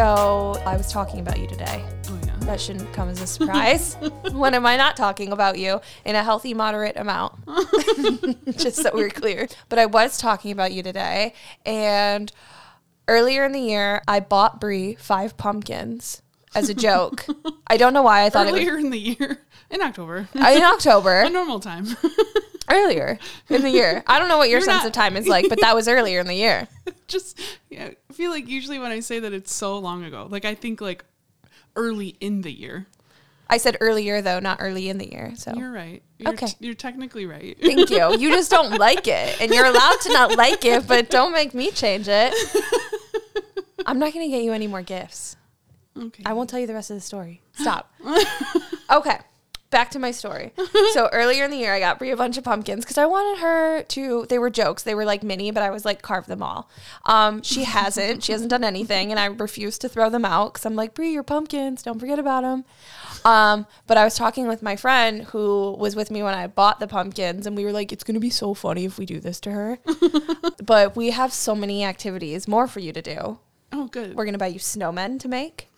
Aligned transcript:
So 0.00 0.54
I 0.64 0.78
was 0.78 0.90
talking 0.90 1.20
about 1.20 1.38
you 1.38 1.46
today. 1.46 1.84
Oh 2.08 2.18
yeah. 2.24 2.34
That 2.46 2.58
shouldn't 2.58 2.90
come 2.94 3.10
as 3.10 3.20
a 3.20 3.26
surprise. 3.26 3.98
when 4.32 4.54
am 4.54 4.64
I 4.64 4.78
not 4.78 4.96
talking 4.96 5.30
about 5.30 5.58
you 5.58 5.78
in 6.06 6.16
a 6.16 6.22
healthy, 6.22 6.54
moderate 6.54 6.96
amount? 6.96 7.34
Just 8.56 8.76
so 8.76 8.92
we're 8.94 9.10
clear. 9.10 9.46
But 9.68 9.78
I 9.78 9.84
was 9.84 10.16
talking 10.16 10.52
about 10.52 10.72
you 10.72 10.82
today. 10.82 11.34
And 11.66 12.32
earlier 13.08 13.44
in 13.44 13.52
the 13.52 13.60
year, 13.60 14.00
I 14.08 14.20
bought 14.20 14.58
Brie 14.58 14.94
five 14.94 15.36
pumpkins 15.36 16.22
as 16.54 16.68
a 16.68 16.74
joke. 16.74 17.24
I 17.66 17.76
don't 17.76 17.92
know 17.92 18.02
why 18.02 18.24
I 18.24 18.30
thought 18.30 18.46
Earlier 18.46 18.76
in 18.78 18.90
the 18.90 18.98
year, 18.98 19.38
in 19.70 19.80
October, 19.82 20.28
in 20.34 20.62
October. 20.62 21.20
a 21.26 21.30
normal 21.30 21.60
time. 21.60 21.86
earlier 22.70 23.18
in 23.48 23.62
the 23.62 23.70
year. 23.70 24.04
I 24.06 24.18
don't 24.20 24.28
know 24.28 24.38
what 24.38 24.48
your 24.48 24.58
You're 24.60 24.64
sense 24.66 24.82
not- 24.84 24.86
of 24.86 24.92
time 24.92 25.16
is 25.16 25.26
like, 25.26 25.48
but 25.48 25.60
that 25.60 25.74
was 25.74 25.88
earlier 25.88 26.20
in 26.20 26.26
the 26.26 26.34
year. 26.34 26.68
Just 27.08 27.40
yeah, 27.68 27.90
I 28.08 28.12
feel 28.12 28.30
like 28.30 28.48
usually 28.48 28.78
when 28.78 28.92
I 28.92 29.00
say 29.00 29.18
that 29.20 29.32
it's 29.32 29.52
so 29.52 29.76
long 29.78 30.04
ago, 30.04 30.26
like 30.30 30.44
I 30.44 30.54
think 30.54 30.80
like 30.80 31.04
early 31.76 32.16
in 32.20 32.42
the 32.42 32.52
year. 32.52 32.86
I 33.52 33.56
said 33.56 33.76
earlier 33.80 34.22
though, 34.22 34.38
not 34.38 34.58
early 34.60 34.88
in 34.88 34.98
the 34.98 35.10
year. 35.10 35.32
So 35.34 35.52
You're 35.56 35.72
right. 35.72 36.02
You're 36.18 36.30
Okay. 36.34 36.46
you're 36.60 36.74
technically 36.74 37.26
right. 37.26 37.56
thank 37.60 37.90
you. 37.90 38.16
You 38.16 38.30
just 38.30 38.48
don't 38.48 38.78
like 38.78 39.08
it, 39.08 39.40
and 39.40 39.52
you're 39.52 39.64
allowed 39.66 40.00
to 40.02 40.12
not 40.12 40.36
like 40.36 40.64
it, 40.64 40.86
but 40.86 41.10
don't 41.10 41.32
make 41.32 41.52
me 41.52 41.72
change 41.72 42.06
it. 42.08 42.32
I'm 43.86 43.98
not 43.98 44.12
gonna 44.12 44.28
get 44.28 44.42
you 44.44 44.52
any 44.52 44.68
more 44.68 44.82
gifts. 44.82 45.34
Okay. 46.00 46.22
I 46.26 46.32
won't 46.32 46.48
tell 46.50 46.58
you 46.60 46.66
the 46.66 46.74
rest 46.74 46.90
of 46.90 46.96
the 46.96 47.00
story. 47.00 47.42
Stop. 47.52 47.92
okay. 48.90 49.18
Back 49.70 49.92
to 49.92 50.00
my 50.00 50.10
story. 50.10 50.52
So 50.92 51.08
earlier 51.12 51.44
in 51.44 51.52
the 51.52 51.56
year, 51.56 51.72
I 51.72 51.78
got 51.78 52.00
Brie 52.00 52.10
a 52.10 52.16
bunch 52.16 52.36
of 52.36 52.42
pumpkins 52.42 52.84
because 52.84 52.98
I 52.98 53.06
wanted 53.06 53.40
her 53.40 53.82
to. 53.84 54.26
They 54.28 54.40
were 54.40 54.50
jokes. 54.50 54.82
They 54.82 54.96
were 54.96 55.04
like 55.04 55.22
mini, 55.22 55.52
but 55.52 55.62
I 55.62 55.70
was 55.70 55.84
like 55.84 56.02
carve 56.02 56.26
them 56.26 56.42
all. 56.42 56.68
Um, 57.06 57.42
she 57.42 57.62
hasn't. 57.76 58.24
She 58.24 58.32
hasn't 58.32 58.50
done 58.50 58.64
anything, 58.64 59.12
and 59.12 59.20
I 59.20 59.26
refused 59.26 59.80
to 59.82 59.88
throw 59.88 60.10
them 60.10 60.24
out 60.24 60.52
because 60.54 60.66
I'm 60.66 60.74
like 60.74 60.94
Brie, 60.94 61.12
your 61.12 61.22
pumpkins. 61.22 61.84
Don't 61.84 62.00
forget 62.00 62.18
about 62.18 62.42
them. 62.42 62.64
Um, 63.24 63.66
but 63.86 63.96
I 63.96 64.02
was 64.04 64.16
talking 64.16 64.48
with 64.48 64.62
my 64.62 64.74
friend 64.74 65.22
who 65.26 65.76
was 65.78 65.94
with 65.94 66.10
me 66.10 66.24
when 66.24 66.34
I 66.34 66.48
bought 66.48 66.80
the 66.80 66.88
pumpkins, 66.88 67.46
and 67.46 67.56
we 67.56 67.64
were 67.64 67.72
like, 67.72 67.92
it's 67.92 68.02
gonna 68.02 68.18
be 68.18 68.30
so 68.30 68.52
funny 68.52 68.84
if 68.84 68.98
we 68.98 69.06
do 69.06 69.20
this 69.20 69.38
to 69.40 69.52
her. 69.52 69.78
but 70.64 70.96
we 70.96 71.10
have 71.10 71.32
so 71.32 71.54
many 71.54 71.84
activities 71.84 72.48
more 72.48 72.66
for 72.66 72.80
you 72.80 72.92
to 72.92 73.02
do. 73.02 73.38
oh, 73.72 73.86
good. 73.86 74.16
We're 74.16 74.24
gonna 74.24 74.38
buy 74.38 74.48
you 74.48 74.58
snowmen 74.58 75.20
to 75.20 75.28
make. 75.28 75.68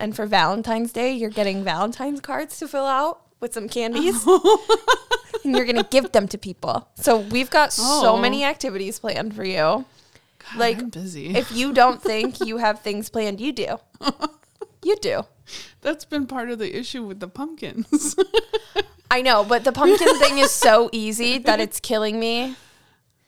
And 0.00 0.14
for 0.16 0.26
Valentine's 0.26 0.92
Day, 0.92 1.12
you're 1.12 1.30
getting 1.30 1.62
Valentine's 1.64 2.20
cards 2.20 2.58
to 2.58 2.68
fill 2.68 2.86
out 2.86 3.20
with 3.40 3.54
some 3.54 3.68
candies. 3.68 4.26
and 5.44 5.54
you're 5.56 5.64
gonna 5.66 5.84
give 5.84 6.12
them 6.12 6.26
to 6.28 6.38
people. 6.38 6.88
So 6.96 7.18
we've 7.18 7.50
got 7.50 7.72
so 7.72 8.14
Oh. 8.14 8.18
many 8.18 8.44
activities 8.44 8.98
planned 8.98 9.34
for 9.34 9.44
you. 9.44 9.54
God, 10.38 10.56
like, 10.56 10.78
I'm 10.78 10.88
busy. 10.90 11.34
If 11.36 11.52
you 11.52 11.72
don't 11.72 12.02
think 12.02 12.40
you 12.40 12.58
have 12.58 12.80
things 12.80 13.08
planned, 13.08 13.40
you 13.40 13.52
do. 13.52 13.78
You 14.82 14.96
do. 14.96 15.22
That's 15.80 16.04
been 16.04 16.26
part 16.26 16.50
of 16.50 16.58
the 16.58 16.78
issue 16.78 17.04
with 17.06 17.18
the 17.18 17.26
pumpkins. 17.26 18.14
I 19.10 19.22
know, 19.22 19.42
but 19.42 19.64
the 19.64 19.72
pumpkin 19.72 20.18
thing 20.18 20.36
is 20.36 20.50
so 20.50 20.90
easy 20.92 21.38
that 21.38 21.58
it's 21.58 21.80
killing 21.80 22.20
me. 22.20 22.54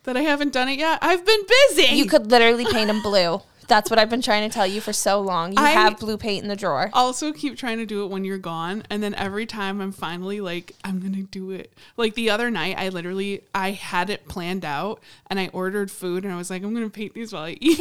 that 0.05 0.19
I 0.19 0.21
haven't 0.21 0.53
done 0.53 0.69
it 0.69 0.79
yet. 0.79 0.99
I've 1.01 1.25
been 1.25 1.41
busy. 1.71 1.95
You 1.97 2.05
could 2.05 2.31
literally 2.31 2.67
paint 2.67 2.89
them 2.89 3.01
blue. 3.01 3.41
That's 3.69 3.91
what 3.91 3.99
I've 3.99 4.09
been 4.11 4.23
trying 4.23 4.49
to 4.49 4.55
tell 4.55 4.67
you 4.67 4.81
for 4.81 4.93
so 4.93 5.21
long. 5.21 5.53
You 5.53 5.59
I- 5.59 5.71
have 5.71 5.99
blue 5.99 6.17
paint 6.17 6.43
in 6.43 6.49
the 6.49 6.57
drawer. 6.57 6.91
also 6.93 7.33
keep 7.33 7.57
trying 7.57 7.79
to 7.79 7.87
do 7.87 8.05
it 8.05 8.09
when 8.11 8.25
you're 8.25 8.39
gone 8.39 8.83
and 8.91 9.03
then 9.03 9.15
every 9.15 9.47
time 9.47 9.81
i'm 9.81 9.93
finally 9.93 10.41
like 10.41 10.73
i'm 10.85 11.01
gonna 11.01 11.23
do 11.23 11.51
it 11.51 11.73
like 11.97 12.15
the 12.15 12.31
other 12.31 12.51
night 12.51 12.77
i 12.79 12.89
literally 12.89 13.43
i 13.55 13.71
had 13.73 14.09
it 14.11 14.27
planned 14.29 14.65
out 14.65 15.01
and 15.29 15.39
i 15.41 15.49
ordered 15.53 15.91
food 15.91 16.25
and 16.25 16.33
i 16.33 16.37
was 16.37 16.51
like 16.51 16.63
i'm 16.63 16.73
gonna 16.75 16.89
paint 16.91 17.15
these 17.15 17.33
while 17.33 17.45
i 17.45 17.57
eat 17.61 17.79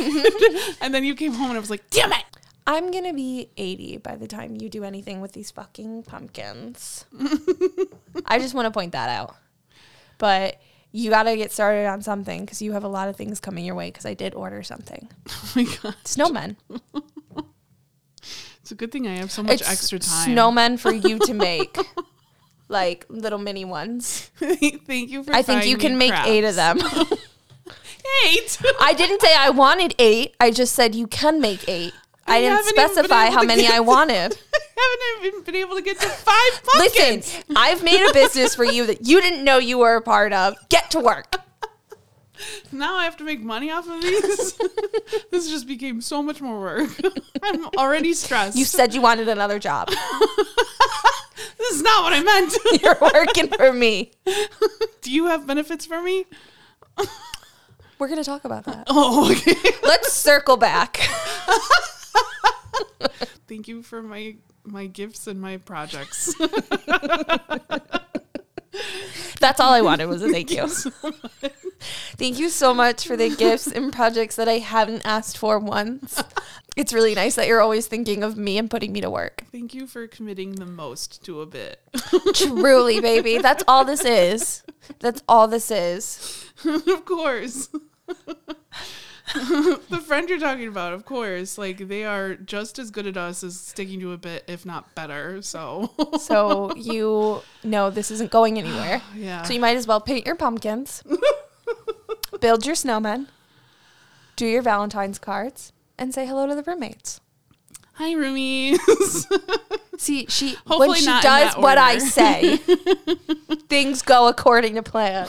and 0.81 0.93
then 0.93 1.03
you 1.03 1.15
came 1.15 1.33
home 1.33 1.49
and 1.49 1.57
i 1.57 1.59
was 1.59 1.69
like 1.69 1.87
damn 1.89 2.11
it 2.11 2.23
I'm 2.67 2.89
gonna 2.91 3.13
be 3.13 3.49
80 3.57 3.97
by 3.97 4.15
the 4.15 4.27
time 4.27 4.55
you 4.59 4.69
do 4.69 4.83
anything 4.83 5.21
with 5.21 5.33
these 5.33 5.51
fucking 5.51 6.01
pumpkins. 6.03 7.05
I 8.25 8.39
just 8.39 8.55
want 8.55 8.65
to 8.65 8.71
point 8.71 8.93
that 8.93 9.07
out. 9.07 9.35
But 10.17 10.59
you 10.95 11.09
got 11.09 11.23
to 11.23 11.35
get 11.35 11.51
started 11.51 11.85
on 11.87 12.01
something 12.01 12.41
because 12.45 12.61
you 12.61 12.71
have 12.71 12.85
a 12.85 12.87
lot 12.87 13.09
of 13.09 13.17
things 13.17 13.41
coming 13.41 13.65
your 13.65 13.75
way 13.75 13.89
because 13.89 14.05
I 14.05 14.13
did 14.13 14.33
order 14.33 14.63
something. 14.63 15.09
oh 15.29 15.51
my 15.55 15.63
god 15.63 15.95
Snowmen. 16.05 16.55
it's 18.61 18.71
a 18.71 18.75
good 18.75 18.91
thing 18.93 19.05
i 19.05 19.17
have 19.17 19.29
so 19.29 19.43
much 19.43 19.59
It's 19.61 19.69
extra 19.69 19.99
time 19.99 20.29
Snowmen 20.29 20.79
for 20.79 20.93
you 20.93 21.19
to 21.19 21.33
make. 21.49 21.77
like 22.69 23.05
little 23.09 23.39
mini 23.39 23.65
ones. 23.65 24.31
thank 24.37 25.09
you 25.09 25.23
for 25.23 25.33
I 25.33 25.41
think 25.41 25.65
you 25.65 25.77
can 25.77 25.97
make 25.97 26.13
eight 26.25 26.45
of 26.45 26.55
them. 26.55 26.79
eight 28.25 28.57
I 28.79 28.93
didn't 28.93 29.21
say 29.21 29.35
I 29.35 29.49
wanted 29.49 29.95
eight. 29.99 30.35
I 30.39 30.49
just 30.49 30.73
said 30.75 30.95
you 30.95 31.07
can 31.07 31.41
make 31.41 31.67
eight. 31.67 31.93
I, 32.27 32.41
didn't 32.41 32.55
haven't 32.57 32.71
even 32.71 32.75
been 32.75 32.89
specify 32.95 33.29
how 33.29 33.43
many 33.43 33.67
I 33.67 33.79
wanted. 33.79 34.37
I 34.77 34.97
haven't 35.19 35.27
even 35.27 35.43
been 35.43 35.55
able 35.55 35.75
to 35.75 35.81
get 35.81 35.99
to 35.99 36.07
five 36.07 36.63
pumpkins 36.63 37.35
Listen, 37.37 37.53
I've 37.55 37.83
made 37.83 38.07
a 38.07 38.13
business 38.13 38.55
for 38.55 38.65
you 38.65 38.85
that 38.87 39.05
you 39.07 39.21
didn't 39.21 39.43
know 39.43 39.57
you 39.57 39.77
were 39.77 39.95
a 39.95 40.01
part 40.01 40.33
of. 40.33 40.55
Get 40.69 40.91
to 40.91 40.99
work. 40.99 41.35
now 42.71 42.95
i 42.97 43.05
have 43.05 43.15
to 43.15 43.23
make 43.23 43.39
money 43.39 43.71
off 43.71 43.87
of 43.87 44.01
these 44.01 44.57
this 45.31 45.49
just 45.49 45.65
became 45.65 46.01
so 46.01 46.21
much 46.21 46.41
more 46.41 46.59
work 46.59 46.89
i'm 47.41 47.65
already 47.77 48.11
stressed 48.13 48.57
You 48.57 48.65
said 48.65 48.93
you 48.93 48.99
wanted 48.99 49.29
another 49.29 49.57
job. 49.57 49.87
this 49.87 51.71
is 51.71 51.81
not 51.81 52.03
what 52.03 52.11
i 52.11 52.21
meant 52.21 52.53
You're 52.83 52.97
working 52.99 53.47
for 53.47 53.71
me. 53.71 54.11
Do 55.01 55.11
you 55.13 55.27
have 55.27 55.47
benefits 55.47 55.85
for 55.85 56.01
me? 56.01 56.25
We're 57.99 58.07
going 58.07 58.19
to 58.19 58.25
talk 58.25 58.43
about 58.43 58.65
that. 58.65 58.87
Oh, 58.89 59.31
okay. 59.31 59.55
Let's 59.83 60.11
circle 60.11 60.57
back. 60.57 60.99
Thank 63.47 63.67
you 63.67 63.83
for 63.83 64.01
my 64.01 64.35
my 64.63 64.87
gifts 64.87 65.27
and 65.27 65.39
my 65.39 65.57
projects. 65.57 66.33
That's 69.39 69.59
all 69.59 69.73
I 69.73 69.81
wanted 69.81 70.07
was 70.07 70.23
a 70.23 70.29
thank 70.29 70.49
you. 70.49 70.67
Thank 72.17 72.39
you 72.39 72.49
so 72.49 72.73
much 72.73 73.05
for 73.05 73.15
the 73.15 73.29
gifts 73.29 73.67
and 73.67 73.93
projects 73.93 74.37
that 74.37 74.47
I 74.47 74.57
haven't 74.57 75.03
asked 75.05 75.37
for 75.37 75.59
once. 75.59 76.23
It's 76.75 76.91
really 76.91 77.15
nice 77.15 77.35
that 77.35 77.47
you're 77.47 77.61
always 77.61 77.87
thinking 77.87 78.23
of 78.23 78.37
me 78.37 78.57
and 78.57 78.69
putting 78.69 78.91
me 78.91 79.01
to 79.01 79.09
work. 79.09 79.43
Thank 79.51 79.73
you 79.73 79.87
for 79.87 80.07
committing 80.07 80.55
the 80.55 80.65
most 80.65 81.23
to 81.25 81.41
a 81.41 81.45
bit. 81.45 81.79
Truly, 82.33 82.99
baby. 82.99 83.37
That's 83.41 83.63
all 83.67 83.85
this 83.85 84.03
is. 84.03 84.63
That's 84.99 85.23
all 85.27 85.47
this 85.47 85.71
is. 85.71 86.51
of 86.65 87.05
course. 87.05 87.69
the 89.33 90.03
friend 90.05 90.29
you're 90.29 90.39
talking 90.39 90.67
about, 90.67 90.93
of 90.93 91.05
course, 91.05 91.57
like 91.57 91.87
they 91.87 92.05
are 92.05 92.35
just 92.35 92.77
as 92.77 92.91
good 92.91 93.07
at 93.07 93.17
us 93.17 93.43
as 93.43 93.59
sticking 93.59 93.99
to 94.01 94.11
a 94.11 94.17
bit, 94.17 94.43
if 94.47 94.65
not 94.65 94.93
better. 94.93 95.41
So, 95.41 95.91
So 96.19 96.75
you 96.75 97.41
know 97.63 97.89
this 97.89 98.11
isn't 98.11 98.29
going 98.31 98.59
anywhere. 98.59 99.01
yeah. 99.15 99.43
So 99.43 99.53
you 99.53 99.59
might 99.59 99.77
as 99.77 99.87
well 99.87 99.99
paint 99.99 100.25
your 100.25 100.35
pumpkins, 100.35 101.03
build 102.39 102.65
your 102.65 102.75
snowmen, 102.75 103.27
do 104.35 104.45
your 104.45 104.61
Valentine's 104.61 105.17
cards, 105.17 105.73
and 105.97 106.13
say 106.13 106.27
hello 106.27 106.45
to 106.45 106.53
the 106.55 106.63
roommates. 106.63 107.19
Hi, 107.93 108.13
roomies. 108.13 108.77
See, 109.97 110.25
she 110.27 110.55
when 110.67 110.93
she 110.95 111.05
does 111.05 111.55
what 111.55 111.77
I 111.77 111.97
say, 111.97 112.57
things 113.69 114.01
go 114.01 114.27
according 114.27 114.75
to 114.75 114.83
plan. 114.83 115.27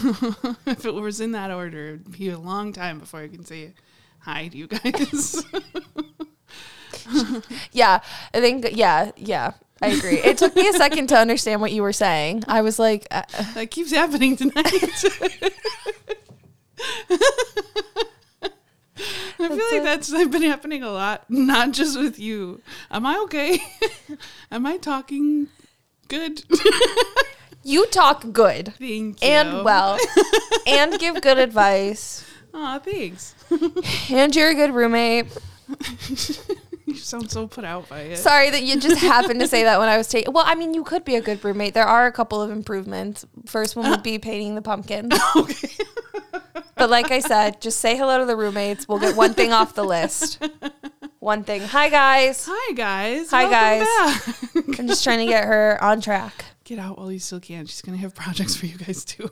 if 0.67 0.85
it 0.85 0.93
was 0.93 1.21
in 1.21 1.33
that 1.33 1.53
order, 1.53 1.87
it'd 1.91 2.13
be 2.19 2.29
a 2.31 2.39
long 2.39 2.73
time 2.73 2.99
before 2.99 3.21
I 3.21 3.29
can 3.29 3.45
say 3.45 3.75
hi 4.27 4.49
to 4.49 4.57
you 4.59 4.67
guys. 4.67 5.45
Yeah, 7.71 8.01
I 8.35 8.41
think 8.41 8.67
yeah, 8.73 9.13
yeah. 9.17 9.53
I 9.81 9.89
agree. 9.89 10.19
It 10.19 10.39
took 10.39 10.57
me 10.57 10.67
a 10.69 10.73
second 10.73 11.07
to 11.09 11.17
understand 11.17 11.61
what 11.61 11.71
you 11.71 11.83
were 11.83 11.93
saying. 11.93 12.43
I 12.49 12.63
was 12.63 12.79
like, 12.81 13.07
uh, 13.13 13.23
uh, 13.39 13.53
that 13.55 13.71
keeps 13.71 13.93
happening 13.93 14.35
tonight. 14.37 14.57
I 19.39 19.49
feel 19.49 19.49
That's 19.49 19.73
like 19.73 19.83
that's 19.85 20.29
been 20.33 20.43
happening 20.43 20.83
a 20.83 20.91
lot, 20.91 21.25
not 21.29 21.73
just 21.73 21.97
with 21.99 22.19
you. 22.19 22.61
Am 22.91 23.05
I 23.07 23.19
okay? 23.25 23.59
Am 24.51 24.67
I 24.67 24.79
talking 24.79 25.49
good? 26.09 26.43
you 27.63 27.87
talk 27.87 28.33
good 28.33 28.73
Thank 28.79 29.23
you. 29.23 29.29
and 29.29 29.63
well, 29.65 29.99
and 30.67 30.99
give 30.99 31.21
good 31.21 31.39
advice, 31.39 32.25
Aw, 32.57 32.79
thanks. 32.79 33.35
and 34.11 34.35
you're 34.35 34.49
a 34.49 34.55
good 34.55 34.73
roommate. 34.73 35.27
You 36.87 36.95
sound 36.95 37.33
so 37.33 37.49
put 37.49 37.65
out 37.65 37.89
by 37.89 38.03
it. 38.03 38.17
Sorry 38.17 38.49
that 38.49 38.63
you 38.63 38.79
just 38.79 39.01
happened 39.01 39.41
to 39.41 39.49
say 39.49 39.65
that 39.65 39.81
when 39.81 39.89
I 39.89 39.97
was 39.97 40.07
taking. 40.07 40.33
Well, 40.37 40.45
I 40.47 40.55
mean, 40.55 40.73
you 40.73 40.85
could 40.85 41.05
be 41.05 41.17
a 41.17 41.21
good 41.21 41.45
roommate. 41.45 41.75
There 41.75 41.85
are 41.85 42.07
a 42.07 42.13
couple 42.13 42.41
of 42.41 42.53
improvements. 42.53 43.27
First 43.45 43.75
one 43.75 43.91
would 43.91 44.05
be 44.05 44.15
uh. 44.15 44.21
painting 44.21 44.55
the 44.55 44.63
pumpkin. 44.63 45.11
okay. 45.35 45.69
But 46.77 46.89
like 46.89 47.11
I 47.11 47.19
said, 47.19 47.61
just 47.61 47.81
say 47.81 47.97
hello 47.97 48.21
to 48.21 48.25
the 48.25 48.37
roommates. 48.37 48.87
We'll 48.87 49.01
get 49.01 49.17
one 49.17 49.35
thing 49.35 49.53
off 49.53 49.75
the 49.75 49.83
list. 49.83 50.41
One 51.19 51.43
thing. 51.43 51.63
Hi 51.63 51.89
guys. 51.89 52.47
Hi 52.49 52.73
guys. 52.75 53.31
Hi, 53.31 53.47
Welcome 53.49 54.65
back. 54.65 54.79
I'm 54.79 54.87
just 54.87 55.03
trying 55.03 55.19
to 55.19 55.27
get 55.27 55.45
her 55.45 55.83
on 55.83 56.01
track. 56.01 56.45
Get 56.63 56.79
out 56.79 56.99
while 56.99 57.11
you 57.11 57.19
still 57.19 57.41
can. 57.41 57.67
She's 57.67 57.83
gonna 57.83 57.99
have 57.99 58.15
projects 58.15 58.55
for 58.55 58.67
you 58.67 58.79
guys 58.79 59.05
too. 59.05 59.29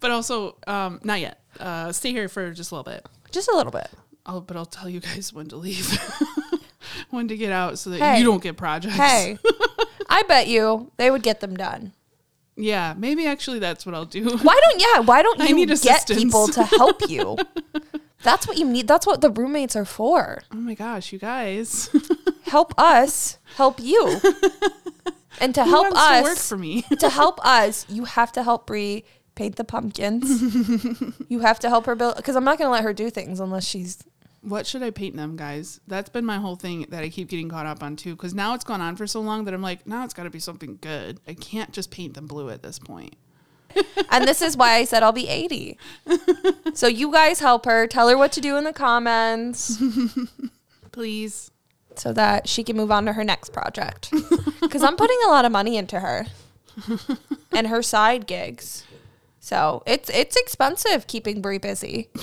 But 0.00 0.10
also, 0.10 0.56
um, 0.66 1.00
not 1.04 1.20
yet. 1.20 1.40
Uh, 1.58 1.92
stay 1.92 2.10
here 2.12 2.28
for 2.28 2.50
just 2.52 2.70
a 2.70 2.74
little 2.76 2.90
bit. 2.92 3.06
Just 3.30 3.48
a 3.48 3.54
little 3.56 3.72
bit. 3.72 3.88
I'll 4.24 4.40
but 4.40 4.56
I'll 4.56 4.66
tell 4.66 4.88
you 4.88 5.00
guys 5.00 5.32
when 5.32 5.46
to 5.48 5.56
leave. 5.56 5.98
when 7.10 7.28
to 7.28 7.36
get 7.36 7.52
out 7.52 7.78
so 7.78 7.90
that 7.90 8.00
Hey. 8.00 8.18
you 8.18 8.24
don't 8.24 8.42
get 8.42 8.56
projects. 8.56 8.96
Hey, 8.96 9.38
I 10.08 10.22
bet 10.24 10.48
you 10.48 10.90
they 10.96 11.10
would 11.10 11.22
get 11.22 11.40
them 11.40 11.56
done. 11.56 11.92
Yeah, 12.56 12.94
maybe 12.96 13.26
actually 13.26 13.58
that's 13.58 13.84
what 13.84 13.94
I'll 13.94 14.04
do. 14.06 14.24
Why 14.38 14.60
don't 14.64 14.80
yeah? 14.80 15.00
Why 15.00 15.22
don't 15.22 15.40
I 15.42 15.46
you 15.48 15.54
need 15.54 15.68
get 15.80 16.06
people 16.08 16.48
to 16.48 16.64
help 16.64 17.08
you? 17.08 17.36
That's 18.22 18.48
what 18.48 18.56
you 18.56 18.64
need. 18.66 18.88
That's 18.88 19.06
what 19.06 19.20
the 19.20 19.30
roommates 19.30 19.76
are 19.76 19.84
for. 19.84 20.42
Oh 20.52 20.56
my 20.56 20.74
gosh, 20.74 21.12
you 21.12 21.18
guys. 21.18 21.90
Help 22.44 22.74
us 22.78 23.38
help 23.56 23.78
you. 23.80 24.20
And 25.38 25.54
to 25.54 25.64
Who 25.64 25.70
help 25.70 25.92
wants 25.92 26.08
to 26.08 26.22
work 26.22 26.32
us 26.38 26.48
for 26.48 26.56
me. 26.56 26.82
to 26.98 27.10
help 27.10 27.44
us, 27.44 27.84
you 27.90 28.04
have 28.06 28.32
to 28.32 28.42
help 28.42 28.66
Bree 28.66 29.04
paint 29.36 29.56
the 29.56 29.64
pumpkins. 29.64 30.42
you 31.28 31.40
have 31.40 31.60
to 31.60 31.68
help 31.68 31.86
her 31.86 31.94
build 31.94 32.16
because 32.16 32.34
I'm 32.34 32.44
not 32.44 32.58
gonna 32.58 32.70
let 32.70 32.82
her 32.82 32.92
do 32.92 33.08
things 33.10 33.38
unless 33.38 33.64
she's 33.64 34.02
What 34.40 34.66
should 34.66 34.82
I 34.82 34.90
paint 34.90 35.14
them, 35.16 35.36
guys? 35.36 35.80
That's 35.86 36.08
been 36.08 36.24
my 36.24 36.38
whole 36.38 36.56
thing 36.56 36.86
that 36.88 37.04
I 37.04 37.08
keep 37.08 37.28
getting 37.28 37.48
caught 37.48 37.66
up 37.66 37.82
on 37.82 37.94
too. 37.94 38.16
Because 38.16 38.34
now 38.34 38.54
it's 38.54 38.64
gone 38.64 38.80
on 38.80 38.96
for 38.96 39.06
so 39.06 39.20
long 39.20 39.44
that 39.44 39.54
I'm 39.54 39.62
like, 39.62 39.86
now 39.86 40.04
it's 40.04 40.14
got 40.14 40.24
to 40.24 40.30
be 40.30 40.40
something 40.40 40.78
good. 40.80 41.20
I 41.28 41.34
can't 41.34 41.70
just 41.70 41.92
paint 41.92 42.14
them 42.14 42.26
blue 42.26 42.50
at 42.50 42.62
this 42.62 42.78
point. 42.78 43.14
and 44.10 44.26
this 44.26 44.40
is 44.40 44.56
why 44.56 44.74
I 44.74 44.84
said 44.84 45.02
I'll 45.02 45.12
be 45.12 45.28
80. 45.28 45.78
so 46.74 46.86
you 46.86 47.12
guys 47.12 47.40
help 47.40 47.66
her, 47.66 47.86
tell 47.86 48.08
her 48.08 48.16
what 48.16 48.32
to 48.32 48.40
do 48.40 48.56
in 48.56 48.64
the 48.64 48.72
comments 48.72 49.82
Please. 50.92 51.50
so 51.94 52.12
that 52.14 52.48
she 52.48 52.64
can 52.64 52.76
move 52.76 52.90
on 52.90 53.04
to 53.04 53.12
her 53.12 53.24
next 53.24 53.52
project. 53.52 54.10
Cuz 54.70 54.82
I'm 54.82 54.96
putting 54.96 55.18
a 55.26 55.28
lot 55.28 55.44
of 55.44 55.52
money 55.52 55.76
into 55.76 56.00
her 56.00 56.26
and 57.52 57.66
her 57.66 57.82
side 57.82 58.26
gigs. 58.26 58.85
So, 59.46 59.84
it's 59.86 60.10
it's 60.10 60.34
expensive 60.34 61.06
keeping 61.06 61.40
Brie 61.40 61.58
busy. 61.58 62.08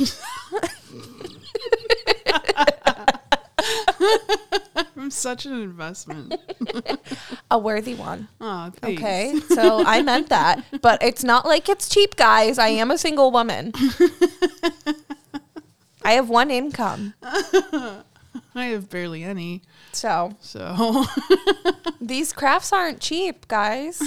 I'm 4.97 5.09
such 5.09 5.45
an 5.45 5.53
investment. 5.53 6.35
A 7.49 7.57
worthy 7.57 7.95
one. 7.95 8.27
Oh, 8.41 8.73
thanks. 8.75 9.01
Okay. 9.01 9.39
So, 9.55 9.85
I 9.85 10.01
meant 10.01 10.27
that, 10.27 10.65
but 10.81 11.01
it's 11.01 11.23
not 11.23 11.45
like 11.45 11.69
it's 11.69 11.87
cheap, 11.87 12.17
guys. 12.17 12.57
I 12.57 12.67
am 12.67 12.91
a 12.91 12.97
single 12.97 13.31
woman. 13.31 13.71
I 16.03 16.11
have 16.15 16.27
one 16.27 16.51
income. 16.51 17.13
I 17.23 18.03
have 18.53 18.89
barely 18.89 19.23
any. 19.23 19.61
So, 19.93 20.33
So, 20.41 21.05
these 22.01 22.33
crafts 22.33 22.73
aren't 22.73 22.99
cheap, 22.99 23.47
guys. 23.47 24.01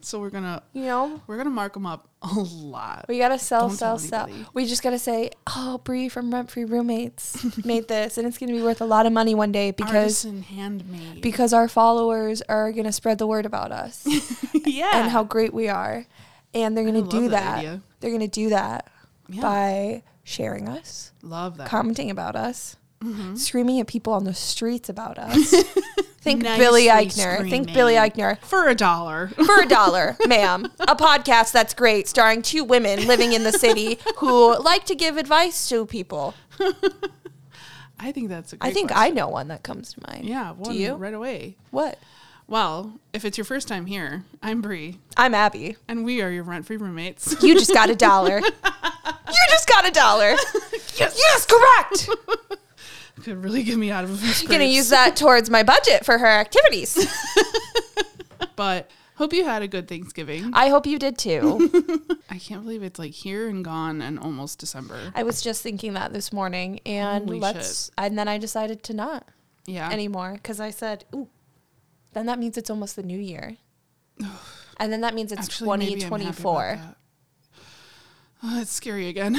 So 0.00 0.20
we're 0.20 0.30
gonna 0.30 0.62
You 0.72 0.82
know, 0.84 1.20
we're 1.26 1.36
gonna 1.36 1.50
mark 1.50 1.74
them 1.74 1.86
up 1.86 2.08
a 2.22 2.28
lot. 2.34 3.04
we 3.08 3.18
gotta 3.18 3.38
sell, 3.38 3.68
Don't 3.68 3.76
sell, 3.76 3.98
sell. 3.98 4.28
We 4.54 4.66
just 4.66 4.82
gotta 4.82 4.98
say, 4.98 5.30
"Oh, 5.46 5.78
Brie 5.84 6.08
from 6.08 6.32
Rent 6.32 6.50
Free 6.50 6.64
Roommates 6.64 7.64
made 7.64 7.88
this, 7.88 8.18
and 8.18 8.26
it's 8.26 8.38
gonna 8.38 8.52
be 8.52 8.62
worth 8.62 8.80
a 8.80 8.84
lot 8.86 9.06
of 9.06 9.12
money 9.12 9.34
one 9.34 9.52
day 9.52 9.70
because 9.70 10.24
Artisan 10.24 10.42
handmade. 10.42 11.20
because 11.22 11.52
our 11.52 11.68
followers 11.68 12.42
are 12.48 12.72
gonna 12.72 12.92
spread 12.92 13.18
the 13.18 13.26
word 13.26 13.46
about 13.46 13.70
us 13.72 14.06
yeah. 14.52 15.00
and 15.02 15.10
how 15.10 15.22
great 15.24 15.52
we 15.54 15.68
are, 15.68 16.06
and 16.54 16.76
they're 16.76 16.84
gonna 16.84 17.02
do 17.02 17.28
that 17.28 17.62
that. 17.64 17.80
They're 18.00 18.12
gonna 18.12 18.28
do 18.28 18.48
that 18.50 18.88
Yeah. 19.28 19.42
by 19.42 20.02
sharing 20.24 20.68
us, 20.68 21.12
Love 21.22 21.56
that. 21.58 21.68
commenting 21.68 22.10
about 22.10 22.36
us, 22.36 22.76
Mm-hmm. 23.02 23.36
screaming 23.36 23.78
at 23.78 23.86
people 23.86 24.12
on 24.12 24.24
the 24.24 24.34
streets 24.34 24.88
about 24.88 25.18
us. 25.18 25.50
Think 26.20 26.42
Nicely 26.42 26.64
Billy 26.64 26.86
Eichner. 26.88 27.48
Think 27.48 27.72
Billy. 27.72 27.94
Eichner. 27.94 28.38
For 28.40 28.66
a 28.68 28.74
dollar. 28.74 29.28
for 29.28 29.60
a 29.62 29.68
dollar, 29.68 30.16
ma'am. 30.26 30.66
A 30.80 30.96
podcast 30.96 31.52
that's 31.52 31.74
great, 31.74 32.08
starring 32.08 32.42
two 32.42 32.64
women 32.64 33.06
living 33.06 33.32
in 33.32 33.44
the 33.44 33.52
city 33.52 33.98
who 34.16 34.58
like 34.58 34.84
to 34.86 34.96
give 34.96 35.16
advice 35.16 35.68
to 35.68 35.86
people. 35.86 36.34
I 38.00 38.10
think 38.12 38.28
that's 38.28 38.52
a 38.52 38.56
great 38.56 38.68
I 38.70 38.72
think 38.74 38.90
I 38.94 39.10
know 39.10 39.28
one 39.28 39.48
that 39.48 39.62
comes 39.62 39.92
to 39.94 40.00
mind. 40.08 40.24
Yeah, 40.24 40.52
one 40.52 40.74
you? 40.74 40.94
right 40.94 41.14
away. 41.14 41.56
What? 41.70 41.98
Well, 42.48 42.98
if 43.12 43.24
it's 43.24 43.38
your 43.38 43.44
first 43.44 43.68
time 43.68 43.86
here, 43.86 44.24
I'm 44.42 44.60
Bree, 44.60 44.98
I'm 45.16 45.34
Abby. 45.34 45.76
and 45.86 46.04
we 46.04 46.20
are 46.22 46.30
your 46.30 46.44
rent-free 46.44 46.78
roommates. 46.78 47.42
You 47.42 47.54
just 47.54 47.72
got 47.72 47.90
a 47.90 47.94
dollar. 47.94 48.40
you 48.40 49.46
just 49.50 49.68
got 49.68 49.86
a 49.86 49.90
dollar. 49.92 50.34
yes. 50.96 51.46
correct. 51.46 52.08
Could 53.24 53.42
really 53.42 53.62
get 53.62 53.76
me 53.78 53.90
out 53.90 54.04
of 54.04 54.10
a 54.12 54.16
few 54.16 54.48
Gonna 54.48 54.64
use 54.64 54.90
that 54.90 55.16
towards 55.16 55.50
my 55.50 55.62
budget 55.62 56.04
for 56.04 56.18
her 56.18 56.26
activities. 56.26 56.96
But 58.56 58.90
hope 59.14 59.32
you 59.32 59.44
had 59.44 59.62
a 59.62 59.68
good 59.68 59.86
Thanksgiving. 59.86 60.50
I 60.52 60.68
hope 60.68 60.84
you 60.84 60.98
did 60.98 61.16
too. 61.16 61.70
I 62.30 62.38
can't 62.38 62.64
believe 62.64 62.82
it's 62.82 62.98
like 62.98 63.12
here 63.12 63.48
and 63.48 63.64
gone 63.64 64.02
and 64.02 64.18
almost 64.18 64.58
December. 64.58 65.12
I 65.14 65.22
was 65.22 65.40
just 65.42 65.62
thinking 65.62 65.92
that 65.94 66.12
this 66.12 66.32
morning, 66.32 66.80
and 66.84 67.26
Holy 67.26 67.38
let's. 67.38 67.92
And 67.96 68.18
then 68.18 68.26
I 68.26 68.38
decided 68.38 68.82
to 68.84 68.94
not 68.94 69.28
Yeah. 69.66 69.88
anymore 69.90 70.32
because 70.34 70.58
I 70.58 70.70
said, 70.70 71.04
"Ooh, 71.14 71.28
then 72.14 72.26
that 72.26 72.40
means 72.40 72.56
it's 72.56 72.68
almost 72.70 72.96
the 72.96 73.02
new 73.04 73.18
year." 73.18 73.56
And 74.80 74.92
then 74.92 75.00
that 75.00 75.12
means 75.12 75.32
it's 75.32 75.42
Actually, 75.42 75.76
maybe 75.78 76.04
I'm 76.04 76.10
happy 76.12 76.22
about 76.22 76.34
2024. 76.40 76.76
that. 76.76 76.96
Oh, 78.44 78.60
it's 78.60 78.70
scary 78.72 79.08
again. 79.08 79.36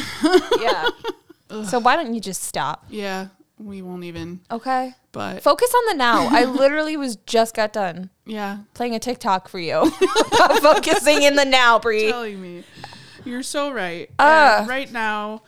Yeah. 0.60 0.90
so 1.66 1.80
why 1.80 1.96
don't 1.96 2.14
you 2.14 2.20
just 2.20 2.44
stop? 2.44 2.86
yeah, 2.90 3.28
we 3.60 3.82
won't 3.82 4.06
even. 4.06 4.40
Okay. 4.50 4.94
But 5.12 5.44
Focus 5.44 5.74
on 5.76 5.84
the 5.88 5.96
now. 5.96 6.28
I 6.32 6.46
literally 6.46 6.98
was 6.98 7.18
just 7.18 7.56
got 7.56 7.74
done 7.74 8.10
yeah, 8.26 8.60
playing 8.74 8.96
a 8.96 9.00
TikTok 9.00 9.48
for 9.50 9.60
you. 9.60 9.90
focusing 10.62 11.24
in 11.24 11.36
the 11.36 11.46
now, 11.46 11.80
Brie. 11.80 12.10
telling 12.10 12.42
me. 12.42 12.64
You're 13.26 13.44
so 13.44 13.72
right. 13.72 14.10
And 14.20 14.66
uh. 14.66 14.70
right 14.70 14.92
now, 14.92 15.44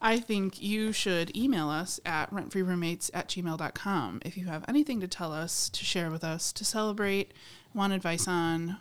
I 0.00 0.18
think 0.18 0.62
you 0.62 0.92
should 0.92 1.36
email 1.36 1.68
us 1.68 1.98
at 2.04 2.30
rentfreeroommates 2.30 3.10
at 3.14 3.28
gmail.com 3.28 4.20
if 4.24 4.36
you 4.36 4.46
have 4.46 4.64
anything 4.68 5.00
to 5.00 5.08
tell 5.08 5.32
us, 5.32 5.68
to 5.70 5.84
share 5.84 6.10
with 6.10 6.22
us, 6.22 6.52
to 6.52 6.64
celebrate, 6.64 7.32
want 7.74 7.92
advice 7.92 8.28
on, 8.28 8.76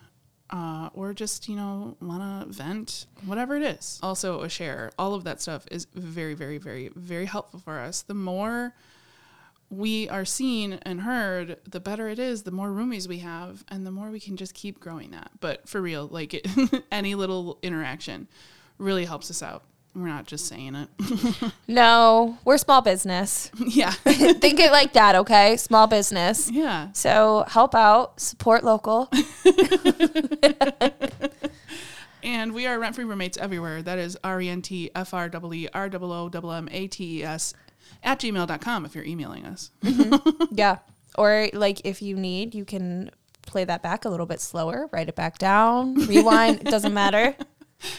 uh, 0.55 0.89
or 0.93 1.13
just, 1.13 1.49
you 1.49 1.55
know, 1.55 1.97
want 2.01 2.47
to 2.47 2.53
vent, 2.53 3.07
whatever 3.25 3.57
it 3.57 3.63
is. 3.63 3.99
Also, 4.01 4.41
a 4.41 4.47
share. 4.49 4.89
All 4.97 5.13
of 5.13 5.25
that 5.25 5.41
stuff 5.41 5.65
is 5.69 5.85
very, 5.93 6.33
very, 6.33 6.57
very, 6.57 6.89
very 6.95 7.25
helpful 7.25 7.59
for 7.59 7.79
us. 7.79 8.03
The 8.03 8.13
more 8.13 8.73
we 9.69 10.07
are 10.07 10.23
seen 10.23 10.79
and 10.83 11.01
heard, 11.01 11.57
the 11.69 11.81
better 11.81 12.07
it 12.07 12.19
is, 12.19 12.43
the 12.43 12.51
more 12.51 12.69
roomies 12.69 13.05
we 13.05 13.17
have, 13.17 13.65
and 13.67 13.85
the 13.85 13.91
more 13.91 14.09
we 14.09 14.19
can 14.21 14.37
just 14.37 14.53
keep 14.53 14.79
growing 14.79 15.11
that. 15.11 15.29
But 15.41 15.67
for 15.67 15.81
real, 15.81 16.07
like 16.07 16.33
it, 16.33 16.47
any 16.91 17.15
little 17.15 17.59
interaction 17.61 18.29
really 18.77 19.03
helps 19.03 19.29
us 19.29 19.43
out. 19.43 19.63
We're 19.95 20.07
not 20.07 20.27
just 20.27 20.47
saying 20.47 20.75
it. 20.75 20.89
No, 21.67 22.37
we're 22.45 22.57
small 22.57 22.81
business. 22.81 23.49
yeah. 23.57 23.91
Think 23.91 24.59
it 24.59 24.71
like 24.71 24.93
that, 24.93 25.15
okay? 25.15 25.57
Small 25.57 25.87
business. 25.87 26.51
Yeah. 26.51 26.91
So 26.93 27.45
help 27.47 27.73
out, 27.73 28.19
support 28.19 28.63
local. 28.63 29.09
And 32.25 32.53
we 32.53 32.65
are 32.65 32.79
rent 32.79 32.95
free 32.95 33.05
roommates 33.05 33.37
everywhere. 33.37 33.83
That 33.83 33.99
is 33.99 34.17
R 34.23 34.41
E 34.41 34.49
N 34.49 34.61
T 34.61 34.89
F 34.95 35.13
R 35.13 35.29
W 35.29 35.65
E 35.65 35.69
R 35.73 35.89
O 35.93 36.29
O 36.33 36.49
M 36.49 36.67
A 36.71 36.87
T 36.87 37.19
E 37.19 37.23
S 37.23 37.53
at 38.03 38.19
gmail.com 38.19 38.85
if 38.85 38.95
you're 38.95 39.05
emailing 39.05 39.45
us. 39.45 39.71
Mm-hmm. 39.83 40.55
Yeah. 40.55 40.79
Or 41.17 41.49
like 41.53 41.81
if 41.85 42.01
you 42.01 42.15
need, 42.15 42.55
you 42.55 42.65
can 42.65 43.11
play 43.45 43.63
that 43.63 43.83
back 43.83 44.05
a 44.05 44.09
little 44.09 44.25
bit 44.25 44.41
slower, 44.41 44.89
write 44.91 45.07
it 45.07 45.15
back 45.15 45.37
down, 45.37 45.95
rewind, 46.07 46.61
it 46.61 46.65
doesn't 46.65 46.93
matter. 46.93 47.35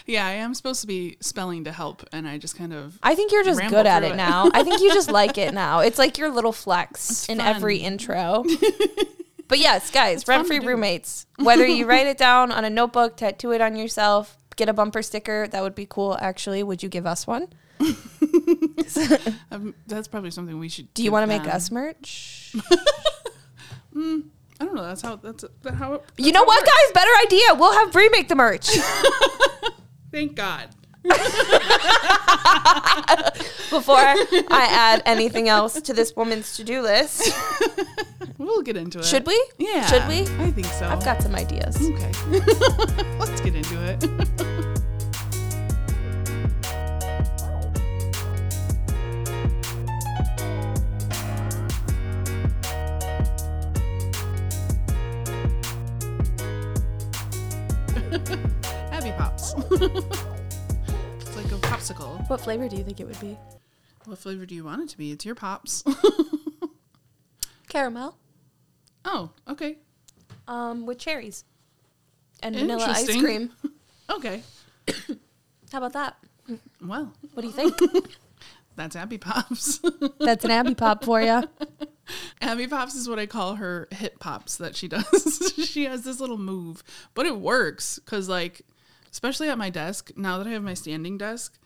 Yeah, 0.07 0.27
I 0.27 0.33
am 0.33 0.55
supposed 0.55 0.81
to 0.81 0.87
be 0.87 1.17
spelling 1.21 1.65
to 1.65 1.73
help, 1.73 2.05
and 2.13 2.27
I 2.27 2.39
just 2.39 2.57
kind 2.57 2.73
of. 2.73 2.99
I 3.03 3.15
think 3.15 3.33
you're 3.33 3.45
just 3.45 3.61
good 3.69 3.87
at 3.87 4.03
it, 4.03 4.13
it. 4.13 4.17
now. 4.17 4.51
I 4.53 4.63
think 4.63 4.81
you 4.81 4.93
just 4.93 5.11
like 5.11 5.39
it 5.39 5.55
now. 5.55 5.81
It's 5.81 5.99
like 5.99 6.19
your 6.19 6.31
little 6.31 6.53
flex 6.53 7.27
in 7.29 7.39
fun. 7.39 7.47
every 7.47 7.79
intro. 7.79 8.45
but 9.49 9.59
yes, 9.59 9.91
guys, 9.91 10.27
rent 10.27 10.47
free 10.47 10.59
roommates. 10.59 11.27
Whether 11.39 11.67
you 11.67 11.87
write 11.89 12.07
it 12.07 12.19
down 12.19 12.53
on 12.53 12.65
a 12.65 12.71
notebook, 12.71 13.17
tattoo 13.17 13.53
it 13.53 13.61
on 13.61 13.77
yourself, 13.77 14.37
get 14.57 14.69
a 14.69 14.73
bumper 14.73 15.03
sticker, 15.03 15.47
that 15.49 15.63
would 15.63 15.75
be 15.75 15.87
cool 15.87 16.17
actually. 16.21 16.63
Would 16.63 16.83
you 16.83 16.89
give 16.89 17.07
us 17.07 17.27
one? 17.27 17.49
Um, 19.51 19.75
that's 19.87 20.09
probably 20.09 20.31
something 20.31 20.59
we 20.59 20.69
should. 20.69 20.93
Do 20.95 21.03
you 21.03 21.11
want 21.11 21.25
to 21.25 21.27
make 21.27 21.47
us 21.47 21.71
merch? 21.71 22.55
I 24.61 24.65
don't 24.65 24.75
know. 24.75 24.85
That's 24.85 25.03
how. 25.03 25.17
That's 25.17 25.45
that 25.63 25.75
how. 25.75 25.95
It, 25.95 26.05
You 26.17 26.33
know 26.33 26.45
what, 26.45 26.65
guys? 26.65 26.93
Better 26.95 27.11
idea. 27.27 27.55
We'll 27.55 27.73
have 27.75 27.93
Brie 27.93 28.09
make 28.11 28.29
the 28.29 28.35
merch. 28.35 28.69
Thank 30.13 30.35
God. 30.35 30.69
Before 33.71 33.97
I 33.99 34.67
add 34.71 35.03
anything 35.07 35.49
else 35.49 35.81
to 35.83 35.93
this 35.93 36.17
woman's 36.17 36.57
to-do 36.57 36.83
list, 36.83 37.33
We'll 38.39 38.63
get 38.63 38.77
into 38.77 38.99
it. 38.99 39.05
should 39.05 39.27
we? 39.27 39.41
Yeah. 39.59 39.87
Should 39.87 40.09
we? 40.09 40.21
I 40.43 40.51
think 40.51 40.67
so. 40.67 40.87
I've 40.87 41.05
got 41.05 41.23
some 41.23 41.35
ideas. 41.35 41.77
Okay. 41.77 42.13
Let's 43.19 43.41
get 43.41 43.55
into 43.55 43.77
it. 43.83 44.56
What 62.29 62.41
flavor 62.41 62.69
do 62.69 62.77
you 62.77 62.83
think 62.85 63.01
it 63.01 63.07
would 63.07 63.21
be? 63.21 63.39
What 64.05 64.19
flavor 64.19 64.47
do 64.47 64.55
you 64.55 64.65
want 64.65 64.83
it 64.83 64.89
to 64.91 64.99
be? 64.99 65.13
It's 65.13 65.25
your 65.25 65.35
pops. 65.35 65.85
Caramel. 67.69 68.17
oh, 69.05 69.31
okay. 69.49 69.79
Um, 70.49 70.87
with 70.87 70.99
cherries. 70.99 71.45
And 72.43 72.55
vanilla 72.55 72.85
ice 72.85 73.01
Interesting. 73.09 73.23
cream. 73.23 73.51
Okay. 74.09 74.41
How 75.73 75.79
about 75.79 75.95
that? 75.95 76.17
Well, 76.81 77.13
What 77.35 77.43
do 77.43 77.49
you 77.49 77.53
think? 77.53 77.77
that's 78.77 78.95
Abby 78.95 79.19
Pops. 79.19 79.81
That's 80.21 80.45
an 80.45 80.53
Abby 80.53 80.77
Pop 80.77 81.03
for 81.05 81.21
you. 81.21 81.43
Abby 82.41 82.69
Pops 82.69 82.95
is 82.95 83.09
what 83.09 83.19
I 83.19 83.27
call 83.27 83.57
her 83.57 83.89
hip 83.91 84.21
pops 84.21 84.59
that 84.59 84.77
she 84.77 84.87
does. 84.87 85.53
she 85.67 85.87
has 85.87 86.05
this 86.05 86.21
little 86.21 86.39
move, 86.39 86.85
but 87.15 87.27
it 87.27 87.37
works 87.41 87.99
because, 87.99 88.29
like, 88.29 88.63
especially 89.11 89.49
at 89.49 89.59
my 89.59 89.71
desk, 89.71 90.13
now 90.17 90.39
that 90.39 90.47
I 90.47 90.51
have 90.51 90.63
my 90.63 90.75
standing 90.75 91.19
desk, 91.19 91.59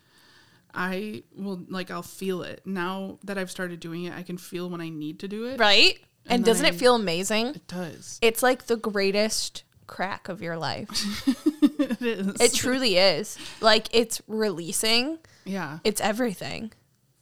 I 0.73 1.23
will, 1.35 1.63
like, 1.69 1.91
I'll 1.91 2.01
feel 2.03 2.43
it. 2.43 2.61
Now 2.65 3.19
that 3.23 3.37
I've 3.37 3.51
started 3.51 3.79
doing 3.79 4.05
it, 4.05 4.13
I 4.13 4.23
can 4.23 4.37
feel 4.37 4.69
when 4.69 4.81
I 4.81 4.89
need 4.89 5.19
to 5.19 5.27
do 5.27 5.45
it. 5.45 5.59
Right? 5.59 5.99
And, 6.25 6.35
And 6.35 6.45
doesn't 6.45 6.63
then 6.63 6.73
it 6.73 6.77
feel 6.77 6.95
amazing? 6.95 7.47
It 7.47 7.67
does. 7.67 8.19
It's 8.21 8.43
like 8.43 8.67
the 8.67 8.77
greatest 8.77 9.63
crack 9.87 10.29
of 10.29 10.41
your 10.41 10.55
life. 10.57 10.87
it 11.61 12.01
is. 12.01 12.39
It 12.39 12.53
truly 12.53 12.97
is. 12.97 13.37
Like 13.59 13.87
it's 13.91 14.21
releasing. 14.27 15.17
yeah, 15.45 15.79
It's 15.83 15.99
everything. 15.99 16.71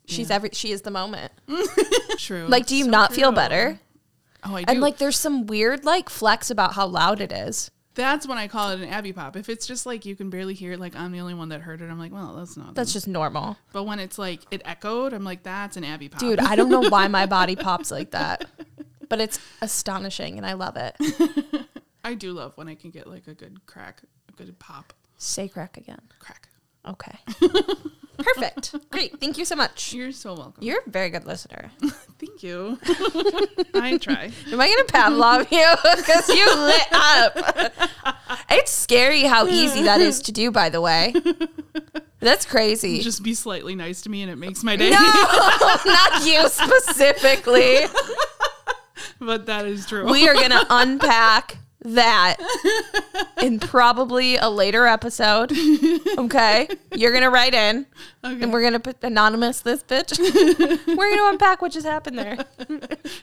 She's 0.06 0.30
Yeah. 0.30 0.36
every 0.36 0.50
she 0.54 0.72
is 0.72 0.82
the 0.84 0.92
moment. 0.92 1.32
true. 2.18 2.46
Like 2.48 2.66
do 2.68 2.76
you 2.76 2.84
So 2.86 2.90
not 2.92 3.14
feel 3.14 3.32
better? 3.32 3.80
Oh, 4.44 4.56
I 4.56 4.64
do. 4.64 4.72
And 4.72 4.82
like 4.82 4.98
there's 4.98 5.18
some 5.18 5.46
weird 5.48 5.86
like 5.86 6.10
flex 6.10 6.52
about 6.52 6.74
how 6.74 6.86
loud 6.88 7.22
it 7.22 7.32
is. 7.32 7.72
That's 8.00 8.26
when 8.26 8.38
I 8.38 8.48
call 8.48 8.70
it 8.72 8.80
an 8.80 8.88
Abby 8.88 9.12
Pop. 9.12 9.36
If 9.36 9.50
it's 9.50 9.68
just 9.68 9.86
like 9.86 10.06
you 10.06 10.16
can 10.16 10.30
barely 10.30 10.54
hear 10.54 10.72
it, 10.72 10.80
like 10.80 10.96
I'm 10.96 11.12
the 11.12 11.20
only 11.20 11.34
one 11.34 11.50
that 11.50 11.60
heard 11.60 11.82
it, 11.82 11.90
I'm 11.90 12.00
like, 12.00 12.14
well, 12.14 12.34
that's 12.38 12.56
not. 12.56 12.74
That's 12.74 12.94
just 12.94 13.10
normal. 13.10 13.58
But 13.74 13.84
when 13.84 14.00
it's 14.00 14.18
like 14.18 14.42
it 14.52 14.62
echoed, 14.64 15.12
I'm 15.12 15.26
like, 15.26 15.44
that's 15.44 15.76
an 15.76 15.84
Abby 15.84 16.08
Pop. 16.08 16.22
Dude, 16.22 16.40
I 16.40 16.56
don't 16.56 16.70
know 16.70 16.88
why 16.90 17.10
my 17.10 17.26
body 17.26 17.56
pops 17.58 17.92
like 17.92 18.12
that. 18.12 18.46
But 19.10 19.20
it's 19.20 19.38
astonishing 19.62 20.38
and 20.38 20.46
I 20.46 20.54
love 20.54 20.78
it. 20.78 20.96
I 22.06 22.14
do 22.14 22.32
love 22.32 22.54
when 22.56 22.70
I 22.70 22.76
can 22.76 22.90
get 22.92 23.06
like 23.06 23.28
a 23.28 23.34
good 23.34 23.66
crack, 23.66 24.02
a 24.30 24.32
good 24.32 24.58
pop, 24.60 24.94
Say 25.18 25.50
crack 25.50 25.76
again. 25.76 26.00
crack. 26.20 26.48
Okay. 26.88 27.18
Perfect. 28.18 28.76
Great. 28.92 29.20
Thank 29.20 29.38
you 29.38 29.44
so 29.44 29.56
much. 29.58 29.94
You're 29.94 30.14
so 30.14 30.34
welcome. 30.36 30.64
You're 30.64 30.80
a 30.86 30.90
very 30.90 31.10
good 31.10 31.26
listener. 31.26 31.70
Thank 32.20 32.44
you. 32.44 32.78
I 33.76 33.98
try. 33.98 34.32
Am 34.52 34.60
I 34.60 34.68
gonna 34.68 34.84
Pavlov 34.86 35.50
you? 35.52 35.66
Because 35.98 36.28
you 36.28 36.46
lit 36.58 36.88
up. 36.92 37.38
It's 38.50 38.72
scary 38.72 39.24
how 39.24 39.48
easy 39.48 39.84
that 39.84 40.02
is 40.02 40.22
to 40.24 40.32
do, 40.34 40.52
by 40.52 40.70
the 40.70 40.82
way. 40.82 41.14
That's 42.20 42.46
crazy. 42.46 43.00
Just 43.00 43.24
be 43.24 43.34
slightly 43.34 43.74
nice 43.76 44.02
to 44.02 44.10
me, 44.10 44.22
and 44.22 44.30
it 44.32 44.36
makes 44.36 44.64
my 44.64 44.76
day. 44.76 44.90
no, 44.90 44.98
not 45.86 46.26
you 46.26 46.50
specifically. 46.50 47.86
but 49.22 49.46
that 49.46 49.66
is 49.66 49.86
true. 49.86 50.12
We 50.12 50.28
are 50.28 50.34
gonna 50.36 50.66
unpack 50.70 51.58
that 51.82 52.36
in 53.42 53.60
probably 53.62 54.36
a 54.36 54.50
later 54.50 54.86
episode. 54.86 55.52
Okay, 56.18 56.68
you're 56.96 57.14
gonna 57.14 57.30
write 57.30 57.54
in, 57.54 57.86
Okay. 58.24 58.44
and 58.44 58.52
we're 58.52 58.62
gonna 58.62 58.80
put 58.80 58.98
anonymous 59.04 59.62
this 59.62 59.82
bitch. 59.84 60.18
we're 60.88 61.10
gonna 61.16 61.30
unpack 61.32 61.62
what 61.62 61.72
just 61.72 61.88
happened 61.88 62.18
there. 62.20 62.38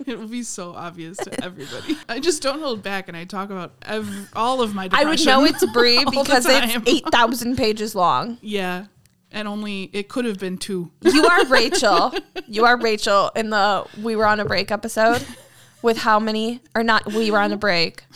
it 0.06 0.18
will 0.18 0.28
be 0.28 0.42
so 0.42 0.72
obvious 0.72 1.18
to 1.18 1.44
everybody. 1.44 1.96
I 2.08 2.18
just 2.20 2.42
don't 2.42 2.60
hold 2.60 2.82
back, 2.82 3.08
and 3.08 3.16
I 3.16 3.24
talk 3.24 3.50
about 3.50 3.72
ev- 3.82 4.30
all 4.34 4.62
of 4.62 4.74
my. 4.74 4.88
I 4.92 5.04
would 5.04 5.24
know 5.26 5.44
it's 5.44 5.64
Brie 5.72 6.04
because 6.04 6.46
it's 6.48 6.88
eight 6.88 7.04
thousand 7.12 7.56
pages 7.56 7.94
long. 7.94 8.38
Yeah, 8.40 8.86
and 9.30 9.46
only 9.46 9.90
it 9.92 10.08
could 10.08 10.24
have 10.24 10.38
been 10.38 10.56
two. 10.56 10.90
You 11.02 11.26
are 11.26 11.44
Rachel. 11.46 12.14
You 12.46 12.64
are 12.64 12.78
Rachel 12.78 13.30
in 13.36 13.50
the 13.50 13.84
We 14.02 14.16
Were 14.16 14.26
on 14.26 14.40
a 14.40 14.44
Break 14.44 14.70
episode 14.70 15.26
with 15.82 15.98
how 15.98 16.18
many, 16.18 16.60
or 16.74 16.82
not, 16.82 17.06
We 17.06 17.30
Were 17.30 17.38
on 17.38 17.52
a 17.52 17.56
Break. 17.56 18.04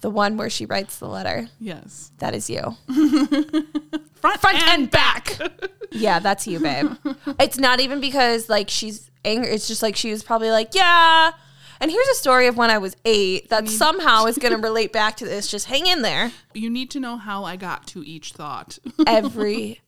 The 0.00 0.10
one 0.10 0.36
where 0.36 0.50
she 0.50 0.66
writes 0.66 0.98
the 0.98 1.06
letter. 1.06 1.46
Yes, 1.60 2.10
That 2.18 2.34
is 2.34 2.50
you. 2.50 2.76
front, 4.14 4.40
Front 4.40 4.58
and 4.68 4.90
back. 4.90 5.38
Yeah, 5.94 6.20
that's 6.20 6.46
you, 6.46 6.58
babe. 6.58 6.90
It's 7.38 7.58
not 7.58 7.78
even 7.78 8.00
because 8.00 8.48
like 8.48 8.70
she's 8.70 9.10
angry. 9.26 9.50
It's 9.50 9.68
just 9.68 9.82
like 9.82 9.94
she 9.94 10.10
was 10.10 10.24
probably 10.24 10.50
like, 10.50 10.74
yeah. 10.74 11.32
And 11.80 11.90
here's 11.90 12.08
a 12.08 12.14
story 12.14 12.46
of 12.46 12.56
when 12.56 12.70
I 12.70 12.78
was 12.78 12.96
eight 13.04 13.50
that 13.50 13.68
somehow 13.68 14.24
is 14.24 14.38
going 14.38 14.54
to 14.54 14.58
relate 14.60 14.90
back 14.92 15.18
to 15.18 15.26
this. 15.26 15.48
Just 15.50 15.66
hang 15.66 15.86
in 15.86 16.00
there 16.00 16.32
You 16.54 16.70
need 16.70 16.90
to 16.92 16.98
know 17.00 17.18
how 17.18 17.44
I 17.44 17.56
got 17.56 17.86
to 17.88 18.02
each 18.04 18.32
thought. 18.32 18.78
every 19.06 19.82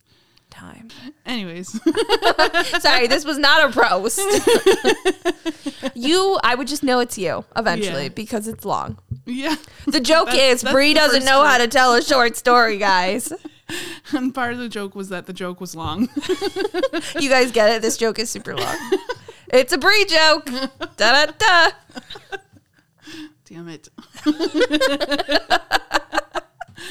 time. 0.54 0.88
Anyways, 1.26 1.68
Sorry, 2.80 3.06
this 3.06 3.24
was 3.24 3.38
not 3.38 3.74
a 3.76 3.78
roast. 3.80 4.20
you, 5.94 6.38
I 6.42 6.54
would 6.54 6.68
just 6.68 6.82
know 6.82 7.00
it's 7.00 7.18
you 7.18 7.44
eventually 7.56 8.04
Yeah. 8.04 8.08
because 8.10 8.48
it's 8.48 8.64
long. 8.64 8.98
yeah. 9.26 9.56
The 9.86 10.00
joke 10.00 10.26
That's- 10.26 10.54
is 10.56 10.62
that's 10.62 10.72
Brie 10.72 10.92
the 10.94 11.00
doesn't 11.00 11.20
first 11.20 11.26
know 11.26 11.44
how 11.44 11.58
to 11.58 11.68
tell 11.68 11.94
a 11.94 12.02
short 12.02 12.36
story, 12.36 12.78
guys. 12.78 13.32
And 14.12 14.34
part 14.34 14.52
of 14.52 14.58
the 14.58 14.68
joke 14.68 14.94
was 14.94 15.08
that 15.08 15.26
the 15.26 15.32
joke 15.32 15.60
was 15.60 15.74
long. 15.74 16.08
you 17.18 17.28
guys 17.30 17.50
get 17.50 17.70
it? 17.70 17.82
This 17.82 17.96
joke 17.96 18.18
is 18.18 18.30
super 18.30 18.54
long. 18.56 18.76
It's 19.48 19.72
a 19.72 19.78
Brie 19.78 20.04
joke. 20.04 20.46
Da 20.96 21.26
da 21.26 21.32
da. 21.38 21.70
Damn 23.46 23.68
it. 23.68 23.88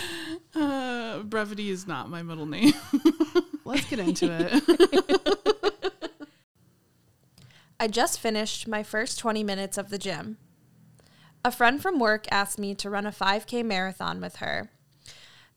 uh, 0.56 1.20
brevity 1.24 1.70
is 1.70 1.88
not 1.88 2.10
my 2.10 2.24
middle 2.24 2.46
name. 2.46 2.74
Let's 3.66 3.86
get 3.90 4.00
into 4.00 4.28
it. 4.30 4.64
I 7.80 7.88
just 7.88 8.20
finished 8.20 8.68
my 8.68 8.84
first 8.84 9.20
20 9.20 9.44
minutes 9.44 9.78
of 9.78 9.90
the 9.90 9.98
gym. 9.98 10.38
A 11.44 11.52
friend 11.52 11.82
from 11.82 12.00
work 12.00 12.26
asked 12.32 12.58
me 12.58 12.74
to 12.76 12.90
run 12.90 13.06
a 13.06 13.12
5K 13.12 13.66
marathon 13.66 14.22
with 14.22 14.38
her. 14.38 14.70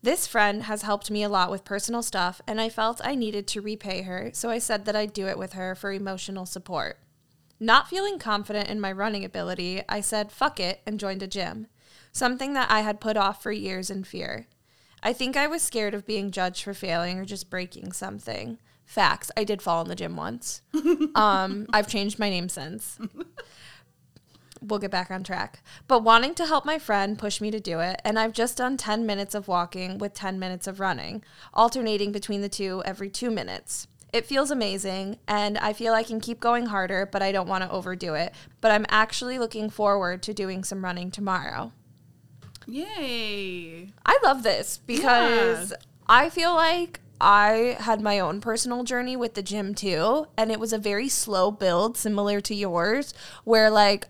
This 0.03 0.27
friend 0.27 0.65
has 0.65 0.83
helped 0.83 1.11
me 1.11 1.23
a 1.23 1.29
lot 1.29 1.51
with 1.51 1.65
personal 1.65 2.03
stuff, 2.03 2.41
and 2.47 2.61
I 2.61 2.69
felt 2.69 3.01
I 3.05 3.15
needed 3.15 3.47
to 3.49 3.61
repay 3.61 4.03
her, 4.03 4.31
so 4.33 4.51
I 4.51 4.59
said 4.59 4.85
that 4.85 4.97
I'd 4.97 5.13
do 5.13 5.27
it 5.27 5.39
with 5.39 5.53
her 5.55 5.75
for 5.75 5.93
emotional 5.93 6.47
support. 6.47 6.99
Not 7.59 7.89
feeling 7.89 8.19
confident 8.19 8.69
in 8.69 8.81
my 8.81 8.93
running 8.93 9.25
ability, 9.25 9.83
I 9.89 10.01
said 10.01 10.33
fuck 10.33 10.61
it 10.61 10.81
and 10.87 11.01
joined 11.01 11.23
a 11.23 11.27
gym, 11.27 11.69
something 12.17 12.55
that 12.55 12.71
I 12.71 12.81
had 12.81 13.01
put 13.01 13.17
off 13.17 13.43
for 13.43 13.53
years 13.53 13.91
in 13.91 14.05
fear. 14.05 14.47
I 15.03 15.13
think 15.13 15.37
I 15.37 15.47
was 15.47 15.63
scared 15.63 15.95
of 15.95 16.07
being 16.07 16.31
judged 16.31 16.65
for 16.65 16.75
failing 16.75 17.19
or 17.19 17.25
just 17.25 17.51
breaking 17.51 17.93
something. 17.93 18.59
Facts, 18.85 19.31
I 19.37 19.45
did 19.45 19.61
fall 19.61 19.83
in 19.83 19.89
the 19.89 19.95
gym 19.95 20.17
once. 20.17 20.63
Um, 21.15 21.67
I've 21.73 21.89
changed 21.89 22.19
my 22.19 22.29
name 22.31 22.49
since. 22.49 22.99
We'll 24.61 24.79
get 24.79 24.91
back 24.91 25.11
on 25.11 25.23
track. 25.23 25.63
But 25.87 26.03
wanting 26.03 26.35
to 26.35 26.47
help 26.47 26.65
my 26.65 26.79
friend 26.79 27.19
pushed 27.19 27.41
me 27.41 27.51
to 27.51 27.61
do 27.61 27.81
it, 27.81 28.01
and 28.05 28.19
I've 28.19 28.33
just 28.33 28.57
done 28.57 28.77
10 28.77 29.07
minutes 29.07 29.35
of 29.35 29.49
walking 29.49 29.99
with 29.99 30.15
10 30.15 30.39
minutes 30.39 30.67
of 30.67 30.81
running, 30.81 31.23
alternating 31.55 32.13
between 32.13 32.41
the 32.41 32.49
two 32.49 32.83
every 32.85 33.11
two 33.11 33.31
minutes. 33.31 33.87
It 34.13 34.27
feels 34.27 34.51
amazing, 34.51 35.19
and 35.29 35.59
I 35.59 35.73
feel 35.73 35.93
I 35.93 36.03
can 36.03 36.21
keep 36.21 36.41
going 36.41 36.67
harder, 36.67 37.07
but 37.07 37.23
I 37.23 37.33
don't 37.33 37.49
want 37.49 37.65
to 37.65 37.71
overdo 37.71 38.15
it. 38.15 38.35
But 38.61 38.71
I'm 38.71 38.87
actually 38.89 39.39
looking 39.39 39.69
forward 39.69 40.23
to 40.25 40.35
doing 40.35 40.65
some 40.65 40.85
running 40.85 41.11
tomorrow. 41.11 41.73
Yay. 42.67 43.93
I 44.05 44.19
love 44.25 44.43
this 44.43 44.79
because 44.87 45.73
I 46.09 46.29
feel 46.31 46.55
like 46.55 47.01
I 47.21 47.77
had 47.81 48.01
my 48.01 48.19
own 48.19 48.41
personal 48.41 48.85
journey 48.85 49.17
with 49.17 49.35
the 49.35 49.43
gym 49.43 49.75
too. 49.75 50.27
And 50.37 50.51
it 50.51 50.61
was 50.61 50.73
a 50.73 50.79
very 50.79 51.09
slow 51.09 51.51
build, 51.51 51.97
similar 51.97 52.41
to 52.43 52.55
yours, 52.55 53.15
where 53.45 53.71
like 53.71 54.09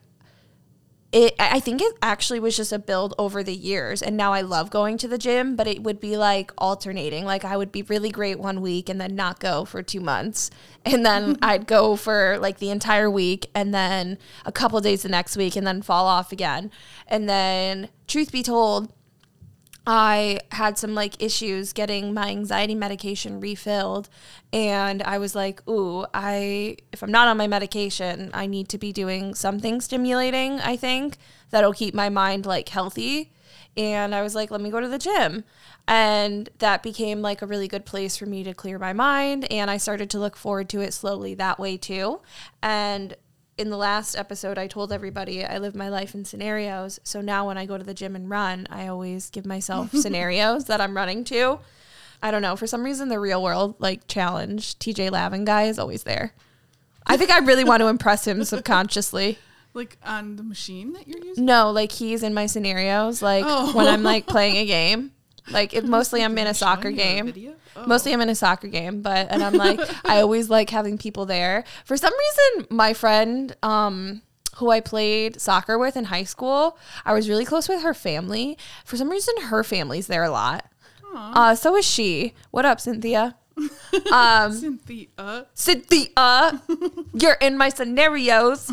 it, 1.16 1.34
I 1.38 1.56
I 1.56 1.60
think 1.60 1.80
it 1.80 1.94
actually 2.02 2.38
was 2.38 2.54
just 2.54 2.72
a 2.72 2.78
build 2.78 3.14
over 3.18 3.42
the 3.42 3.54
years. 3.54 4.02
And 4.02 4.16
now 4.16 4.34
I 4.34 4.42
love 4.42 4.68
going 4.68 4.98
to 4.98 5.08
the 5.08 5.16
gym, 5.16 5.56
but 5.56 5.66
it 5.66 5.82
would 5.82 5.98
be 6.00 6.16
like 6.18 6.52
alternating. 6.58 7.24
Like 7.24 7.44
I 7.44 7.56
would 7.56 7.72
be 7.72 7.82
really 7.82 8.10
great 8.10 8.38
one 8.38 8.60
week 8.60 8.90
and 8.90 9.00
then 9.00 9.16
not 9.16 9.40
go 9.40 9.64
for 9.64 9.82
two 9.82 10.00
months. 10.00 10.50
And 10.88 11.04
then 11.04 11.36
I'd 11.42 11.66
go 11.66 11.96
for 11.96 12.38
like 12.38 12.58
the 12.58 12.70
entire 12.70 13.10
week 13.10 13.50
and 13.56 13.74
then 13.74 14.18
a 14.44 14.52
couple 14.52 14.80
days 14.80 15.02
the 15.02 15.08
next 15.08 15.36
week 15.36 15.56
and 15.56 15.66
then 15.66 15.82
fall 15.82 16.06
off 16.06 16.30
again. 16.30 16.70
And 17.08 17.28
then, 17.28 17.88
truth 18.06 18.30
be 18.30 18.44
told, 18.44 18.92
I 19.86 20.40
had 20.50 20.78
some 20.78 20.94
like 20.94 21.22
issues 21.22 21.72
getting 21.72 22.12
my 22.12 22.28
anxiety 22.28 22.74
medication 22.74 23.38
refilled 23.40 24.08
and 24.52 25.02
I 25.04 25.18
was 25.18 25.34
like, 25.34 25.66
"Ooh, 25.68 26.06
I 26.12 26.76
if 26.92 27.02
I'm 27.02 27.10
not 27.12 27.28
on 27.28 27.36
my 27.36 27.46
medication, 27.46 28.30
I 28.34 28.46
need 28.46 28.68
to 28.70 28.78
be 28.78 28.92
doing 28.92 29.34
something 29.34 29.80
stimulating, 29.80 30.60
I 30.60 30.76
think, 30.76 31.18
that'll 31.50 31.72
keep 31.72 31.94
my 31.94 32.08
mind 32.08 32.46
like 32.46 32.68
healthy." 32.68 33.32
And 33.76 34.14
I 34.14 34.22
was 34.22 34.34
like, 34.34 34.50
"Let 34.50 34.60
me 34.60 34.70
go 34.70 34.80
to 34.80 34.88
the 34.88 34.98
gym." 34.98 35.44
And 35.86 36.48
that 36.58 36.82
became 36.82 37.22
like 37.22 37.40
a 37.42 37.46
really 37.46 37.68
good 37.68 37.86
place 37.86 38.16
for 38.16 38.26
me 38.26 38.42
to 38.42 38.54
clear 38.54 38.78
my 38.78 38.92
mind 38.92 39.50
and 39.52 39.70
I 39.70 39.76
started 39.76 40.10
to 40.10 40.18
look 40.18 40.36
forward 40.36 40.68
to 40.70 40.80
it 40.80 40.94
slowly 40.94 41.34
that 41.34 41.60
way 41.60 41.76
too. 41.76 42.20
And 42.62 43.16
in 43.58 43.70
the 43.70 43.76
last 43.76 44.16
episode, 44.16 44.58
I 44.58 44.66
told 44.66 44.92
everybody 44.92 45.44
I 45.44 45.58
live 45.58 45.74
my 45.74 45.88
life 45.88 46.14
in 46.14 46.24
scenarios. 46.24 47.00
So 47.04 47.20
now 47.20 47.46
when 47.46 47.56
I 47.56 47.64
go 47.66 47.78
to 47.78 47.84
the 47.84 47.94
gym 47.94 48.14
and 48.14 48.28
run, 48.28 48.66
I 48.70 48.86
always 48.86 49.30
give 49.30 49.46
myself 49.46 49.92
scenarios 49.94 50.66
that 50.66 50.80
I'm 50.80 50.96
running 50.96 51.24
to. 51.24 51.60
I 52.22 52.30
don't 52.30 52.42
know. 52.42 52.56
For 52.56 52.66
some 52.66 52.84
reason, 52.84 53.08
the 53.08 53.20
real 53.20 53.42
world 53.42 53.76
like 53.78 54.06
challenge 54.08 54.78
TJ 54.78 55.10
Lavin 55.10 55.44
guy 55.44 55.64
is 55.64 55.78
always 55.78 56.02
there. 56.02 56.34
I 57.06 57.16
think 57.16 57.30
I 57.30 57.38
really 57.38 57.64
want 57.64 57.80
to 57.80 57.86
impress 57.88 58.26
him 58.26 58.44
subconsciously. 58.44 59.38
Like 59.74 59.98
on 60.04 60.36
the 60.36 60.42
machine 60.42 60.92
that 60.94 61.06
you're 61.06 61.22
using? 61.22 61.44
No, 61.44 61.70
like 61.70 61.92
he's 61.92 62.22
in 62.22 62.34
my 62.34 62.46
scenarios, 62.46 63.22
like 63.22 63.44
Oh. 63.46 63.74
when 63.74 63.86
I'm 63.86 64.00
oh. 64.00 64.10
like 64.10 64.26
playing 64.26 64.56
a 64.56 64.66
game. 64.66 65.12
Like 65.50 65.74
it, 65.74 65.84
mostly 65.84 66.24
I'm 66.24 66.36
in 66.38 66.46
a 66.46 66.54
soccer 66.54 66.90
Showing 66.90 66.96
you 66.96 67.00
a 67.00 67.22
game. 67.32 67.54
Oh. 67.76 67.86
Mostly 67.86 68.12
I'm 68.12 68.20
in 68.20 68.28
a 68.28 68.34
soccer 68.34 68.68
game, 68.68 69.02
but 69.02 69.28
and 69.30 69.42
I'm 69.42 69.54
like 69.54 69.80
I 70.04 70.20
always 70.20 70.50
like 70.50 70.70
having 70.70 70.98
people 70.98 71.26
there. 71.26 71.64
For 71.84 71.96
some 71.96 72.12
reason, 72.12 72.66
my 72.70 72.92
friend 72.94 73.54
um 73.62 74.22
who 74.56 74.70
I 74.70 74.80
played 74.80 75.40
soccer 75.40 75.78
with 75.78 75.96
in 75.96 76.04
high 76.04 76.24
school, 76.24 76.78
I 77.04 77.12
was 77.12 77.28
really 77.28 77.44
close 77.44 77.68
with 77.68 77.82
her 77.82 77.92
family. 77.92 78.56
For 78.84 78.96
some 78.96 79.10
reason, 79.10 79.34
her 79.42 79.62
family's 79.62 80.06
there 80.06 80.24
a 80.24 80.30
lot. 80.30 80.64
Uh, 81.14 81.54
so 81.54 81.76
is 81.76 81.84
she. 81.84 82.34
What 82.50 82.64
up, 82.64 82.80
Cynthia? 82.80 83.36
Um, 84.12 84.52
Cynthia. 84.52 85.46
Cynthia, 85.54 86.62
you're 87.14 87.38
in 87.40 87.56
my 87.56 87.70
scenarios. 87.70 88.70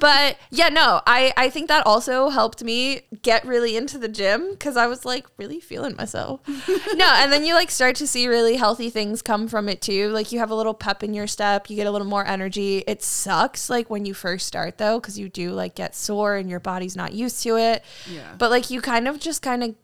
But 0.00 0.38
yeah, 0.50 0.68
no, 0.70 1.00
I, 1.06 1.32
I 1.36 1.50
think 1.50 1.68
that 1.68 1.86
also 1.86 2.30
helped 2.30 2.64
me 2.64 3.02
get 3.22 3.44
really 3.44 3.76
into 3.76 3.98
the 3.98 4.08
gym 4.08 4.52
because 4.52 4.76
I 4.76 4.86
was 4.86 5.04
like 5.04 5.26
really 5.36 5.60
feeling 5.60 5.94
myself. 5.96 6.40
no, 6.48 7.06
and 7.06 7.30
then 7.30 7.44
you 7.44 7.54
like 7.54 7.70
start 7.70 7.96
to 7.96 8.06
see 8.06 8.26
really 8.26 8.56
healthy 8.56 8.90
things 8.90 9.22
come 9.22 9.46
from 9.46 9.68
it 9.68 9.82
too. 9.82 10.08
Like 10.08 10.32
you 10.32 10.38
have 10.38 10.50
a 10.50 10.54
little 10.54 10.74
pep 10.74 11.02
in 11.02 11.14
your 11.14 11.26
step, 11.26 11.68
you 11.68 11.76
get 11.76 11.86
a 11.86 11.90
little 11.90 12.06
more 12.06 12.26
energy. 12.26 12.78
It 12.86 13.02
sucks 13.02 13.68
like 13.68 13.90
when 13.90 14.04
you 14.06 14.14
first 14.14 14.46
start 14.46 14.78
though, 14.78 14.98
because 14.98 15.18
you 15.18 15.28
do 15.28 15.50
like 15.52 15.74
get 15.74 15.94
sore 15.94 16.36
and 16.36 16.48
your 16.48 16.60
body's 16.60 16.96
not 16.96 17.12
used 17.12 17.42
to 17.42 17.56
it. 17.56 17.84
Yeah. 18.10 18.34
But 18.38 18.50
like 18.50 18.70
you 18.70 18.80
kind 18.80 19.06
of 19.06 19.20
just 19.20 19.42
kind 19.42 19.62
of 19.62 19.74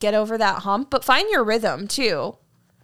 get 0.00 0.14
over 0.14 0.38
that 0.38 0.60
hump, 0.62 0.90
but 0.90 1.04
find 1.04 1.28
your 1.30 1.44
rhythm 1.44 1.86
too. 1.86 2.36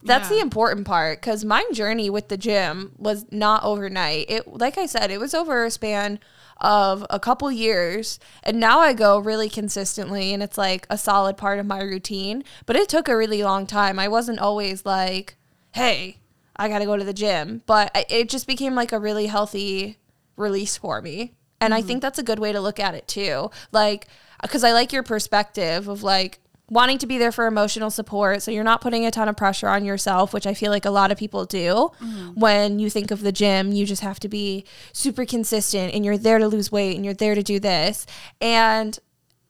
That's 0.04 0.30
Yeah. 0.30 0.36
the 0.36 0.42
important 0.42 0.86
part 0.86 1.20
because 1.20 1.44
my 1.44 1.64
journey 1.72 2.10
with 2.10 2.28
the 2.28 2.36
gym 2.36 2.92
was 2.98 3.24
not 3.30 3.64
overnight. 3.64 4.26
It, 4.28 4.46
like 4.46 4.76
I 4.76 4.86
said, 4.86 5.10
it 5.10 5.18
was 5.18 5.34
over 5.34 5.64
a 5.64 5.70
span 5.70 6.20
of 6.60 7.04
a 7.10 7.18
couple 7.18 7.50
years, 7.50 8.20
and 8.42 8.60
now 8.60 8.80
I 8.80 8.92
go 8.92 9.18
really 9.18 9.48
consistently, 9.48 10.32
and 10.32 10.42
it's 10.42 10.58
like 10.58 10.86
a 10.88 10.98
solid 10.98 11.36
part 11.36 11.58
of 11.58 11.66
my 11.66 11.80
routine. 11.82 12.44
But 12.66 12.76
it 12.76 12.88
took 12.88 13.08
a 13.08 13.16
really 13.16 13.42
long 13.42 13.66
time. 13.66 13.98
I 13.98 14.08
wasn't 14.08 14.38
always 14.38 14.84
like, 14.86 15.36
"Hey, 15.72 16.18
I 16.54 16.68
got 16.68 16.78
to 16.78 16.84
go 16.84 16.96
to 16.96 17.04
the 17.04 17.12
gym," 17.14 17.62
but 17.66 17.90
it 18.08 18.28
just 18.28 18.46
became 18.46 18.74
like 18.74 18.92
a 18.92 19.00
really 19.00 19.26
healthy 19.26 19.98
release 20.36 20.76
for 20.76 21.00
me. 21.00 21.32
And 21.60 21.72
I 21.72 21.78
mm-hmm. 21.78 21.86
think 21.88 22.02
that's 22.02 22.18
a 22.18 22.22
good 22.24 22.38
way 22.38 22.52
to 22.52 22.60
look 22.60 22.78
at 22.78 22.94
it 22.94 23.08
too. 23.08 23.50
Like, 23.72 24.06
because 24.42 24.64
I 24.64 24.72
like 24.72 24.92
your 24.92 25.02
perspective 25.02 25.88
of 25.88 26.02
like, 26.02 26.40
wanting 26.74 26.98
to 26.98 27.06
be 27.06 27.16
there 27.18 27.32
for 27.32 27.46
emotional 27.46 27.88
support. 27.88 28.42
So 28.42 28.50
you're 28.50 28.64
not 28.64 28.80
putting 28.80 29.06
a 29.06 29.10
ton 29.10 29.28
of 29.28 29.36
pressure 29.36 29.68
on 29.68 29.84
yourself 29.84 30.34
which 30.34 30.46
i 30.46 30.52
feel 30.52 30.70
like 30.70 30.84
a 30.84 30.90
lot 30.90 31.10
of 31.12 31.16
people 31.16 31.46
do. 31.46 31.90
Mm-hmm. 32.02 32.32
When 32.34 32.78
you 32.78 32.90
think 32.90 33.10
of 33.10 33.22
the 33.22 33.32
gym 33.32 33.72
you 33.72 33.86
just 33.86 34.02
have 34.02 34.20
to 34.20 34.28
be 34.28 34.64
super 34.92 35.24
consistent 35.24 35.94
and 35.94 36.04
you're 36.04 36.18
there 36.18 36.38
to 36.38 36.48
lose 36.48 36.70
weight 36.70 36.96
and 36.96 37.04
you're 37.04 37.14
there 37.14 37.34
to 37.34 37.42
do 37.42 37.58
this. 37.58 38.06
And 38.40 38.98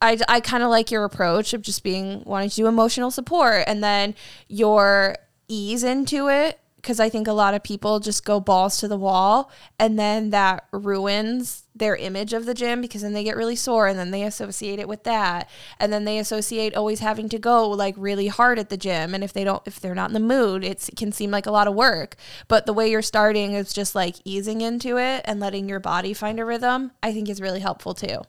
i, 0.00 0.18
I 0.28 0.40
kind 0.40 0.62
of 0.62 0.70
like 0.70 0.90
your 0.90 1.04
approach 1.04 1.54
of 1.54 1.62
just 1.62 1.82
being 1.82 2.22
wanting 2.24 2.50
to 2.50 2.56
do 2.56 2.66
emotional 2.66 3.10
support 3.10 3.64
and 3.66 3.82
then 3.82 4.14
your 4.48 5.16
ease 5.48 5.82
into 5.82 6.28
it 6.28 6.60
because 6.84 7.00
I 7.00 7.08
think 7.08 7.26
a 7.26 7.32
lot 7.32 7.54
of 7.54 7.62
people 7.62 7.98
just 7.98 8.26
go 8.26 8.40
balls 8.40 8.76
to 8.80 8.88
the 8.88 8.98
wall 8.98 9.50
and 9.78 9.98
then 9.98 10.28
that 10.30 10.66
ruins 10.70 11.62
their 11.74 11.96
image 11.96 12.34
of 12.34 12.44
the 12.44 12.52
gym 12.52 12.82
because 12.82 13.00
then 13.00 13.14
they 13.14 13.24
get 13.24 13.38
really 13.38 13.56
sore 13.56 13.86
and 13.86 13.98
then 13.98 14.10
they 14.10 14.22
associate 14.22 14.78
it 14.78 14.86
with 14.86 15.04
that 15.04 15.48
and 15.80 15.90
then 15.90 16.04
they 16.04 16.18
associate 16.18 16.76
always 16.76 17.00
having 17.00 17.26
to 17.30 17.38
go 17.38 17.70
like 17.70 17.94
really 17.96 18.26
hard 18.26 18.58
at 18.58 18.68
the 18.68 18.76
gym 18.76 19.14
and 19.14 19.24
if 19.24 19.32
they 19.32 19.44
don't 19.44 19.66
if 19.66 19.80
they're 19.80 19.94
not 19.94 20.10
in 20.10 20.14
the 20.14 20.20
mood 20.20 20.62
it 20.62 20.90
can 20.94 21.10
seem 21.10 21.30
like 21.30 21.46
a 21.46 21.50
lot 21.50 21.66
of 21.66 21.74
work. 21.74 22.16
But 22.48 22.66
the 22.66 22.74
way 22.74 22.90
you're 22.90 23.00
starting 23.00 23.54
is 23.54 23.72
just 23.72 23.94
like 23.94 24.16
easing 24.24 24.60
into 24.60 24.98
it 24.98 25.22
and 25.24 25.40
letting 25.40 25.70
your 25.70 25.80
body 25.80 26.12
find 26.12 26.38
a 26.38 26.44
rhythm 26.44 26.92
I 27.02 27.14
think 27.14 27.30
is 27.30 27.40
really 27.40 27.60
helpful 27.60 27.94
too. 27.94 28.20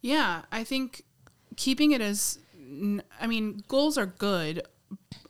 Yeah, 0.00 0.42
I 0.50 0.64
think 0.64 1.04
keeping 1.56 1.92
it 1.92 2.00
as, 2.00 2.40
I 3.20 3.26
mean, 3.28 3.62
goals 3.68 3.96
are 3.96 4.06
good 4.06 4.62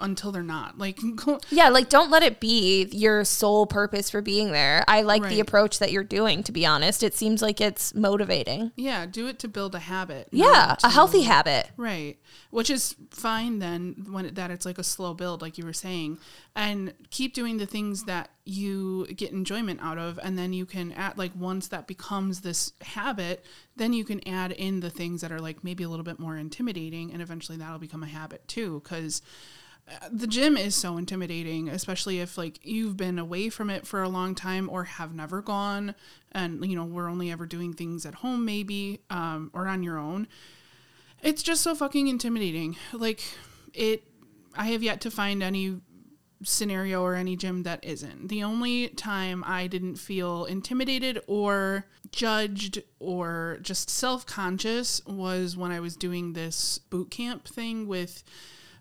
until 0.00 0.32
they're 0.32 0.42
not. 0.42 0.78
Like, 0.78 0.98
go- 1.16 1.40
yeah 1.50 1.68
like 1.68 1.88
don't 1.88 2.10
let 2.10 2.22
it 2.22 2.40
be 2.40 2.88
your 2.92 3.24
sole 3.24 3.66
purpose 3.66 4.10
for 4.10 4.22
being 4.22 4.52
there 4.52 4.84
I 4.88 5.02
like 5.02 5.22
the 5.22 5.40
approach 5.40 5.78
that 5.78 5.92
you're 5.92 6.04
doing 6.04 6.42
to 6.44 6.52
be 6.52 6.64
honest 6.64 7.02
it 7.02 7.14
seems 7.14 7.42
like 7.42 7.60
it's 7.60 7.94
motivating 7.94 8.72
yeah, 8.76 9.06
do 9.06 9.26
it 9.26 9.38
to 9.40 9.48
build 9.48 9.74
a 9.74 9.80
habit. 9.80 10.28
Yeah, 10.30 10.46
not 10.46 10.84
a 10.84 10.88
healthy 10.88 11.22
habit. 11.22 11.70
Right. 11.76 12.18
Which 12.50 12.70
is 12.70 12.94
fine 13.10 13.58
then 13.58 14.06
when 14.10 14.26
it, 14.26 14.34
that 14.36 14.50
it's 14.50 14.64
like 14.64 14.78
a 14.78 14.84
slow 14.84 15.14
build 15.14 15.42
like 15.42 15.58
you 15.58 15.64
were 15.64 15.72
saying 15.72 16.18
and 16.54 16.94
keep 17.10 17.34
doing 17.34 17.56
the 17.58 17.66
things 17.66 18.04
that 18.04 18.30
you 18.44 19.06
get 19.06 19.32
enjoyment 19.32 19.80
out 19.82 19.98
of 19.98 20.18
and 20.22 20.38
then 20.38 20.52
you 20.52 20.64
can 20.64 20.92
add 20.92 21.18
like 21.18 21.32
once 21.34 21.68
that 21.68 21.86
becomes 21.86 22.40
this 22.40 22.72
habit 22.82 23.44
then 23.76 23.92
you 23.92 24.04
can 24.04 24.26
add 24.28 24.52
in 24.52 24.80
the 24.80 24.90
things 24.90 25.20
that 25.20 25.32
are 25.32 25.40
like 25.40 25.62
maybe 25.62 25.84
a 25.84 25.88
little 25.88 26.04
bit 26.04 26.18
more 26.18 26.36
intimidating 26.36 27.12
and 27.12 27.20
eventually 27.20 27.58
that'll 27.58 27.78
become 27.78 28.02
a 28.02 28.06
habit 28.06 28.46
too 28.48 28.80
cuz 28.84 29.22
the 30.10 30.26
gym 30.26 30.56
is 30.56 30.74
so 30.74 30.96
intimidating 30.96 31.68
especially 31.68 32.20
if 32.20 32.36
like 32.36 32.58
you've 32.62 32.96
been 32.96 33.18
away 33.18 33.48
from 33.48 33.70
it 33.70 33.86
for 33.86 34.02
a 34.02 34.08
long 34.08 34.34
time 34.34 34.68
or 34.68 34.84
have 34.84 35.14
never 35.14 35.40
gone 35.40 35.94
and 36.32 36.64
you 36.64 36.76
know 36.76 36.84
we're 36.84 37.08
only 37.08 37.30
ever 37.30 37.46
doing 37.46 37.72
things 37.72 38.04
at 38.04 38.16
home 38.16 38.44
maybe 38.44 39.00
um, 39.10 39.50
or 39.54 39.66
on 39.66 39.82
your 39.82 39.98
own 39.98 40.26
it's 41.22 41.42
just 41.42 41.62
so 41.62 41.74
fucking 41.74 42.08
intimidating. 42.08 42.76
Like 42.92 43.22
it 43.74 44.04
I 44.54 44.66
have 44.66 44.82
yet 44.82 45.00
to 45.02 45.10
find 45.10 45.42
any 45.42 45.80
scenario 46.44 47.02
or 47.02 47.14
any 47.14 47.36
gym 47.36 47.64
that 47.64 47.84
isn't. 47.84 48.28
The 48.28 48.44
only 48.44 48.88
time 48.88 49.42
I 49.46 49.66
didn't 49.66 49.96
feel 49.96 50.44
intimidated 50.44 51.20
or 51.26 51.86
judged 52.12 52.82
or 53.00 53.58
just 53.60 53.90
self-conscious 53.90 55.04
was 55.06 55.56
when 55.56 55.72
I 55.72 55.80
was 55.80 55.96
doing 55.96 56.32
this 56.32 56.78
boot 56.78 57.10
camp 57.10 57.46
thing 57.46 57.88
with 57.88 58.22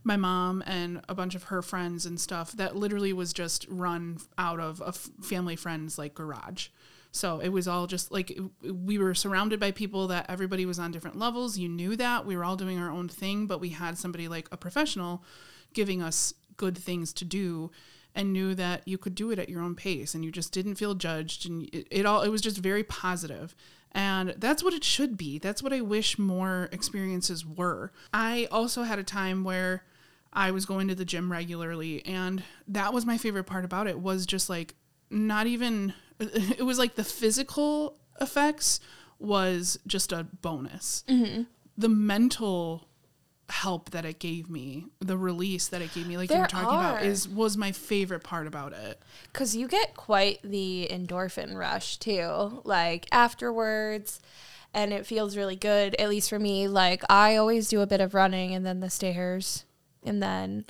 my 0.08 0.18
mom 0.18 0.64
and 0.66 1.02
a 1.08 1.14
bunch 1.14 1.36
of 1.36 1.44
her 1.44 1.62
friends 1.62 2.06
and 2.06 2.20
stuff 2.20 2.54
that 2.54 2.76
literally 2.76 3.14
was 3.14 3.34
just 3.34 3.68
run 3.70 4.18
out 4.38 4.60
of 4.60 4.82
a 4.84 4.92
family 4.92 5.56
friend's 5.56 5.98
like 5.98 6.16
garage. 6.16 6.70
So 7.12 7.40
it 7.40 7.50
was 7.50 7.68
all 7.68 7.88
just 7.88 8.12
like 8.12 8.38
we 8.62 8.98
were 8.98 9.14
surrounded 9.14 9.60
by 9.60 9.72
people 9.72 10.08
that 10.08 10.26
everybody 10.30 10.66
was 10.66 10.80
on 10.80 10.92
different 10.92 11.20
levels. 11.20 11.58
You 11.58 11.68
knew 11.68 11.96
that 11.98 12.26
we 12.26 12.38
were 12.38 12.46
all 12.46 12.56
doing 12.56 12.80
our 12.80 12.90
own 12.90 13.10
thing, 13.10 13.48
but 13.48 13.60
we 13.60 13.70
had 13.70 13.98
somebody 13.98 14.28
like 14.28 14.48
a 14.52 14.58
professional 14.58 15.24
giving 15.74 16.02
us 16.02 16.34
good 16.56 16.78
things 16.78 17.14
to 17.14 17.26
do 17.26 17.70
and 18.16 18.34
knew 18.34 18.56
that 18.56 18.88
you 18.88 18.98
could 18.98 19.14
do 19.14 19.30
it 19.30 19.38
at 19.38 19.50
your 19.50 19.62
own 19.62 19.76
pace 19.76 20.16
and 20.16 20.26
you 20.26 20.32
just 20.32 20.52
didn't 20.52 20.76
feel 20.76 20.96
judged 20.96 21.48
and 21.48 21.70
it, 21.74 21.88
it 21.92 22.06
all 22.06 22.24
it 22.24 22.30
was 22.30 22.42
just 22.42 22.58
very 22.58 22.84
positive 22.84 23.56
and 23.92 24.30
that's 24.38 24.64
what 24.64 24.74
it 24.74 24.84
should 24.84 25.18
be 25.18 25.38
that's 25.38 25.62
what 25.62 25.72
i 25.72 25.80
wish 25.80 26.18
more 26.18 26.68
experiences 26.72 27.46
were 27.46 27.92
i 28.12 28.48
also 28.52 28.82
had 28.84 28.98
a 28.98 29.04
time 29.04 29.44
where 29.44 29.84
i 30.34 30.52
was 30.52 30.66
going 30.66 30.88
to 30.88 30.96
the 30.96 31.06
gym 31.06 31.32
regularly 31.32 32.06
and 32.06 32.44
that 32.68 32.94
was 32.94 33.06
my 33.06 33.18
favorite 33.18 33.46
part 33.46 33.66
about 33.66 33.88
it 33.88 34.00
was 34.00 34.26
just 34.26 34.50
like 34.50 34.76
not 35.10 35.48
even 35.48 35.94
it 36.20 36.66
was 36.66 36.78
like 36.78 36.96
the 36.96 37.04
physical 37.04 37.98
effects 38.20 38.80
was 39.20 39.80
just 39.88 40.12
a 40.12 40.26
bonus. 40.42 41.04
Mm-hmm. 41.08 41.44
The 41.78 41.90
mental 41.90 42.88
help 43.50 43.92
that 43.92 44.04
it 44.04 44.20
gave 44.20 44.50
me 44.50 44.86
the 45.00 45.18
release 45.18 45.70
that 45.70 45.82
it 45.82 45.94
gave 45.94 46.06
me 46.06 46.18
like 46.18 46.30
you 46.30 46.36
There 46.36 46.42
were 46.42 46.48
talking 46.48 46.78
about 46.78 47.06
is 47.06 47.30
was 47.30 47.56
my 47.56 47.72
favorite 47.72 48.24
part 48.24 48.46
about 48.46 48.74
it. 48.74 49.02
Because 49.32 49.56
you 49.56 49.68
get 49.68 49.96
quite 49.96 50.40
the 50.44 50.88
endorphin 50.92 51.56
rush 51.56 51.98
too, 51.98 52.62
like 52.66 53.08
afterwards, 53.12 54.20
and 54.74 54.92
it 54.92 55.06
feels 55.06 55.38
really 55.38 55.56
good. 55.56 55.96
At 55.96 56.10
least 56.10 56.30
for 56.30 56.40
me, 56.40 56.68
like 56.68 57.04
I 57.10 57.36
always 57.38 57.70
do 57.70 57.82
a 57.82 57.88
bit 57.88 58.02
of 58.02 58.14
running 58.14 58.54
and 58.54 58.66
then 58.66 58.82
the 58.82 58.90
stairs, 58.90 59.64
and 60.08 60.24
then 60.24 60.66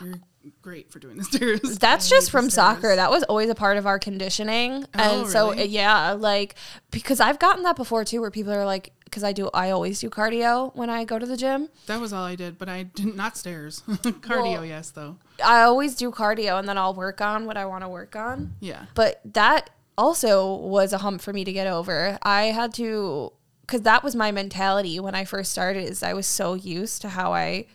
you're 0.00 0.20
great 0.62 0.92
for 0.92 0.98
doing 0.98 1.16
the 1.16 1.24
stairs 1.24 1.60
that's 1.80 2.08
just 2.08 2.30
from 2.30 2.50
soccer. 2.50 2.94
That 2.94 3.10
was 3.10 3.22
always 3.24 3.48
a 3.50 3.54
part 3.54 3.76
of 3.78 3.86
our 3.86 3.98
conditioning, 3.98 4.84
oh, 4.94 5.20
and 5.22 5.28
so 5.28 5.46
Oh, 5.46 5.50
really? 5.50 5.62
Uh, 5.62 5.66
yeah, 5.66 6.10
like 6.12 6.54
because 6.90 7.18
I've 7.20 7.38
gotten 7.38 7.62
that 7.64 7.76
before 7.76 8.04
too, 8.04 8.20
where 8.20 8.30
people 8.30 8.52
are 8.52 8.64
like, 8.66 8.92
because 9.04 9.24
I 9.24 9.32
do, 9.32 9.48
I 9.54 9.70
always 9.70 9.98
do 10.00 10.10
cardio 10.10 10.74
when 10.76 10.90
I 10.90 11.04
go 11.04 11.18
to 11.18 11.26
the 11.26 11.36
gym. 11.36 11.68
that 11.86 12.00
was 12.00 12.12
all 12.12 12.24
i 12.24 12.34
did 12.34 12.58
but 12.58 12.68
i 12.68 12.82
did 12.82 13.14
not 13.16 13.36
stairs 13.36 13.82
cardio 13.88 14.52
Well- 14.54 14.64
yes 14.64 14.90
though 14.90 15.16
I 15.44 15.62
always 15.62 15.94
do 15.94 16.10
cardio, 16.10 16.58
and 16.58 16.66
then 16.66 16.78
I'll 16.78 16.94
work 16.94 17.20
on 17.20 17.44
what 17.44 17.56
I 17.58 17.66
want 17.66 17.84
to 17.84 17.88
work 17.90 18.16
on. 18.16 18.54
yeah 18.60 18.86
But 18.94 19.20
that 19.34 19.68
also 19.98 20.54
was 20.56 20.92
a 20.94 20.98
hump 20.98 21.20
for 21.20 21.32
me 21.34 21.44
to 21.44 21.52
get 21.52 21.66
over. 21.66 22.18
I 22.22 22.44
had 22.46 22.72
to 22.74 23.32
cuz 23.66 23.82
that 23.82 24.02
was 24.04 24.14
my 24.16 24.30
mentality 24.32 24.98
when 25.00 25.14
I 25.14 25.24
first 25.24 25.50
started 25.52 25.84
is 25.84 26.02
I 26.02 26.14
was 26.14 26.26
so 26.26 26.54
used 26.54 27.02
to 27.02 27.08
how 27.10 27.34
I 27.34 27.66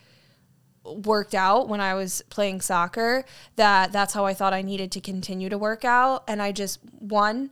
worked 0.84 1.34
out 1.34 1.68
when 1.68 1.80
I 1.80 1.94
was 1.94 2.22
playing 2.28 2.60
soccer 2.60 3.24
that 3.56 3.92
that's 3.92 4.14
how 4.14 4.24
I 4.26 4.34
thought 4.34 4.52
I 4.52 4.62
needed 4.62 4.90
to 4.92 5.00
continue 5.00 5.48
to 5.48 5.56
work 5.58 5.84
out 5.84 6.24
and 6.26 6.42
I 6.42 6.50
just 6.52 6.80
one 6.98 7.50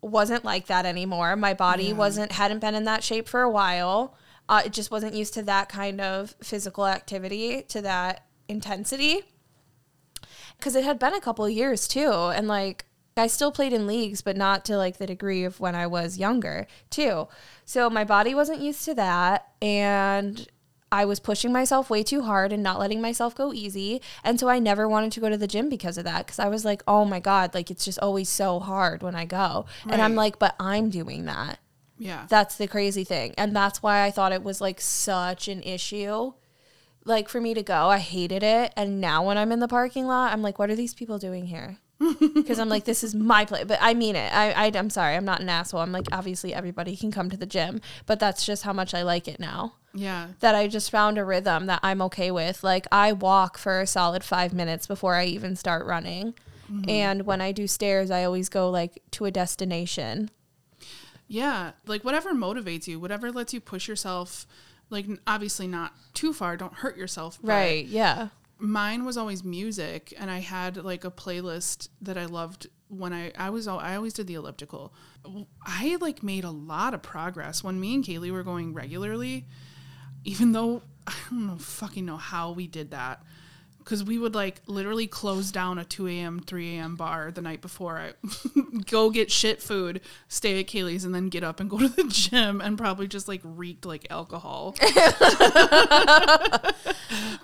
wasn't 0.00 0.44
like 0.44 0.66
that 0.66 0.86
anymore. 0.86 1.36
My 1.36 1.54
body 1.54 1.86
Yeah. 1.88 1.92
wasn't 1.94 2.32
hadn't 2.32 2.58
been 2.60 2.74
in 2.74 2.84
that 2.84 3.04
shape 3.04 3.28
for 3.28 3.42
a 3.42 3.50
while. 3.50 4.14
Uh, 4.48 4.62
it 4.64 4.72
just 4.72 4.90
wasn't 4.90 5.14
used 5.14 5.34
to 5.34 5.42
that 5.42 5.68
kind 5.68 6.00
of 6.00 6.34
physical 6.42 6.86
activity 6.86 7.62
to 7.68 7.80
that 7.82 8.24
intensity. 8.48 9.22
because 10.58 10.76
it 10.76 10.84
had 10.84 10.98
been 10.98 11.14
a 11.14 11.20
couple 11.20 11.44
of 11.44 11.50
years 11.50 11.88
too, 11.88 12.10
and 12.12 12.46
like 12.46 12.84
I 13.16 13.26
still 13.26 13.50
played 13.52 13.72
in 13.72 13.86
leagues, 13.86 14.22
but 14.22 14.36
not 14.36 14.64
to 14.66 14.76
like 14.76 14.96
the 14.98 15.06
degree 15.06 15.42
of 15.44 15.58
when 15.60 15.74
I 15.74 15.86
was 15.88 16.18
younger 16.18 16.66
too. 16.88 17.26
So 17.64 17.90
my 17.90 18.04
body 18.04 18.32
wasn't 18.34 18.60
used 18.60 18.84
to 18.86 18.94
that, 18.94 19.48
and 19.60 20.46
I 20.92 21.06
was 21.06 21.18
pushing 21.18 21.52
myself 21.52 21.88
way 21.88 22.02
too 22.02 22.22
hard 22.22 22.52
and 22.52 22.62
not 22.62 22.78
letting 22.78 23.00
myself 23.00 23.34
go 23.34 23.52
easy. 23.52 24.02
And 24.22 24.38
so 24.38 24.48
I 24.48 24.58
never 24.58 24.86
wanted 24.86 25.10
to 25.12 25.20
go 25.20 25.30
to 25.30 25.38
the 25.38 25.46
gym 25.46 25.70
because 25.70 25.96
of 25.96 26.04
that. 26.04 26.26
Cause 26.26 26.38
I 26.38 26.48
was 26.48 26.66
like, 26.66 26.82
oh 26.86 27.06
my 27.06 27.18
God, 27.18 27.54
like 27.54 27.70
it's 27.70 27.84
just 27.84 27.98
always 28.00 28.28
so 28.28 28.60
hard 28.60 29.02
when 29.02 29.14
I 29.14 29.24
go. 29.24 29.64
And 29.88 30.02
I'm 30.02 30.14
like, 30.14 30.38
but 30.38 30.54
I'm 30.60 30.90
doing 30.90 31.24
that. 31.24 31.58
Yeah. 31.98 32.26
That's 32.28 32.56
the 32.56 32.68
crazy 32.68 33.04
thing. 33.04 33.32
And 33.38 33.56
that's 33.56 33.82
why 33.82 34.04
I 34.04 34.10
thought 34.10 34.32
it 34.32 34.42
was 34.42 34.60
like 34.60 34.80
such 34.80 35.48
an 35.48 35.62
issue. 35.62 36.34
Like 37.04 37.28
for 37.28 37.40
me 37.40 37.54
to 37.54 37.62
go, 37.62 37.88
I 37.88 37.98
hated 37.98 38.42
it. 38.42 38.72
And 38.76 39.00
now 39.00 39.26
when 39.26 39.38
I'm 39.38 39.50
in 39.50 39.60
the 39.60 39.68
parking 39.68 40.06
lot, 40.06 40.32
I'm 40.32 40.42
like, 40.42 40.58
what 40.58 40.68
are 40.68 40.76
these 40.76 40.94
people 40.94 41.18
doing 41.18 41.46
here? 41.46 41.78
Because 42.34 42.58
I'm 42.58 42.68
like, 42.68 42.84
this 42.84 43.04
is 43.04 43.14
my 43.14 43.44
place. 43.44 43.64
But 43.66 43.78
I 43.80 43.94
mean 43.94 44.16
it. 44.16 44.32
I, 44.32 44.52
I, 44.52 44.72
I'm 44.74 44.90
sorry. 44.90 45.14
I'm 45.14 45.24
not 45.24 45.40
an 45.40 45.48
asshole. 45.48 45.80
I'm 45.80 45.92
like, 45.92 46.06
obviously 46.12 46.52
everybody 46.54 46.96
can 46.96 47.10
come 47.10 47.30
to 47.30 47.36
the 47.36 47.46
gym, 47.46 47.80
but 48.06 48.18
that's 48.18 48.44
just 48.44 48.62
how 48.64 48.72
much 48.72 48.94
I 48.94 49.02
like 49.02 49.28
it 49.28 49.38
now. 49.38 49.74
yeah. 49.94 50.28
That 50.40 50.54
I 50.54 50.68
just 50.68 50.90
found 50.90 51.18
a 51.18 51.24
rhythm 51.24 51.66
that 51.66 51.80
I'm 51.82 52.02
okay 52.02 52.30
with. 52.30 52.64
Like 52.64 52.86
I 52.90 53.12
walk 53.12 53.58
for 53.58 53.80
a 53.80 53.86
solid 53.86 54.24
five 54.24 54.52
minutes 54.52 54.86
before 54.86 55.14
I 55.14 55.24
even 55.26 55.56
start 55.56 55.86
running. 55.86 56.34
Mm-hmm. 56.70 56.88
And 56.88 57.26
when 57.26 57.40
I 57.40 57.52
do 57.52 57.66
stairs, 57.66 58.10
I 58.10 58.24
always 58.24 58.48
go 58.48 58.70
like 58.70 59.02
to 59.12 59.26
a 59.26 59.30
destination. 59.30 60.30
Yeah, 61.28 61.72
like 61.86 62.04
whatever 62.04 62.34
motivates 62.34 62.86
you, 62.86 63.00
whatever 63.00 63.30
lets 63.32 63.54
you 63.54 63.60
push 63.60 63.88
yourself, 63.88 64.46
like 64.90 65.06
obviously 65.26 65.66
not 65.66 65.92
too 66.14 66.32
far, 66.32 66.56
don't 66.56 66.74
hurt 66.74 66.96
yourself. 66.96 67.38
Right. 67.42 67.86
Yeah. 67.86 68.28
Mine 68.62 69.04
was 69.04 69.16
always 69.16 69.42
music, 69.42 70.14
and 70.16 70.30
I 70.30 70.38
had 70.38 70.76
like 70.76 71.04
a 71.04 71.10
playlist 71.10 71.88
that 72.00 72.16
I 72.16 72.26
loved 72.26 72.68
when 72.86 73.12
I 73.12 73.32
I 73.36 73.50
was 73.50 73.66
al- 73.66 73.80
I 73.80 73.96
always 73.96 74.12
did 74.12 74.28
the 74.28 74.34
elliptical. 74.34 74.94
I 75.66 75.96
like 76.00 76.22
made 76.22 76.44
a 76.44 76.50
lot 76.50 76.94
of 76.94 77.02
progress 77.02 77.64
when 77.64 77.80
me 77.80 77.96
and 77.96 78.04
Kaylee 78.04 78.30
were 78.30 78.44
going 78.44 78.72
regularly, 78.72 79.46
even 80.24 80.52
though 80.52 80.82
I 81.08 81.14
don't 81.28 81.46
know 81.48 81.58
fucking 81.58 82.06
know 82.06 82.18
how 82.18 82.52
we 82.52 82.68
did 82.68 82.92
that. 82.92 83.24
Because 83.84 84.04
we 84.04 84.18
would 84.18 84.34
like 84.34 84.60
literally 84.66 85.06
close 85.06 85.50
down 85.50 85.78
a 85.78 85.84
2 85.84 86.06
a.m., 86.08 86.40
3 86.40 86.76
a.m. 86.76 86.96
bar 86.96 87.30
the 87.30 87.42
night 87.42 87.60
before 87.60 87.98
I 87.98 88.12
go 88.86 89.10
get 89.10 89.30
shit 89.30 89.60
food, 89.60 90.00
stay 90.28 90.60
at 90.60 90.66
Kaylee's, 90.66 91.04
and 91.04 91.14
then 91.14 91.28
get 91.28 91.42
up 91.42 91.60
and 91.60 91.68
go 91.68 91.78
to 91.78 91.88
the 91.88 92.04
gym 92.04 92.60
and 92.60 92.78
probably 92.78 93.08
just 93.08 93.28
like 93.28 93.40
reeked 93.44 93.84
like 93.84 94.06
alcohol. 94.10 94.74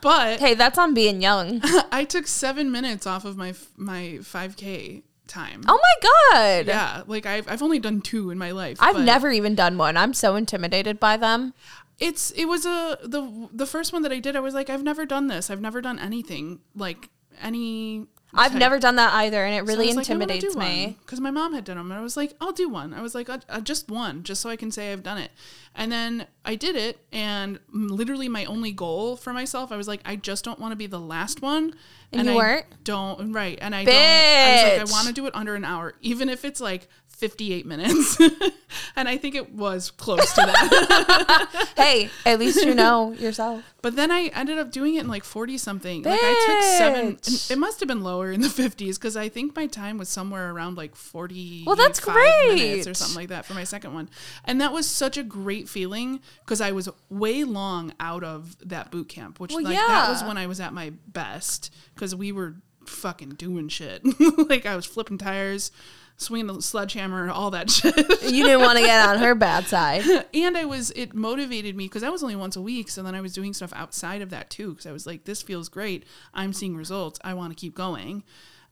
but 0.01 0.40
Hey, 0.40 0.55
that's 0.55 0.79
on 0.79 0.94
being 0.94 1.20
young. 1.22 1.61
I 1.92 2.05
took 2.05 2.27
seven 2.27 2.70
minutes 2.70 3.07
off 3.07 3.24
of 3.24 3.37
my 3.37 3.55
my 3.77 4.18
5K 4.20 5.03
time. 5.27 5.62
Oh 5.68 5.79
my 5.81 5.94
god. 6.33 6.66
Yeah, 6.66 7.03
like 7.07 7.27
I've 7.27 7.48
I've 7.48 7.62
only 7.62 7.79
done 7.79 8.01
two 8.01 8.31
in 8.31 8.38
my 8.38 8.51
life. 8.51 8.79
I've 8.81 9.05
never 9.05 9.31
even 9.31 9.55
done 9.55 9.79
one. 9.79 9.96
I'm 9.96 10.14
so 10.14 10.37
intimidated 10.37 10.98
by 10.98 11.16
them. 11.16 11.55
It's 11.98 12.30
it 12.32 12.44
was 12.46 12.64
a 12.64 12.98
the 13.02 13.48
the 13.52 13.66
first 13.66 13.92
one 13.92 14.02
that 14.02 14.12
I 14.12 14.20
did. 14.20 14.37
I 14.37 14.40
was 14.40 14.54
like, 14.54 14.70
I've 14.70 14.82
never 14.84 15.04
done 15.04 15.26
this. 15.26 15.50
I've 15.50 15.61
never 15.61 15.80
done 15.80 15.98
anything 15.98 16.61
like 16.74 17.08
any. 17.42 18.06
I've 18.34 18.52
type- 18.52 18.61
never 18.61 18.78
done 18.78 18.96
that 18.96 19.14
either, 19.14 19.42
and 19.42 19.54
it 19.54 19.66
So 19.66 19.72
I 19.72 19.76
really 19.76 19.87
like, 19.94 19.96
I 19.96 20.00
intimidates 20.12 20.54
do 20.54 20.61
me. 20.61 20.98
because 21.00 21.18
my 21.18 21.30
mom 21.30 21.54
had 21.54 21.64
done 21.64 21.78
them, 21.78 21.90
and 21.90 21.98
I 21.98 22.02
was 22.02 22.14
like, 22.14 22.34
I'll 22.42 22.52
do 22.52 22.68
one. 22.68 22.92
I 22.92 23.00
was 23.00 23.14
like, 23.14 23.30
uh, 23.30 23.38
uh, 23.48 23.61
just 23.62 23.90
one, 23.90 24.22
just 24.22 24.42
so 24.42 24.50
I 24.50 24.56
can 24.56 24.70
say 24.70 24.92
I've 24.92 25.02
done 25.02 25.16
it. 25.16 25.30
And 25.74 25.90
then 25.90 26.26
I 26.44 26.54
did 26.54 26.76
it, 26.76 26.98
and 27.11 27.58
literally 27.72 28.28
my 28.28 28.44
only 28.44 28.70
goal 28.70 29.16
for 29.16 29.32
myself, 29.32 29.72
I 29.72 29.78
was 29.78 29.88
like, 29.88 30.02
I 30.04 30.16
just 30.16 30.44
don't 30.44 30.58
want 30.58 30.72
to 30.72 30.76
be 30.76 30.87
the 30.87 31.00
last 31.00 31.40
one. 31.40 31.72
And 32.12 32.26
you 32.26 32.34
I 32.34 32.37
weren't? 32.37 32.84
Don't 32.84 33.32
right, 33.32 33.58
and 33.62 33.74
I 33.74 33.84
don't. 33.84 33.94
I 33.94 34.52
was 34.52 34.62
like, 34.62 34.90
I 34.90 34.92
want 34.92 35.06
to 35.08 35.14
do 35.14 35.26
it 35.26 35.34
under 35.34 35.54
an 35.54 35.64
hour, 35.64 35.94
even 36.02 36.28
if 36.28 36.44
it's 36.44 36.61
like 36.61 36.87
58 37.18 37.66
minutes. 37.66 38.16
and 38.96 39.09
I 39.09 39.16
think 39.16 39.35
it 39.35 39.52
was 39.52 39.90
close 39.90 40.33
to 40.35 40.40
that. 40.40 41.64
Hey, 41.76 42.11
at 42.26 42.38
least 42.38 42.64
you 42.64 42.74
know 42.74 43.12
yourself. 43.12 43.62
But 43.83 43.96
then 43.96 44.11
I 44.11 44.31
ended 44.35 44.59
up 44.59 44.70
doing 44.70 44.96
it 44.96 45.00
in 45.00 45.09
like 45.09 45.24
40 45.24 45.57
something. 45.59 46.02
Like 46.02 46.20
I 46.22 46.46
took 46.46 46.62
seven. 46.78 47.18
It 47.54 47.59
must 47.59 47.81
have 47.81 47.88
been 47.88 48.02
lower 48.02 48.31
in 48.31 48.40
the 48.40 48.48
50s 48.48 48.96
because 48.96 49.16
I 49.16 49.28
think 49.28 49.57
my 49.57 49.66
time 49.66 49.96
was 49.96 50.09
somewhere 50.09 50.50
around 50.50 50.76
like 50.76 50.94
40. 50.94 51.64
Well, 51.66 51.76
that's 51.76 52.00
great. 52.00 52.54
minutes 52.54 52.87
or 52.87 52.94
something 52.94 53.16
like 53.16 53.28
that 53.28 53.46
for 53.46 53.54
my 53.54 53.64
second 53.64 53.94
one. 53.94 54.11
And 54.44 54.61
that 54.61 54.72
was 54.72 54.87
such 54.87 55.16
a 55.16 55.22
great 55.22 55.68
feeling 55.68 56.20
because 56.44 56.61
I 56.61 56.72
was 56.72 56.88
way 57.09 57.44
long 57.44 57.94
out 58.00 58.24
of 58.24 58.57
that 58.68 58.90
boot 58.90 59.09
camp, 59.09 59.40
which 59.40 59.52
Well, 59.52 59.62
like 59.62 59.76
that 59.76 60.11
was 60.11 60.22
when 60.24 60.37
I 60.37 60.46
was 60.46 60.61
at 60.61 60.72
my 60.72 60.92
best 61.07 61.72
because 61.94 62.14
we 62.14 62.33
were 62.33 62.57
fucking 62.87 63.31
doing 63.31 63.68
shit. 63.68 64.02
like 64.48 64.66
I 64.66 64.76
was 64.76 64.87
flipping 64.87 65.18
tires, 65.18 65.70
swinging 66.18 66.48
the 66.48 66.61
sledgehammer, 66.61 67.31
all 67.31 67.50
that 67.52 67.70
shit. 67.70 67.96
You 67.96 68.44
didn't 68.44 68.61
want 68.61 68.78
to 68.78 68.85
get 68.85 69.09
on 69.09 69.18
her 69.18 69.35
bad 69.35 69.66
side. 69.66 70.02
and 70.35 70.59
I 70.59 70.64
was 70.66 70.90
it 70.90 71.14
motivated 71.14 71.76
me 71.76 71.87
because 71.87 72.02
that 72.02 72.12
was 72.12 72.22
only 72.22 72.37
once 72.37 72.57
a 72.57 72.62
week. 72.62 72.90
So 72.90 73.02
then 73.02 73.14
I 73.14 73.20
was 73.20 73.33
doing 73.33 73.54
stuff 73.54 73.72
outside 73.74 74.20
of 74.20 74.31
that 74.31 74.50
too 74.50 74.70
because 74.70 74.87
I 74.87 74.92
was 74.92 75.07
like, 75.07 75.24
this 75.24 75.40
feels 75.40 75.68
great. 75.68 76.04
I'm 76.35 76.52
seeing 76.52 76.76
results. 76.76 77.18
I 77.24 77.35
want 77.35 77.52
to 77.52 77.57
keep 77.59 77.74
going. 77.74 78.24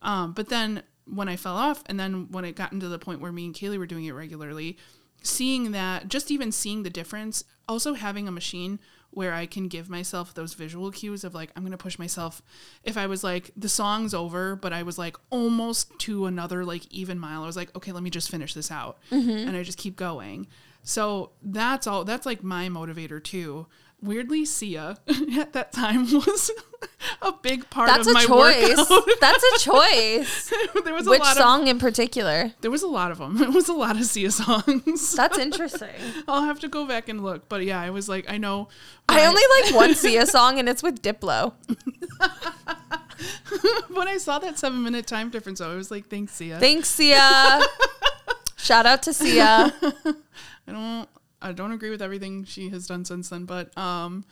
Um, 0.02 0.32
but 0.32 0.48
then 0.50 0.82
when 1.06 1.28
I 1.28 1.37
fell 1.37 1.56
off, 1.56 1.82
and 1.87 1.98
then 1.98 2.30
when 2.30 2.44
it 2.44 2.56
got 2.56 2.72
into 2.72 2.88
the 2.88 2.98
point 2.98 3.20
where 3.20 3.32
me 3.32 3.46
and 3.46 3.54
Kaylee 3.54 3.78
were 3.78 3.87
doing 3.87 4.04
it 4.04 4.12
regularly, 4.12 4.76
seeing 5.22 5.72
that, 5.72 6.09
just 6.09 6.30
even 6.30 6.50
seeing 6.52 6.82
the 6.82 6.90
difference, 6.90 7.44
also 7.68 7.94
having 7.94 8.26
a 8.28 8.32
machine 8.32 8.80
where 9.16 9.33
I 9.33 9.46
can 9.46 9.66
give 9.66 9.88
myself 9.88 10.35
those 10.35 10.52
visual 10.52 10.90
cues 10.90 11.24
of 11.24 11.35
like, 11.35 11.50
I'm 11.57 11.62
going 11.62 11.70
to 11.70 11.79
push 11.79 11.98
myself. 11.98 12.42
If 12.85 12.98
I 12.98 13.07
was 13.07 13.24
like, 13.24 13.50
the 13.57 13.66
song's 13.66 14.12
over, 14.12 14.55
but 14.55 14.74
I 14.74 14.83
was 14.83 14.98
like 14.98 15.16
almost 15.31 15.98
to 16.00 16.26
another 16.26 16.66
like 16.66 16.83
even 16.92 17.18
mile, 17.18 17.42
I 17.42 17.46
was 17.46 17.57
like, 17.57 17.74
okay, 17.74 17.92
let 17.92 18.02
me 18.02 18.11
just 18.11 18.31
finish 18.31 18.52
this 18.52 18.70
out. 18.70 18.98
Mm-hmm. 19.11 19.48
And 19.48 19.57
I 19.57 19.62
just 19.62 19.79
keep 19.79 19.96
going. 19.96 20.48
So 20.83 21.31
that's 21.42 21.87
all, 21.87 22.05
that's 22.05 22.26
like 22.26 22.42
my 22.42 22.68
motivator 22.68 23.24
too. 23.24 23.68
Weirdly, 24.02 24.44
Sia 24.44 24.98
at 25.38 25.52
that 25.54 25.72
time 25.72 26.04
was 26.12 26.50
a 27.22 27.32
big 27.32 27.68
part 27.70 27.88
That's 27.88 28.06
of 28.06 28.11
a 28.11 28.14
my 28.14 28.24
choice. 28.24 28.76
workout. 28.76 29.09
That's 29.20 29.42
a 29.42 29.59
choice. 29.64 30.52
there 30.85 30.94
was 30.94 31.06
a 31.06 31.11
Which 31.11 31.20
lot 31.20 31.37
of 31.37 31.42
song 31.42 31.66
in 31.66 31.78
particular? 31.78 32.52
there 32.61 32.70
was 32.70 32.82
a 32.82 32.87
lot 32.88 33.11
of 33.11 33.18
them. 33.18 33.42
It 33.42 33.50
was 33.52 33.68
a 33.68 33.72
lot 33.72 33.96
of 33.96 34.04
Sia 34.04 34.30
songs. 34.30 35.14
That's 35.16 35.38
interesting. 35.38 35.88
I'll 36.28 36.42
have 36.42 36.61
to 36.61 36.68
go 36.68 36.87
back 36.87 37.09
and 37.09 37.24
look. 37.24 37.48
But 37.48 37.64
yeah, 37.64 37.80
I 37.80 37.90
was 37.90 38.09
like, 38.09 38.26
I 38.30 38.37
know. 38.38 38.68
I 39.09 39.24
only 39.26 39.42
like 39.62 39.74
one 39.74 39.94
Sia 39.94 40.26
song, 40.26 40.59
and 40.59 40.68
it's 40.68 40.82
with 40.82 41.00
Diplo. 41.02 41.54
when 43.88 44.09
I 44.09 44.18
saw 44.18 44.38
that 44.40 44.59
seven 44.59 44.82
minute 44.82 45.06
time 45.06 45.30
difference, 45.30 45.61
though, 45.61 45.72
I 45.72 45.76
was 45.76 45.90
like, 45.90 46.09
thanks, 46.09 46.35
Sia. 46.35 46.59
Thanks, 46.61 46.88
Sia. 46.88 47.61
Shout 48.56 48.85
out 48.87 49.02
to 49.04 49.12
Sia. 49.12 49.72
I 50.68 50.72
don't, 50.72 51.09
I 51.46 51.52
don't 51.52 51.72
agree 51.72 51.90
with 51.90 52.02
everything 52.02 52.44
she 52.44 52.68
has 52.70 52.87
done 52.87 53.04
since 53.04 53.28
then, 53.30 53.44
but 53.44 53.76
um, 53.78 54.24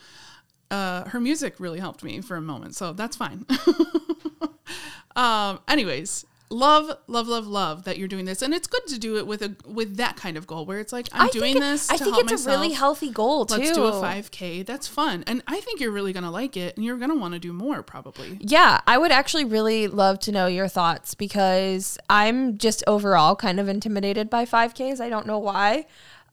uh, 0.71 1.05
her 1.09 1.21
music 1.21 1.59
really 1.59 1.81
helped 1.81 2.03
me 2.05 2.21
for 2.21 2.37
a 2.37 2.43
moment, 2.43 2.75
so 2.75 2.93
that's 2.93 3.17
fine. 3.17 3.47
um, 5.17 5.61
anyways. 5.69 6.27
Love, 6.51 6.99
love, 7.09 7.27
love, 7.27 7.49
love 7.49 7.83
that 7.85 7.99
you're 7.99 8.07
doing 8.07 8.27
this, 8.27 8.41
and 8.41 8.55
it's 8.55 8.69
good 8.69 8.87
to 8.87 8.99
do 8.99 9.17
it 9.17 9.27
with 9.27 9.43
a 9.43 9.57
with 9.67 9.97
that 9.97 10.15
kind 10.15 10.37
of 10.37 10.47
goal 10.47 10.67
where 10.67 10.79
it's 10.79 10.93
like 10.93 11.09
I'm 11.11 11.27
I 11.27 11.31
doing 11.31 11.57
it- 11.57 11.61
this. 11.61 11.91
I 11.91 11.97
think 11.97 12.17
it's 12.19 12.47
a 12.47 12.51
really 12.51 12.71
healthy 12.73 13.11
goal 13.11 13.47
too. 13.47 13.57
Let's 13.57 13.73
do 13.73 13.85
a 13.87 13.93
5K. 13.93 14.65
That's 14.65 14.87
fun. 14.87 15.25
And 15.27 15.43
I 15.49 15.59
think 15.61 15.81
you're 15.81 15.91
really 15.91 16.13
going 16.13 16.23
to 16.23 16.31
like 16.31 16.57
it 16.57 16.77
and 16.77 16.85
you're 16.85 16.99
going 16.99 17.11
to 17.11 17.17
want 17.17 17.33
to 17.33 17.41
do 17.41 17.53
more 17.53 17.83
probably. 17.83 18.39
Yeah, 18.41 18.83
I 18.87 18.99
would 18.99 19.11
actually 19.11 19.47
really 19.47 19.89
love 19.89 20.21
to 20.21 20.33
know 20.33 20.47
your 20.47 20.69
thoughts 20.69 21.15
because 21.15 21.99
I'm 22.09 22.57
just 22.59 22.85
overall 22.87 23.35
kind 23.35 23.59
of 23.59 23.67
intimidated 23.69 24.31
by 24.31 24.45
5Ks. 24.45 25.01
I 25.01 25.09
don't 25.09 25.27
know 25.27 25.39
why. 25.39 25.87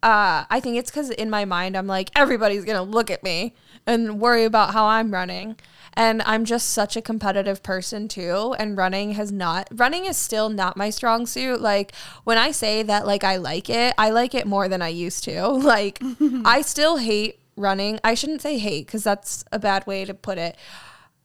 Uh, 0.04 0.46
I 0.50 0.60
think 0.60 0.78
it's 0.78 0.90
because 0.90 1.12
in 1.12 1.30
my 1.30 1.46
mind, 1.46 1.78
I'm 1.78 1.88
like, 1.88 2.10
everybody's 2.16 2.66
going 2.66 2.78
to 2.78 2.84
look 2.84 3.12
at 3.12 3.22
me 3.24 3.54
and 3.86 4.20
worry 4.20 4.46
about 4.46 4.74
how 4.74 4.86
I'm 4.86 5.12
running. 5.12 5.58
And 5.94 6.22
I'm 6.24 6.46
just 6.46 6.70
such 6.70 6.96
a 6.96 7.02
competitive 7.02 7.62
person 7.62 8.08
too. 8.08 8.56
And 8.58 8.78
running 8.78 9.12
has 9.12 9.32
not, 9.32 9.68
running 9.72 10.06
is 10.06 10.18
still 10.18 10.50
not 10.50 10.78
my 10.78 10.90
strong 10.90 11.26
suit. 11.28 11.62
Like 11.62 11.94
when 12.24 12.38
I 12.38 12.52
say 12.52 12.82
that, 12.84 13.06
like, 13.06 13.24
I 13.24 13.36
like 13.36 13.70
it, 13.70 13.94
I 13.98 14.10
like 14.10 14.34
it 14.34 14.48
more 14.48 14.68
than 14.68 14.82
I 14.82 14.90
used 14.90 15.24
to. 15.26 15.50
Like, 15.72 16.02
I 16.44 16.62
still 16.66 16.98
hate 16.98 17.40
running. 17.56 18.00
I 18.04 18.14
shouldn't 18.14 18.42
say 18.42 18.58
hate 18.58 18.88
because 18.88 19.04
that's 19.04 19.46
a 19.52 19.60
bad 19.60 19.86
way 19.86 20.06
to 20.06 20.14
put 20.14 20.38
it. 20.38 20.58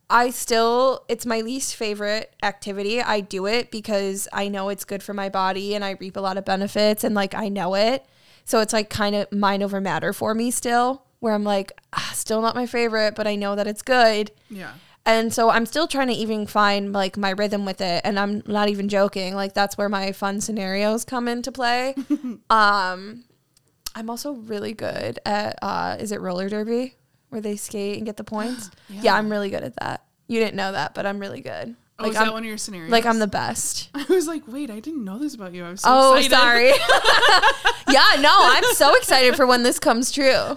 I 0.09 0.31
still, 0.31 1.05
it's 1.09 1.27
my 1.27 1.41
least 1.41 1.75
favorite 1.75 2.33
activity. 2.43 3.01
I 3.01 3.21
do 3.21 3.47
it 3.47 3.71
because 3.71 4.29
I 4.33 4.49
know 4.49 4.69
it's 4.69 4.85
good 4.85 5.03
for 5.03 5.15
my 5.15 5.29
body 5.29 5.75
and 5.75 5.85
I 5.85 5.97
reap 5.99 6.17
a 6.17 6.21
lot 6.21 6.37
of 6.37 6.45
benefits 6.45 7.03
and 7.03 7.15
like 7.15 7.35
I 7.35 7.49
know 7.49 7.75
it. 7.75 8.05
So 8.47 8.61
it's 8.61 8.73
like 8.73 8.89
kind 8.89 9.17
of 9.17 9.31
mind 9.33 9.65
over 9.65 9.81
matter 9.81 10.13
for 10.13 10.33
me 10.33 10.53
still, 10.53 11.03
where 11.19 11.35
I'm 11.35 11.43
like, 11.43 11.73
ah, 11.93 12.13
still 12.15 12.41
not 12.41 12.55
my 12.55 12.65
favorite, 12.65 13.17
but 13.17 13.27
I 13.27 13.35
know 13.35 13.57
that 13.57 13.67
it's 13.67 13.83
good. 13.83 14.31
Yeah. 14.49 14.73
And 15.05 15.33
so 15.33 15.51
I'm 15.51 15.67
still 15.67 15.89
trying 15.89 16.07
to 16.09 16.15
even 16.15 16.47
find 16.47 16.93
like 16.93 17.17
my 17.17 17.31
rhythm 17.31 17.65
with 17.65 17.81
it. 17.81 18.03
And 18.05 18.19
I'm 18.19 18.45
not 18.47 18.69
even 18.69 18.89
joking. 18.89 19.35
Like 19.35 19.53
that's 19.53 19.77
where 19.77 19.89
my 19.89 20.13
fun 20.13 20.41
scenarios 20.41 21.05
come 21.05 21.27
into 21.27 21.51
play. 21.51 21.97
um, 22.51 23.25
I'm 23.97 24.11
also 24.11 24.33
really 24.33 24.75
good 24.75 25.19
at, 25.27 25.59
uh, 25.61 25.97
is 25.99 26.13
it 26.13 26.21
roller 26.21 26.49
derby 26.49 26.95
where 27.31 27.41
they 27.41 27.57
skate 27.57 27.97
and 27.97 28.07
get 28.07 28.17
the 28.17 28.25
points? 28.25 28.71
yeah. 28.89 29.03
Yeah. 29.03 29.15
I'm 29.17 29.29
really 29.29 29.51
good 29.51 29.65
at 29.65 29.75
that. 29.81 30.05
You 30.29 30.39
didn't 30.39 30.57
know 30.57 30.71
that, 30.71 30.95
but 30.95 31.05
I'm 31.05 31.19
really 31.19 31.41
good. 31.41 31.75
Oh, 31.99 32.03
Like 32.05 32.13
is 32.13 32.19
I'm 32.19 32.27
that 32.27 32.33
one 32.35 32.43
of 32.43 32.49
your 32.49 32.59
scenarios? 32.59 32.91
like 32.91 33.07
I'm 33.07 33.19
the 33.19 33.27
best. 33.27 33.89
I 33.95 34.05
was 34.11 34.27
like, 34.27 34.43
wait, 34.47 34.71
I 34.71 34.81
didn't 34.81 35.03
know 35.05 35.19
this 35.19 35.35
about 35.35 35.55
you. 35.55 35.65
I 35.65 35.71
was 35.71 35.81
so 35.81 36.15
excited. 36.15 36.35
Oh, 36.37 36.57
excited. 36.59 36.81
sorry. 36.81 37.73
yeah, 37.95 38.21
no, 38.21 38.31
I'm 38.33 38.65
so 38.75 38.95
excited 38.97 39.35
for 39.35 39.47
when 39.47 39.63
this 39.63 39.79
comes 39.79 40.13
true. 40.13 40.55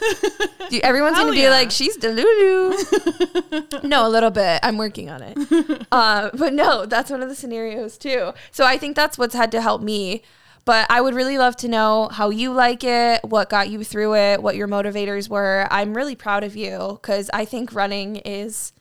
Everyone's 0.84 1.16
Hell 1.16 1.26
gonna 1.26 1.32
be 1.38 1.44
yeah. 1.44 1.50
like, 1.50 1.72
she's 1.72 1.98
delulu. 1.98 3.84
no, 3.84 4.06
a 4.06 4.10
little 4.10 4.32
bit. 4.32 4.60
I'm 4.64 4.78
working 4.78 5.10
on 5.10 5.22
it. 5.24 5.86
Uh, 5.92 6.30
but 6.34 6.54
no, 6.54 6.86
that's 6.86 7.10
one 7.10 7.24
of 7.24 7.30
the 7.30 7.36
scenarios 7.36 7.98
too. 7.98 8.34
So 8.52 8.66
I 8.66 8.78
think 8.78 8.96
that's 8.96 9.18
what's 9.18 9.34
had 9.34 9.52
to 9.54 9.62
help 9.62 9.82
me. 9.82 10.24
But 10.66 10.86
I 10.90 11.02
would 11.02 11.16
really 11.16 11.38
love 11.38 11.56
to 11.58 11.68
know 11.68 12.10
how 12.12 12.30
you 12.30 12.52
like 12.52 12.84
it, 12.84 13.24
what 13.24 13.50
got 13.50 13.70
you 13.70 13.84
through 13.84 14.16
it, 14.16 14.44
what 14.44 14.56
your 14.56 14.68
motivators 14.68 15.28
were. 15.30 15.68
I'm 15.72 15.96
really 15.96 16.16
proud 16.16 16.44
of 16.44 16.56
you 16.56 17.00
because 17.02 17.30
I 17.34 17.46
think 17.46 17.74
running 17.74 18.18
is 18.18 18.72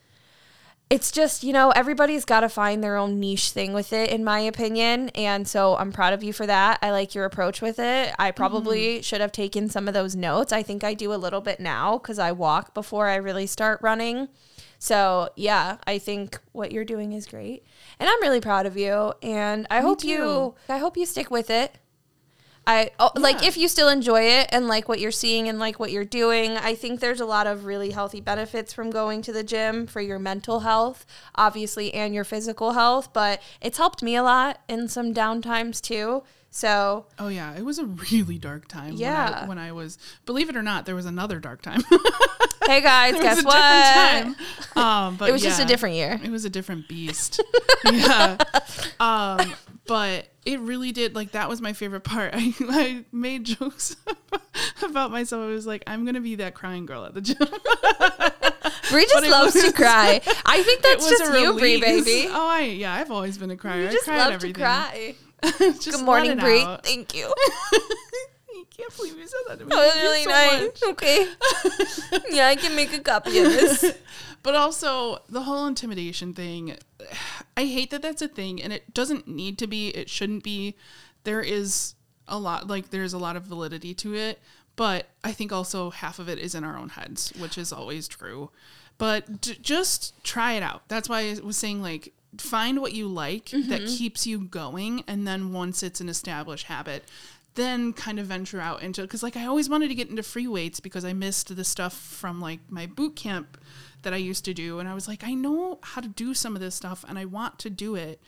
it's 0.89 1.11
just, 1.11 1.43
you 1.43 1.53
know, 1.53 1.69
everybody's 1.71 2.25
got 2.25 2.39
to 2.39 2.49
find 2.49 2.83
their 2.83 2.95
own 2.95 3.19
niche 3.19 3.51
thing 3.51 3.73
with 3.73 3.93
it, 3.93 4.09
in 4.09 4.23
my 4.23 4.39
opinion. 4.39 5.09
And 5.09 5.47
so 5.47 5.77
I'm 5.77 5.91
proud 5.91 6.13
of 6.13 6.23
you 6.23 6.33
for 6.33 6.47
that. 6.47 6.79
I 6.81 6.89
like 6.89 7.13
your 7.13 7.25
approach 7.25 7.61
with 7.61 7.77
it. 7.77 8.13
I 8.17 8.31
probably 8.31 8.95
mm-hmm. 8.95 9.01
should 9.01 9.21
have 9.21 9.31
taken 9.31 9.69
some 9.69 9.87
of 9.87 9.93
those 9.93 10.15
notes. 10.15 10.51
I 10.51 10.63
think 10.63 10.83
I 10.83 10.95
do 10.95 11.13
a 11.13 11.15
little 11.15 11.41
bit 11.41 11.59
now 11.59 11.99
because 11.99 12.17
I 12.17 12.31
walk 12.31 12.73
before 12.73 13.07
I 13.07 13.17
really 13.17 13.45
start 13.45 13.79
running. 13.83 14.29
So 14.79 15.29
yeah, 15.35 15.77
I 15.85 15.99
think 15.99 16.39
what 16.53 16.71
you're 16.71 16.85
doing 16.85 17.13
is 17.13 17.27
great. 17.27 17.63
And 17.99 18.09
I'm 18.09 18.21
really 18.21 18.41
proud 18.41 18.65
of 18.65 18.75
you. 18.75 19.13
And 19.21 19.67
I 19.69 19.81
hope 19.81 20.03
you. 20.03 20.55
I 20.67 20.77
hope 20.77 20.97
you 20.97 21.05
stick 21.05 21.29
with 21.29 21.51
it. 21.51 21.77
I 22.69 22.91
oh, 22.99 23.09
like 23.15 23.43
if 23.43 23.57
you 23.57 23.67
still 23.67 23.89
enjoy 23.89 24.21
it 24.21 24.49
and 24.51 24.67
like 24.67 24.87
what 24.87 24.99
you're 24.99 25.11
seeing 25.11 25.49
and 25.49 25.57
like 25.57 25.79
what 25.79 25.91
you're 25.91 26.05
doing. 26.05 26.55
I 26.55 26.75
think 26.75 26.99
there's 26.99 27.19
a 27.19 27.25
lot 27.25 27.47
of 27.47 27.65
really 27.65 27.89
healthy 27.89 28.21
benefits 28.21 28.73
from 28.73 28.91
going 28.91 29.23
to 29.23 29.33
the 29.33 29.43
gym 29.43 29.87
for 29.87 30.01
your 30.01 30.19
mental 30.19 30.59
health, 30.59 31.03
obviously, 31.33 31.91
and 31.95 32.13
your 32.13 32.23
physical 32.23 32.73
health. 32.73 33.11
But 33.11 33.41
it's 33.59 33.79
helped 33.79 34.03
me 34.03 34.15
a 34.15 34.21
lot 34.21 34.61
in 34.69 34.87
some 34.87 35.13
down 35.13 35.41
times 35.41 35.81
too. 35.81 36.21
So 36.51 37.07
Oh 37.17 37.27
yeah, 37.29 37.55
it 37.57 37.65
was 37.65 37.79
a 37.79 37.85
really 38.11 38.37
dark 38.37 38.67
time. 38.67 38.93
Yeah. 38.93 39.31
when 39.31 39.33
I, 39.33 39.47
when 39.47 39.57
I 39.57 39.71
was, 39.71 39.97
believe 40.27 40.47
it 40.47 40.55
or 40.55 40.61
not, 40.61 40.85
there 40.85 40.95
was 40.95 41.07
another 41.07 41.39
dark 41.39 41.63
time. 41.63 41.81
hey 42.69 42.81
guys, 42.81 43.13
was 43.13 43.23
guess 43.23 43.43
what? 43.43 44.77
Um, 44.77 45.15
but 45.17 45.29
It 45.29 45.31
was 45.31 45.41
just 45.41 45.59
a 45.59 45.65
different 45.65 45.95
year. 45.95 46.19
It 46.23 46.29
was 46.29 46.45
a 46.45 46.49
different 46.49 46.87
beast. 46.87 47.41
yeah. 47.91 48.37
Um, 48.99 49.53
but 49.87 50.27
it 50.45 50.59
really 50.59 50.91
did. 50.91 51.15
Like 51.15 51.31
that 51.31 51.49
was 51.49 51.61
my 51.61 51.73
favorite 51.73 52.03
part. 52.03 52.31
I, 52.35 52.53
I 52.61 53.05
made 53.11 53.45
jokes 53.45 53.95
about 54.83 55.11
myself. 55.11 55.43
I 55.43 55.47
was 55.47 55.65
like, 55.65 55.83
I'm 55.87 56.05
gonna 56.05 56.21
be 56.21 56.35
that 56.35 56.53
crying 56.53 56.85
girl 56.85 57.05
at 57.05 57.13
the 57.13 57.21
gym. 57.21 57.37
Bree 58.91 59.05
just 59.05 59.27
loves 59.27 59.53
to 59.53 59.71
cry. 59.73 60.21
I 60.45 60.63
think 60.63 60.81
that's 60.81 61.09
was 61.09 61.19
just 61.19 61.33
a 61.33 61.41
you, 61.41 61.57
Bree, 61.57 61.79
baby. 61.81 62.27
Oh, 62.29 62.47
I 62.49 62.61
yeah, 62.61 62.93
I've 62.93 63.11
always 63.11 63.37
been 63.37 63.51
a 63.51 63.57
crier. 63.57 63.81
You 63.81 63.87
I 63.87 63.91
just 63.91 64.05
cry 64.05 64.19
at 64.19 64.29
love 64.29 64.41
to 64.41 64.53
cry. 64.53 65.15
Good 65.41 66.01
morning, 66.03 66.37
Bree. 66.37 66.65
Thank 66.83 67.15
you. 67.15 67.33
I 68.79 68.81
can't 68.81 68.95
believe 68.95 69.17
you 69.17 69.27
said 69.27 69.39
that 69.47 69.59
to 69.59 69.65
me. 69.65 69.69
That 69.69 69.85
was 69.85 69.95
really 70.01 70.23
so 70.23 70.29
nice. 70.29 70.61
much. 70.61 70.83
Okay. 70.91 71.27
yeah, 72.35 72.47
I 72.47 72.55
can 72.55 72.75
make 72.75 72.93
a 72.93 72.99
copy 72.99 73.37
of 73.39 73.45
this. 73.45 73.93
But 74.41 74.55
also 74.55 75.19
the 75.27 75.41
whole 75.41 75.67
intimidation 75.67 76.33
thing, 76.33 76.77
I 77.57 77.65
hate 77.65 77.91
that 77.91 78.01
that's 78.01 78.21
a 78.21 78.27
thing 78.29 78.61
and 78.61 78.71
it 78.71 78.93
doesn't 78.93 79.27
need 79.27 79.57
to 79.57 79.67
be, 79.67 79.89
it 79.89 80.09
shouldn't 80.09 80.43
be. 80.43 80.75
There 81.25 81.41
is 81.41 81.95
a 82.25 82.39
lot 82.39 82.67
like 82.67 82.89
there's 82.89 83.11
a 83.11 83.17
lot 83.17 83.35
of 83.35 83.43
validity 83.43 83.93
to 83.95 84.15
it, 84.15 84.39
but 84.77 85.07
I 85.25 85.33
think 85.33 85.51
also 85.51 85.89
half 85.89 86.19
of 86.19 86.29
it 86.29 86.39
is 86.39 86.55
in 86.55 86.63
our 86.63 86.77
own 86.77 86.87
heads, 86.89 87.33
which 87.37 87.57
is 87.57 87.73
always 87.73 88.07
true. 88.07 88.49
But 88.97 89.41
d- 89.41 89.57
just 89.61 90.23
try 90.23 90.53
it 90.53 90.63
out. 90.63 90.83
That's 90.87 91.09
why 91.09 91.31
I 91.31 91.37
was 91.43 91.57
saying 91.57 91.81
like 91.81 92.13
find 92.37 92.79
what 92.79 92.93
you 92.93 93.07
like 93.07 93.49
that 93.49 93.81
mm-hmm. 93.81 93.87
keeps 93.87 94.25
you 94.25 94.39
going 94.39 95.03
and 95.07 95.27
then 95.27 95.51
once 95.51 95.83
it's 95.83 95.99
an 95.99 96.07
established 96.07 96.67
habit, 96.67 97.03
then 97.59 97.93
kind 97.93 98.19
of 98.19 98.25
venture 98.27 98.59
out 98.61 98.81
into 98.81 99.01
because 99.01 99.21
like 99.23 99.35
I 99.37 99.45
always 99.45 99.69
wanted 99.69 99.89
to 99.89 99.95
get 99.95 100.09
into 100.09 100.23
free 100.23 100.47
weights 100.47 100.79
because 100.79 101.03
I 101.05 101.13
missed 101.13 101.55
the 101.55 101.63
stuff 101.63 101.93
from 101.93 102.39
like 102.41 102.59
my 102.69 102.85
boot 102.85 103.15
camp 103.15 103.57
that 104.03 104.13
I 104.13 104.17
used 104.17 104.45
to 104.45 104.53
do 104.53 104.79
and 104.79 104.87
I 104.87 104.93
was 104.93 105.07
like 105.07 105.23
I 105.23 105.33
know 105.33 105.79
how 105.83 106.01
to 106.01 106.07
do 106.07 106.33
some 106.33 106.55
of 106.55 106.61
this 106.61 106.75
stuff 106.75 107.03
and 107.07 107.19
I 107.19 107.25
want 107.25 107.59
to 107.59 107.69
do 107.69 107.95
it 107.95 108.21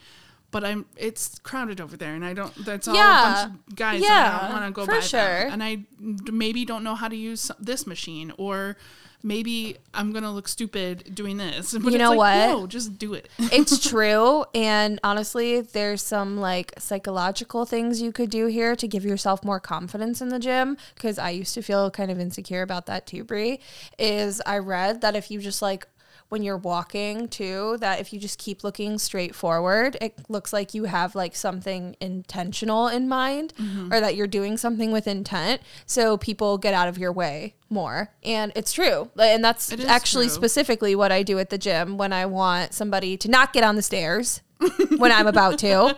but 0.50 0.64
I'm 0.64 0.84
it's 0.96 1.38
crowded 1.38 1.80
over 1.80 1.96
there 1.96 2.14
and 2.14 2.24
I 2.24 2.34
don't 2.34 2.54
that's 2.64 2.86
all 2.86 2.94
a 2.94 2.98
bunch 2.98 3.54
of 3.70 3.76
guys 3.76 4.02
Yeah, 4.02 4.38
I 4.40 4.42
don't 4.44 4.52
want 4.52 4.66
to 4.66 4.72
go 4.72 4.84
for 4.84 4.92
by 4.92 5.00
sure. 5.00 5.20
them. 5.20 5.52
and 5.54 5.62
I 5.64 5.78
maybe 5.98 6.64
don't 6.64 6.84
know 6.84 6.94
how 6.94 7.08
to 7.08 7.16
use 7.16 7.50
this 7.58 7.86
machine 7.86 8.32
or 8.36 8.76
maybe 9.22 9.76
I'm 9.94 10.10
to 10.24 10.30
look 10.30 10.48
stupid 10.48 11.14
doing 11.14 11.36
this 11.36 11.72
but 11.78 11.82
You 11.84 11.88
it's 11.90 11.98
know 11.98 12.10
like, 12.10 12.18
what? 12.18 12.36
no 12.48 12.66
just 12.66 12.98
do 12.98 13.14
it 13.14 13.28
it's 13.38 13.78
true 13.88 14.44
and 14.54 14.98
honestly 15.04 15.60
there's 15.60 16.02
some 16.02 16.36
like 16.38 16.72
psychological 16.78 17.64
things 17.64 18.00
you 18.02 18.12
could 18.12 18.30
do 18.30 18.46
here 18.46 18.74
to 18.76 18.88
give 18.88 19.04
yourself 19.04 19.44
more 19.44 19.60
confidence 19.60 20.20
in 20.20 20.28
the 20.28 20.38
gym 20.38 20.76
because 20.94 21.18
i 21.18 21.30
used 21.30 21.54
to 21.54 21.62
feel 21.62 21.90
kind 21.90 22.10
of 22.10 22.18
insecure 22.18 22.62
about 22.62 22.86
that 22.86 23.06
too 23.06 23.24
brie 23.24 23.60
is 23.98 24.42
i 24.46 24.58
read 24.58 25.00
that 25.00 25.14
if 25.16 25.30
you 25.30 25.40
just 25.40 25.62
like 25.62 25.86
when 26.32 26.42
you're 26.42 26.56
walking 26.56 27.28
too 27.28 27.76
that 27.80 28.00
if 28.00 28.12
you 28.12 28.18
just 28.18 28.38
keep 28.38 28.64
looking 28.64 28.98
straight 28.98 29.34
forward 29.34 29.96
it 30.00 30.18
looks 30.28 30.52
like 30.52 30.72
you 30.72 30.84
have 30.84 31.14
like 31.14 31.36
something 31.36 31.94
intentional 32.00 32.88
in 32.88 33.06
mind 33.06 33.52
or 33.92 34.00
that 34.00 34.16
you're 34.16 34.26
doing 34.26 34.56
something 34.56 34.90
with 34.90 35.06
intent 35.06 35.60
so 35.84 36.16
people 36.16 36.56
get 36.58 36.72
out 36.72 36.88
of 36.88 36.96
your 36.96 37.12
way 37.12 37.54
more 37.68 38.10
and 38.24 38.50
it's 38.56 38.72
true 38.72 39.10
and 39.20 39.44
that's 39.44 39.72
actually 39.84 40.26
true. 40.26 40.34
specifically 40.34 40.94
what 40.94 41.12
I 41.12 41.22
do 41.22 41.38
at 41.38 41.50
the 41.50 41.58
gym 41.58 41.98
when 41.98 42.12
I 42.12 42.26
want 42.26 42.72
somebody 42.72 43.16
to 43.18 43.28
not 43.28 43.52
get 43.52 43.62
on 43.62 43.76
the 43.76 43.82
stairs 43.82 44.40
when 44.96 45.12
I'm 45.12 45.26
about 45.26 45.58
to, 45.60 45.96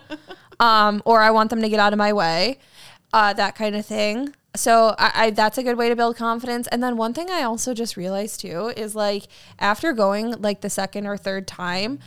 um, 0.59 1.01
or 1.05 1.21
I 1.21 1.31
want 1.31 1.49
them 1.49 1.61
to 1.61 1.69
get 1.69 1.79
out 1.79 1.93
of 1.93 1.99
my 1.99 2.13
way, 2.13 2.59
uh, 3.13 3.33
that 3.33 3.55
kind 3.55 3.75
of 3.75 3.85
thing. 3.85 4.35
So 4.55 4.95
I, 4.97 5.11
I 5.15 5.29
that's 5.31 5.57
a 5.57 5.63
good 5.63 5.77
way 5.77 5.89
to 5.89 5.95
build 5.95 6.15
confidence. 6.15 6.67
And 6.67 6.81
then 6.81 6.97
one 6.97 7.13
thing 7.13 7.29
I 7.29 7.43
also 7.43 7.73
just 7.73 7.97
realized 7.97 8.41
too 8.41 8.73
is 8.75 8.95
like 8.95 9.27
after 9.59 9.93
going 9.93 10.41
like 10.41 10.61
the 10.61 10.69
second 10.69 11.07
or 11.07 11.17
third 11.17 11.47
time, 11.47 11.99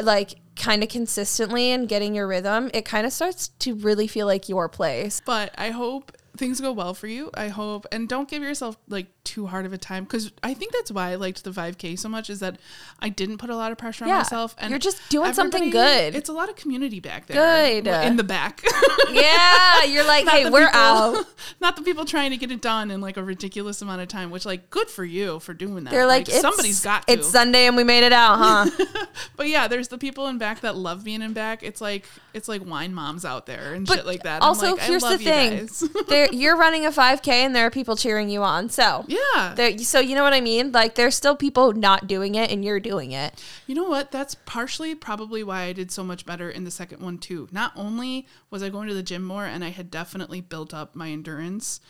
like 0.00 0.36
kind 0.56 0.82
of 0.82 0.88
consistently 0.88 1.70
and 1.70 1.88
getting 1.88 2.14
your 2.14 2.26
rhythm, 2.26 2.70
it 2.74 2.84
kind 2.84 3.06
of 3.06 3.12
starts 3.12 3.48
to 3.48 3.74
really 3.74 4.06
feel 4.06 4.26
like 4.26 4.48
your 4.48 4.68
place. 4.68 5.20
but 5.24 5.54
I 5.56 5.70
hope 5.70 6.12
things 6.36 6.60
go 6.60 6.72
well 6.72 6.94
for 6.94 7.06
you. 7.06 7.30
I 7.34 7.48
hope, 7.48 7.86
and 7.92 8.08
don't 8.08 8.28
give 8.28 8.42
yourself 8.42 8.76
like 8.88 9.06
too 9.24 9.46
hard 9.46 9.66
of 9.66 9.72
a 9.72 9.78
time 9.78 10.04
because 10.04 10.32
I 10.42 10.54
think 10.54 10.72
that's 10.72 10.90
why 10.90 11.10
I 11.10 11.14
liked 11.16 11.42
the 11.44 11.50
5K 11.50 11.98
so 11.98 12.08
much 12.08 12.30
is 12.30 12.40
that 12.40 12.58
I 13.00 13.08
didn't 13.08 13.38
put 13.38 13.50
a 13.50 13.56
lot 13.56 13.72
of 13.72 13.78
pressure 13.78 14.04
on 14.04 14.10
myself. 14.10 14.54
And 14.58 14.70
you're 14.70 14.78
just 14.78 15.00
doing 15.08 15.32
something 15.32 15.70
good. 15.70 16.14
It's 16.14 16.28
a 16.28 16.32
lot 16.32 16.48
of 16.48 16.56
community 16.56 17.00
back 17.00 17.26
there. 17.26 17.36
Good. 17.82 17.86
in 18.06 18.16
the 18.16 18.24
back. 18.24 18.62
Yeah, 19.08 19.84
you're 19.84 20.06
like, 20.06 20.26
hey, 20.28 20.50
we're 20.50 20.66
people- 20.66 20.80
out. 20.80 21.24
Not 21.60 21.76
the 21.76 21.82
people 21.82 22.04
trying 22.04 22.30
to 22.32 22.36
get 22.36 22.50
it 22.50 22.60
done 22.60 22.90
in 22.90 23.00
like 23.00 23.16
a 23.16 23.22
ridiculous 23.22 23.80
amount 23.80 24.02
of 24.02 24.08
time. 24.08 24.30
Which 24.30 24.44
like 24.44 24.68
good 24.68 24.88
for 24.88 25.04
you 25.04 25.38
for 25.40 25.54
doing 25.54 25.84
that. 25.84 25.90
They're 25.90 26.06
like, 26.06 26.28
it's, 26.28 26.40
somebody's 26.40 26.82
got 26.82 27.06
to. 27.06 27.12
It's 27.12 27.28
Sunday 27.28 27.66
and 27.66 27.76
we 27.76 27.84
made 27.84 28.04
it 28.04 28.12
out, 28.12 28.38
huh? 28.38 29.06
But 29.36 29.48
yeah, 29.48 29.68
there's 29.68 29.88
the 29.88 29.98
people 29.98 30.26
in 30.26 30.38
back 30.38 30.60
that 30.62 30.76
love 30.76 31.04
being 31.04 31.22
in 31.22 31.32
back. 31.34 31.62
It's 31.62 31.80
like 31.80 32.04
it's 32.34 32.48
like 32.48 32.66
wine 32.66 32.94
moms 32.94 33.24
out 33.24 33.46
there 33.46 33.74
and 33.74 33.86
But 33.86 33.98
shit 33.98 34.06
like 34.06 34.22
that. 34.24 34.42
Also, 34.42 34.72
like, 34.72 34.82
I 34.82 34.86
here's 34.86 35.02
the 35.02 35.18
thing: 35.18 35.58
guys. 35.58 35.84
There, 36.30 36.38
you're 36.38 36.56
running 36.56 36.86
a 36.86 36.90
5K 36.90 37.28
and 37.28 37.54
there 37.54 37.66
are 37.66 37.70
people 37.70 37.96
cheering 37.96 38.28
you 38.28 38.42
on. 38.42 38.68
So 38.68 39.04
yeah. 39.08 39.54
there, 39.54 39.76
so 39.78 40.00
you 40.00 40.14
know 40.14 40.22
what 40.22 40.32
I 40.32 40.40
mean? 40.40 40.72
Like, 40.72 40.94
there's 40.94 41.14
still 41.14 41.36
people 41.36 41.72
not 41.72 42.06
doing 42.06 42.34
it, 42.34 42.50
and 42.50 42.64
you're 42.64 42.80
doing 42.80 43.12
it. 43.12 43.42
You 43.66 43.74
know 43.74 43.88
what? 43.88 44.10
That's 44.10 44.34
partially 44.34 44.94
probably 44.94 45.42
why 45.42 45.62
I 45.62 45.72
did 45.72 45.90
so 45.90 46.04
much 46.04 46.26
better 46.26 46.50
in 46.50 46.64
the 46.64 46.70
second 46.70 47.00
one 47.00 47.18
too. 47.18 47.48
Not 47.52 47.72
only 47.76 48.26
was 48.50 48.62
I 48.62 48.68
going 48.68 48.88
to 48.88 48.94
the 48.94 49.02
gym 49.02 49.22
more 49.22 49.44
and 49.44 49.64
I 49.64 49.70
had 49.70 49.90
definitely 49.90 50.40
built 50.40 50.72
up 50.72 50.94
my 50.94 51.10
endurance, 51.10 51.80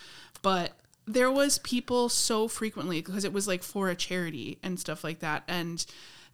but 0.43 0.73
there 1.07 1.31
was 1.31 1.59
people 1.59 2.09
so 2.09 2.49
frequently 2.49 3.01
because 3.01 3.25
it 3.25 3.33
was 3.33 3.47
like 3.47 3.63
for 3.63 3.89
a 3.89 3.95
charity 3.95 4.59
and 4.63 4.81
stuff 4.81 5.05
like 5.05 5.21
that 5.21 5.45
and 5.47 5.87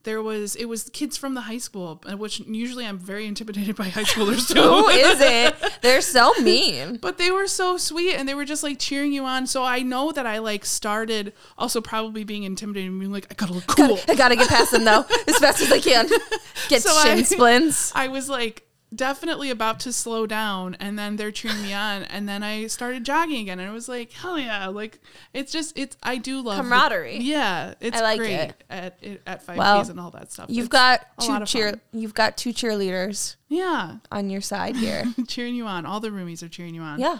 there 0.04 0.22
was 0.22 0.56
it 0.56 0.64
was 0.66 0.90
kids 0.92 1.16
from 1.16 1.34
the 1.34 1.42
high 1.42 1.58
school 1.58 2.00
uh, 2.10 2.16
which 2.16 2.40
usually 2.40 2.84
I'm 2.86 2.98
very 2.98 3.26
intimidated 3.26 3.76
by 3.76 3.84
high 3.88 4.04
schoolers 4.04 4.48
too. 4.52 4.60
Who 4.60 4.88
is 4.88 5.20
it? 5.20 5.54
They're 5.82 6.00
so 6.00 6.32
mean. 6.42 6.96
but 7.00 7.18
they 7.18 7.30
were 7.30 7.46
so 7.46 7.76
sweet 7.76 8.14
and 8.14 8.28
they 8.28 8.34
were 8.34 8.44
just 8.44 8.62
like 8.62 8.78
cheering 8.78 9.12
you 9.12 9.24
on. 9.24 9.46
So 9.46 9.62
I 9.64 9.80
know 9.82 10.12
that 10.12 10.26
I 10.26 10.38
like 10.38 10.64
started 10.64 11.32
also 11.56 11.80
probably 11.80 12.24
being 12.24 12.42
intimidated 12.44 12.90
and 12.90 13.00
being 13.00 13.12
like, 13.12 13.26
I 13.30 13.34
gotta 13.34 13.52
look 13.52 13.66
cool. 13.66 13.98
I 14.08 14.14
gotta 14.14 14.36
get 14.36 14.48
past 14.48 14.72
them 14.72 14.84
though, 14.84 15.04
as 15.28 15.38
fast 15.38 15.60
as 15.62 15.70
I 15.72 15.78
can. 15.80 16.08
Get 16.68 16.82
So 16.82 16.90
shin 17.02 17.18
I- 17.18 17.22
splints. 17.22 17.92
I 17.94 18.08
was 18.08 18.28
like 18.28 18.64
definitely 18.94 19.48
about 19.50 19.80
to 19.80 19.92
slow 19.92 20.26
down 20.26 20.76
and 20.78 20.98
then 20.98 21.16
they're 21.16 21.30
cheering 21.30 21.62
me 21.62 21.72
on 21.72 22.02
and 22.04 22.28
then 22.28 22.42
I 22.42 22.66
started 22.66 23.04
jogging 23.04 23.40
again 23.42 23.58
and 23.58 23.70
I 23.70 23.72
was 23.72 23.88
like 23.88 24.12
hell 24.12 24.38
yeah 24.38 24.66
like 24.66 25.00
it's 25.32 25.50
just 25.50 25.78
it's 25.78 25.96
I 26.02 26.18
do 26.18 26.40
love 26.42 26.58
the- 26.58 26.62
Camaraderie. 26.64 27.18
yeah 27.18 27.74
it's 27.80 27.96
I 27.98 28.02
like 28.02 28.18
great 28.18 28.32
it. 28.34 28.64
at 28.68 28.98
it- 29.00 29.22
at 29.26 29.46
5Ks 29.46 29.88
and 29.90 29.98
all 29.98 30.10
that 30.10 30.30
stuff 30.30 30.46
You've 30.50 30.66
It's 30.66 30.72
got 30.72 31.06
two 31.20 31.44
cheer. 31.46 31.80
You've 31.92 32.14
got 32.14 32.36
two 32.36 32.50
cheerleaders 32.52 33.36
yeah 33.48 33.96
on 34.10 34.28
your 34.30 34.40
side 34.42 34.76
here. 34.76 35.04
cheering 35.26 35.54
you 35.54 35.66
on 35.66 35.86
all 35.86 36.00
the 36.00 36.10
roomies 36.10 36.42
are 36.42 36.48
cheering 36.48 36.74
you 36.74 36.82
on 36.82 37.00
Yeah, 37.00 37.18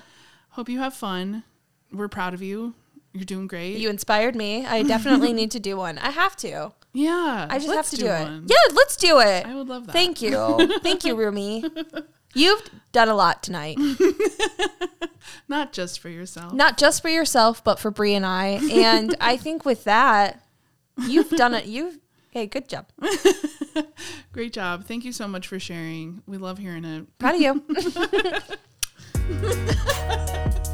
hope 0.51 0.69
you 0.69 0.79
have 0.81 0.95
fun 0.95 1.43
we're 1.93 2.09
proud 2.09 2.35
of 2.35 2.43
you 2.43 2.75
you're 3.15 3.25
doing 3.25 3.47
great 3.47 3.77
you 3.79 3.89
inspired 3.91 4.35
me. 4.37 4.67
I 4.67 4.83
definitely 4.83 5.33
need 5.41 5.51
to 5.53 5.61
do 5.61 5.77
one. 5.77 5.99
I 5.99 6.11
have 6.11 6.35
to. 6.37 6.73
Yeah. 6.93 7.47
I 7.49 7.59
just 7.59 7.73
have 7.73 7.89
to 7.91 7.97
do, 7.97 8.07
it. 8.07 8.23
one. 8.23 8.47
Yeah, 8.49 8.75
let's 8.75 8.97
do 8.97 9.21
it. 9.21 9.47
I 9.47 9.55
would 9.55 9.69
love 9.69 9.87
that. 9.87 9.93
Thank 9.93 10.21
you. 10.23 10.79
Thank 10.83 11.05
you, 11.05 11.17
roomie. 11.17 12.05
You've 12.35 12.63
done 12.93 13.09
a 13.09 13.15
lot 13.15 13.43
tonight. 13.43 13.79
Not 15.49 15.73
just 15.73 16.01
for 16.01 16.09
yourself. 16.09 16.53
Not 16.53 16.79
just 16.79 17.03
for 17.03 17.09
yourself, 17.09 17.63
but 17.63 17.79
for 17.79 17.91
Brie 17.91 18.15
and 18.15 18.25
I. 18.27 18.61
And 18.73 19.15
I 19.21 19.37
think 19.37 19.65
with 19.65 19.85
that, 19.85 20.43
you've 21.07 21.31
done 21.31 21.55
it. 21.55 21.67
You've 21.67 21.99
hey, 22.31 22.47
good 22.47 22.69
job. 22.69 22.87
Great 24.33 24.53
job. 24.53 24.85
Thank 24.87 25.05
you 25.05 25.13
so 25.13 25.29
much 25.29 25.47
for 25.47 25.59
sharing. 25.59 26.23
We 26.27 26.39
love 26.39 26.59
hearing 26.59 26.85
it. 26.85 27.19
Proud 27.19 27.35
of 27.35 27.41
you. 30.63 30.73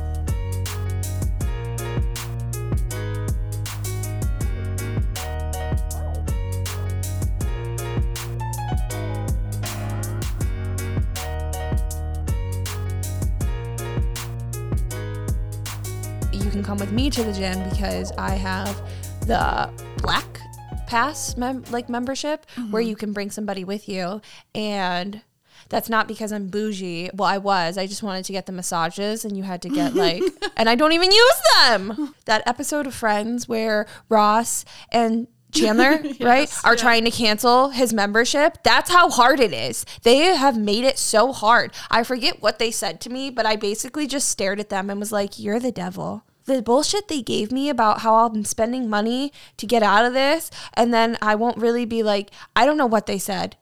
You 16.49 16.53
can 16.53 16.63
come 16.63 16.79
with 16.79 16.93
me 16.93 17.11
to 17.11 17.23
the 17.23 17.33
gym 17.35 17.69
because 17.69 18.11
I 18.13 18.31
have 18.31 18.75
the 19.27 19.71
black 20.01 20.41
pass 20.87 21.37
mem- 21.37 21.63
like 21.71 21.91
membership 21.91 22.47
where 22.71 22.81
mm-hmm. 22.81 22.89
you 22.89 22.97
can 22.97 23.13
bring 23.13 23.31
somebody 23.31 23.65
with 23.65 23.87
you 23.87 24.23
and 24.55 25.21
that's 25.69 25.91
not 25.91 26.09
because 26.09 26.33
I'm 26.33 26.47
bougie. 26.47 27.11
Well, 27.13 27.29
I 27.29 27.37
was. 27.37 27.77
I 27.77 27.87
just 27.87 28.03
wanted 28.03 28.25
to 28.25 28.33
get 28.33 28.47
the 28.47 28.53
massages 28.53 29.27
and 29.27 29.37
you 29.37 29.43
had 29.43 29.61
to 29.61 29.69
get 29.69 29.95
like 29.95 30.23
and 30.57 30.71
I 30.71 30.75
don't 30.75 30.93
even 30.93 31.13
use 31.13 31.43
them. 31.67 32.15
That 32.25 32.43
episode 32.47 32.87
of 32.87 32.95
Friends 32.95 33.47
where 33.47 33.87
Ross 34.09 34.65
and 34.91 35.29
Chandler, 35.53 36.03
right, 36.21 36.51
are 36.65 36.73
yeah. 36.73 36.77
trying 36.81 37.05
to 37.05 37.11
cancel 37.11 37.71
his 37.71 37.93
membership. 37.93 38.59
That's 38.63 38.91
how 38.91 39.11
hard 39.11 39.41
it 39.41 39.53
is. 39.53 39.85
They 40.03 40.19
have 40.19 40.59
made 40.59 40.85
it 40.85 40.99
so 40.99 41.33
hard. 41.33 41.73
I 41.91 42.05
forget 42.05 42.43
what 42.43 42.59
they 42.59 42.71
said 42.71 43.01
to 43.03 43.11
me, 43.11 43.31
but 43.31 43.47
I 43.47 43.57
basically 43.57 44.07
just 44.07 44.29
stared 44.29 44.61
at 44.61 44.69
them 44.69 44.91
and 44.91 45.01
was 45.01 45.13
like, 45.13 45.39
You're 45.39 45.61
the 45.61 45.73
devil. 45.73 46.25
The 46.49 46.63
bullshit 46.63 47.09
they 47.09 47.21
gave 47.21 47.53
me 47.53 47.69
about 47.69 48.01
how 48.01 48.15
I'm 48.27 48.43
spending 48.43 48.89
money 48.89 49.33
to 49.59 49.67
get 49.67 49.83
out 49.83 50.07
of 50.07 50.15
this, 50.15 50.51
and 50.73 50.95
then 50.95 51.19
I 51.21 51.35
won't 51.35 51.59
really 51.59 51.85
be 51.85 52.03
like, 52.03 52.31
I 52.57 52.65
don't 52.65 52.79
know 52.79 52.87
what 52.87 53.05
they 53.05 53.19
said. 53.19 53.57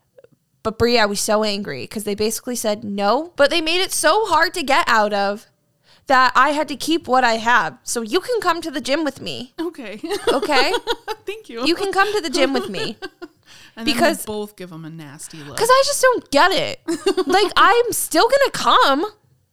But 0.62 0.78
Brie, 0.78 0.96
I 0.96 1.04
was 1.06 1.18
so 1.20 1.42
angry 1.42 1.82
because 1.82 2.04
they 2.04 2.14
basically 2.14 2.54
said 2.54 2.84
no, 2.84 3.32
but 3.34 3.50
they 3.50 3.60
made 3.60 3.80
it 3.80 3.90
so 3.92 4.26
hard 4.26 4.54
to 4.54 4.62
get 4.62 4.88
out 4.88 5.12
of 5.12 5.46
that 6.06 6.30
I 6.36 6.50
had 6.50 6.68
to 6.68 6.76
keep 6.76 7.08
what 7.08 7.24
I 7.24 7.38
have. 7.38 7.76
So 7.82 8.02
you 8.02 8.20
can 8.20 8.40
come 8.40 8.62
to 8.62 8.70
the 8.70 8.80
gym 8.80 9.02
with 9.02 9.20
me, 9.20 9.52
Okay. 9.60 10.00
okay? 10.28 10.72
Thank 11.26 11.48
you. 11.48 11.66
you 11.66 11.74
can 11.74 11.92
come 11.92 12.12
to 12.14 12.20
the 12.20 12.30
gym 12.30 12.52
with 12.52 12.68
me. 12.68 12.96
and 13.76 13.84
because- 13.84 14.24
we'll 14.28 14.46
both 14.46 14.54
give 14.56 14.70
them 14.70 14.84
a 14.84 14.90
nasty 14.90 15.38
look. 15.38 15.56
Because 15.56 15.70
I 15.70 15.82
just 15.86 16.00
don't 16.02 16.30
get 16.30 16.52
it. 16.52 16.80
like 17.26 17.52
I'm 17.56 17.90
still 17.90 18.28
gonna 18.28 18.50
come. 18.52 19.06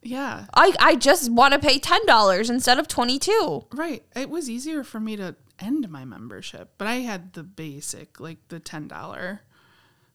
Yeah. 0.04 0.46
I 0.54 0.74
I 0.80 0.96
just 0.96 1.32
want 1.32 1.54
to 1.54 1.60
pay 1.60 1.80
ten 1.80 2.06
dollars 2.06 2.50
instead 2.50 2.80
of 2.80 2.88
twenty 2.88 3.20
two. 3.20 3.66
Right. 3.74 4.04
It 4.16 4.30
was 4.30 4.50
easier 4.50 4.84
for 4.84 5.00
me 5.00 5.16
to 5.18 5.36
end 5.60 5.90
my 5.90 6.06
membership, 6.06 6.72
but 6.78 6.88
I 6.88 6.96
had 6.96 7.34
the 7.34 7.44
basic, 7.44 8.20
like 8.20 8.38
the 8.50 8.60
ten 8.60 8.88
dollar. 8.88 9.42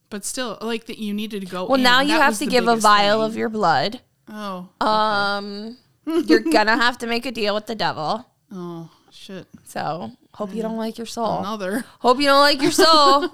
But 0.09 0.25
still, 0.25 0.57
like 0.61 0.85
that, 0.87 0.97
you 0.97 1.13
needed 1.13 1.41
to 1.41 1.45
go. 1.47 1.65
Well, 1.65 1.75
in. 1.75 1.83
now 1.83 2.01
you 2.01 2.09
That 2.17 2.21
have 2.23 2.37
to 2.39 2.45
give 2.47 2.67
a 2.67 2.75
vial 2.75 3.19
thing. 3.19 3.25
of 3.31 3.37
your 3.37 3.49
blood. 3.49 4.01
Oh. 4.27 4.69
Um, 4.81 5.77
you're 6.05 6.39
gonna 6.39 6.75
have 6.77 6.97
to 6.99 7.07
make 7.07 7.25
a 7.25 7.31
deal 7.31 7.53
with 7.53 7.67
the 7.67 7.75
devil. 7.75 8.25
Oh 8.51 8.89
shit. 9.11 9.45
So 9.65 10.11
hope 10.33 10.53
you 10.55 10.61
don't 10.63 10.77
like 10.77 10.97
your 10.97 11.05
soul. 11.07 11.39
Another. 11.39 11.83
Hope 11.99 12.19
you 12.19 12.25
don't 12.25 12.39
like 12.39 12.61
your 12.61 12.71
soul. 12.71 13.29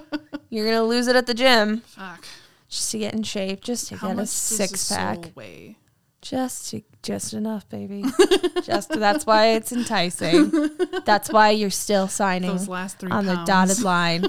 you're 0.50 0.66
gonna 0.66 0.84
lose 0.84 1.08
it 1.08 1.16
at 1.16 1.26
the 1.26 1.34
gym 1.34 1.78
Fuck. 1.86 2.24
just 2.68 2.90
to 2.92 2.98
get 2.98 3.12
in 3.14 3.24
shape, 3.24 3.62
just 3.62 3.88
to 3.88 3.96
How 3.96 4.08
get 4.14 4.18
a 4.20 4.26
six 4.26 4.88
pack. 4.88 5.32
weigh? 5.34 5.78
Just 6.22 6.74
just 7.02 7.32
enough, 7.32 7.68
baby. 7.68 8.04
just 8.62 8.90
that's 8.90 9.26
why 9.26 9.48
it's 9.48 9.72
enticing. 9.72 10.70
That's 11.04 11.30
why 11.32 11.50
you're 11.50 11.70
still 11.70 12.08
signing 12.08 12.50
Those 12.50 12.68
last 12.68 12.98
three 12.98 13.10
on 13.10 13.26
the 13.26 13.42
dotted 13.46 13.82
line. 13.82 14.26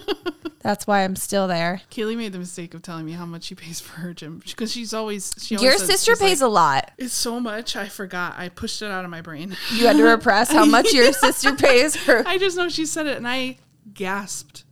That's 0.61 0.85
why 0.85 1.03
I'm 1.03 1.15
still 1.15 1.47
there. 1.47 1.81
Kaylee 1.89 2.15
made 2.15 2.33
the 2.33 2.39
mistake 2.39 2.73
of 2.73 2.81
telling 2.81 3.05
me 3.05 3.13
how 3.13 3.25
much 3.25 3.43
she 3.45 3.55
pays 3.55 3.79
for 3.79 3.99
her 4.01 4.13
gym 4.13 4.41
because 4.45 4.71
she's 4.71 4.93
always 4.93 5.33
she 5.39 5.55
always 5.55 5.63
Your 5.63 5.77
says- 5.79 5.87
sister 5.87 6.15
pays 6.15 6.41
like, 6.41 6.47
a 6.47 6.51
lot. 6.51 6.91
It's 6.97 7.13
so 7.13 7.39
much. 7.39 7.75
I 7.75 7.87
forgot. 7.89 8.35
I 8.37 8.49
pushed 8.49 8.81
it 8.81 8.91
out 8.91 9.03
of 9.03 9.11
my 9.11 9.21
brain. 9.21 9.57
You 9.73 9.87
had 9.87 9.97
to 9.97 10.03
repress 10.03 10.51
how 10.51 10.65
much 10.65 10.93
your 10.93 11.11
sister 11.13 11.55
pays 11.57 11.95
her. 12.05 12.23
I 12.25 12.37
just 12.37 12.55
know 12.57 12.69
she 12.69 12.85
said 12.85 13.07
it, 13.07 13.17
and 13.17 13.27
I 13.27 13.57
gasped. 13.93 14.63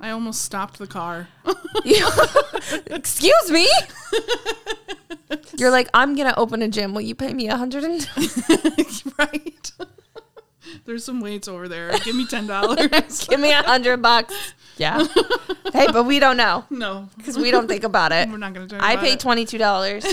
I 0.00 0.10
almost 0.10 0.42
stopped 0.42 0.78
the 0.78 0.86
car. 0.86 1.28
Excuse 2.86 3.50
me. 3.50 3.68
You're 5.56 5.70
like, 5.70 5.88
I'm 5.92 6.14
gonna 6.14 6.34
open 6.36 6.62
a 6.62 6.68
gym. 6.68 6.94
Will 6.94 7.00
you 7.00 7.14
pay 7.14 7.32
me 7.32 7.48
a 7.48 7.56
hundred 7.56 7.84
and 7.84 8.08
right. 9.18 9.72
There's 10.84 11.04
some 11.04 11.20
weights 11.20 11.48
over 11.48 11.68
there. 11.68 11.90
Give 12.04 12.14
me 12.14 12.26
ten 12.26 12.46
dollars. 12.46 13.26
give 13.28 13.40
me 13.40 13.52
a 13.52 13.62
hundred 13.62 14.00
bucks? 14.00 14.54
Yeah. 14.76 15.04
hey, 15.72 15.88
but 15.92 16.04
we 16.04 16.20
don't 16.20 16.36
know 16.36 16.64
no, 16.70 17.08
because 17.16 17.36
we 17.36 17.50
don't 17.50 17.66
think 17.66 17.82
about 17.82 18.12
it. 18.12 18.28
we're 18.28 18.36
not 18.36 18.54
gonna 18.54 18.68
talk 18.68 18.80
I 18.80 18.96
pay 18.96 19.16
twenty 19.16 19.44
two 19.44 19.58
dollars, 19.58 20.06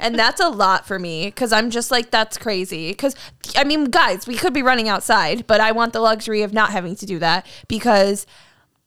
and 0.00 0.18
that's 0.18 0.40
a 0.40 0.48
lot 0.48 0.86
for 0.86 0.98
me 0.98 1.26
because 1.26 1.52
I'm 1.52 1.70
just 1.70 1.90
like 1.90 2.10
that's 2.10 2.36
crazy. 2.36 2.90
Because 2.90 3.16
I 3.56 3.64
mean, 3.64 3.86
guys, 3.86 4.26
we 4.26 4.36
could 4.36 4.52
be 4.52 4.62
running 4.62 4.88
outside, 4.88 5.46
but 5.46 5.60
I 5.60 5.72
want 5.72 5.94
the 5.94 6.00
luxury 6.00 6.42
of 6.42 6.52
not 6.52 6.70
having 6.70 6.94
to 6.96 7.06
do 7.06 7.18
that 7.20 7.46
because 7.66 8.26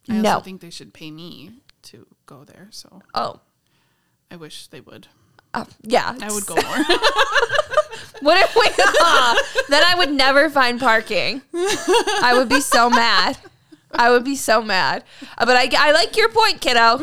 I 0.10 0.17
also 0.17 0.22
no. 0.22 0.39
think 0.39 0.62
they 0.62 0.69
should 0.72 0.93
pay 0.93 1.12
me 1.12 1.52
to 1.84 2.08
go 2.26 2.43
there. 2.43 2.67
So 2.72 3.02
Oh, 3.13 3.39
I 4.32 4.36
wish 4.36 4.67
they 4.67 4.82
would. 4.82 5.08
uh, 5.54 5.65
yeah. 5.82 6.15
I 6.22 6.32
would 6.32 6.45
go 6.45 6.56
more. 6.56 6.98
What 8.22 8.38
if 8.38 8.54
we? 8.56 8.67
then 9.69 9.82
I 9.84 9.95
would 9.98 10.12
never 10.12 10.50
find 10.50 10.78
parking. 10.80 11.41
I 11.54 12.34
would 12.38 12.50
be 12.50 12.60
so 12.60 12.89
mad. 12.89 13.38
I 13.93 14.10
would 14.12 14.26
be 14.26 14.36
so 14.36 14.62
mad. 14.62 15.04
Uh, 15.38 15.45
But 15.45 15.56
I, 15.56 15.69
I 15.78 15.91
like 15.93 16.17
your 16.17 16.28
point, 16.30 16.60
kiddo. 16.60 17.00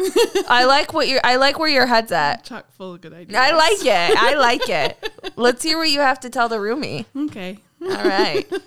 I 0.49 0.65
like 0.67 0.93
what 0.93 1.09
you're. 1.09 1.21
I 1.25 1.37
like 1.37 1.59
where 1.59 1.69
your 1.71 1.87
head's 1.87 2.13
at. 2.13 2.45
Chock 2.45 2.71
full 2.73 2.95
of 2.95 3.01
good 3.01 3.15
ideas. 3.15 3.35
I 3.39 3.53
like 3.53 3.81
it. 3.85 4.17
I 4.19 4.35
like 4.35 4.69
it. 4.69 5.11
Let's 5.37 5.63
hear 5.63 5.79
what 5.79 5.89
you 5.89 6.01
have 6.01 6.21
to 6.21 6.31
tell 6.31 6.49
the 6.51 6.57
roomie. 6.57 7.07
Okay. 7.17 7.59
All 7.83 7.89
right. 7.89 8.45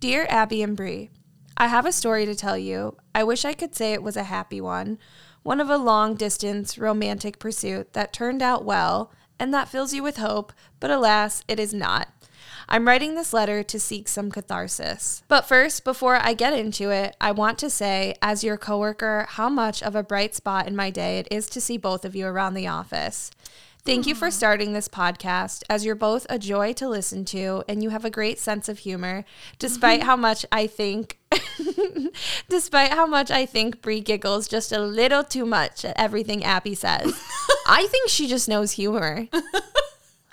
Dear 0.00 0.26
Abby 0.28 0.62
and 0.62 0.76
Bree, 0.76 1.10
I 1.56 1.68
have 1.68 1.86
a 1.86 1.92
story 1.92 2.26
to 2.26 2.34
tell 2.34 2.58
you. 2.58 2.96
I 3.14 3.24
wish 3.24 3.44
I 3.44 3.54
could 3.54 3.74
say 3.74 3.92
it 3.92 4.02
was 4.02 4.16
a 4.16 4.24
happy 4.24 4.60
one, 4.60 4.98
one 5.42 5.60
of 5.60 5.70
a 5.70 5.78
long 5.78 6.14
distance 6.14 6.76
romantic 6.76 7.38
pursuit 7.38 7.92
that 7.94 8.12
turned 8.12 8.42
out 8.42 8.64
well 8.64 9.10
and 9.38 9.52
that 9.54 9.68
fills 9.68 9.94
you 9.94 10.02
with 10.02 10.16
hope, 10.16 10.52
but 10.80 10.90
alas, 10.90 11.44
it 11.48 11.58
is 11.58 11.72
not. 11.72 12.08
I'm 12.68 12.86
writing 12.86 13.14
this 13.14 13.32
letter 13.32 13.62
to 13.62 13.78
seek 13.78 14.08
some 14.08 14.30
catharsis. 14.30 15.22
But 15.28 15.46
first, 15.46 15.84
before 15.84 16.16
I 16.16 16.34
get 16.34 16.52
into 16.52 16.90
it, 16.90 17.16
I 17.20 17.30
want 17.30 17.58
to 17.60 17.70
say, 17.70 18.16
as 18.20 18.42
your 18.42 18.56
coworker, 18.56 19.26
how 19.30 19.48
much 19.48 19.82
of 19.82 19.94
a 19.94 20.02
bright 20.02 20.34
spot 20.34 20.66
in 20.66 20.74
my 20.74 20.90
day 20.90 21.20
it 21.20 21.28
is 21.30 21.48
to 21.50 21.60
see 21.60 21.76
both 21.76 22.04
of 22.04 22.16
you 22.16 22.26
around 22.26 22.54
the 22.54 22.66
office. 22.66 23.30
Thank 23.86 24.08
you 24.08 24.16
for 24.16 24.32
starting 24.32 24.72
this 24.72 24.88
podcast, 24.88 25.62
as 25.70 25.84
you're 25.84 25.94
both 25.94 26.26
a 26.28 26.40
joy 26.40 26.72
to 26.72 26.88
listen 26.88 27.24
to 27.26 27.62
and 27.68 27.84
you 27.84 27.90
have 27.90 28.04
a 28.04 28.10
great 28.10 28.40
sense 28.40 28.68
of 28.68 28.80
humor, 28.80 29.24
despite 29.60 30.02
how 30.02 30.16
much 30.16 30.44
I 30.50 30.66
think. 30.66 31.20
despite 32.48 32.90
how 32.90 33.06
much 33.06 33.30
I 33.30 33.46
think 33.46 33.80
Brie 33.82 34.00
giggles 34.00 34.48
just 34.48 34.72
a 34.72 34.80
little 34.80 35.22
too 35.22 35.46
much 35.46 35.84
at 35.84 35.96
everything 35.96 36.42
Abby 36.42 36.74
says. 36.74 37.14
I 37.68 37.86
think 37.86 38.08
she 38.08 38.26
just 38.26 38.48
knows 38.48 38.72
humor. 38.72 39.28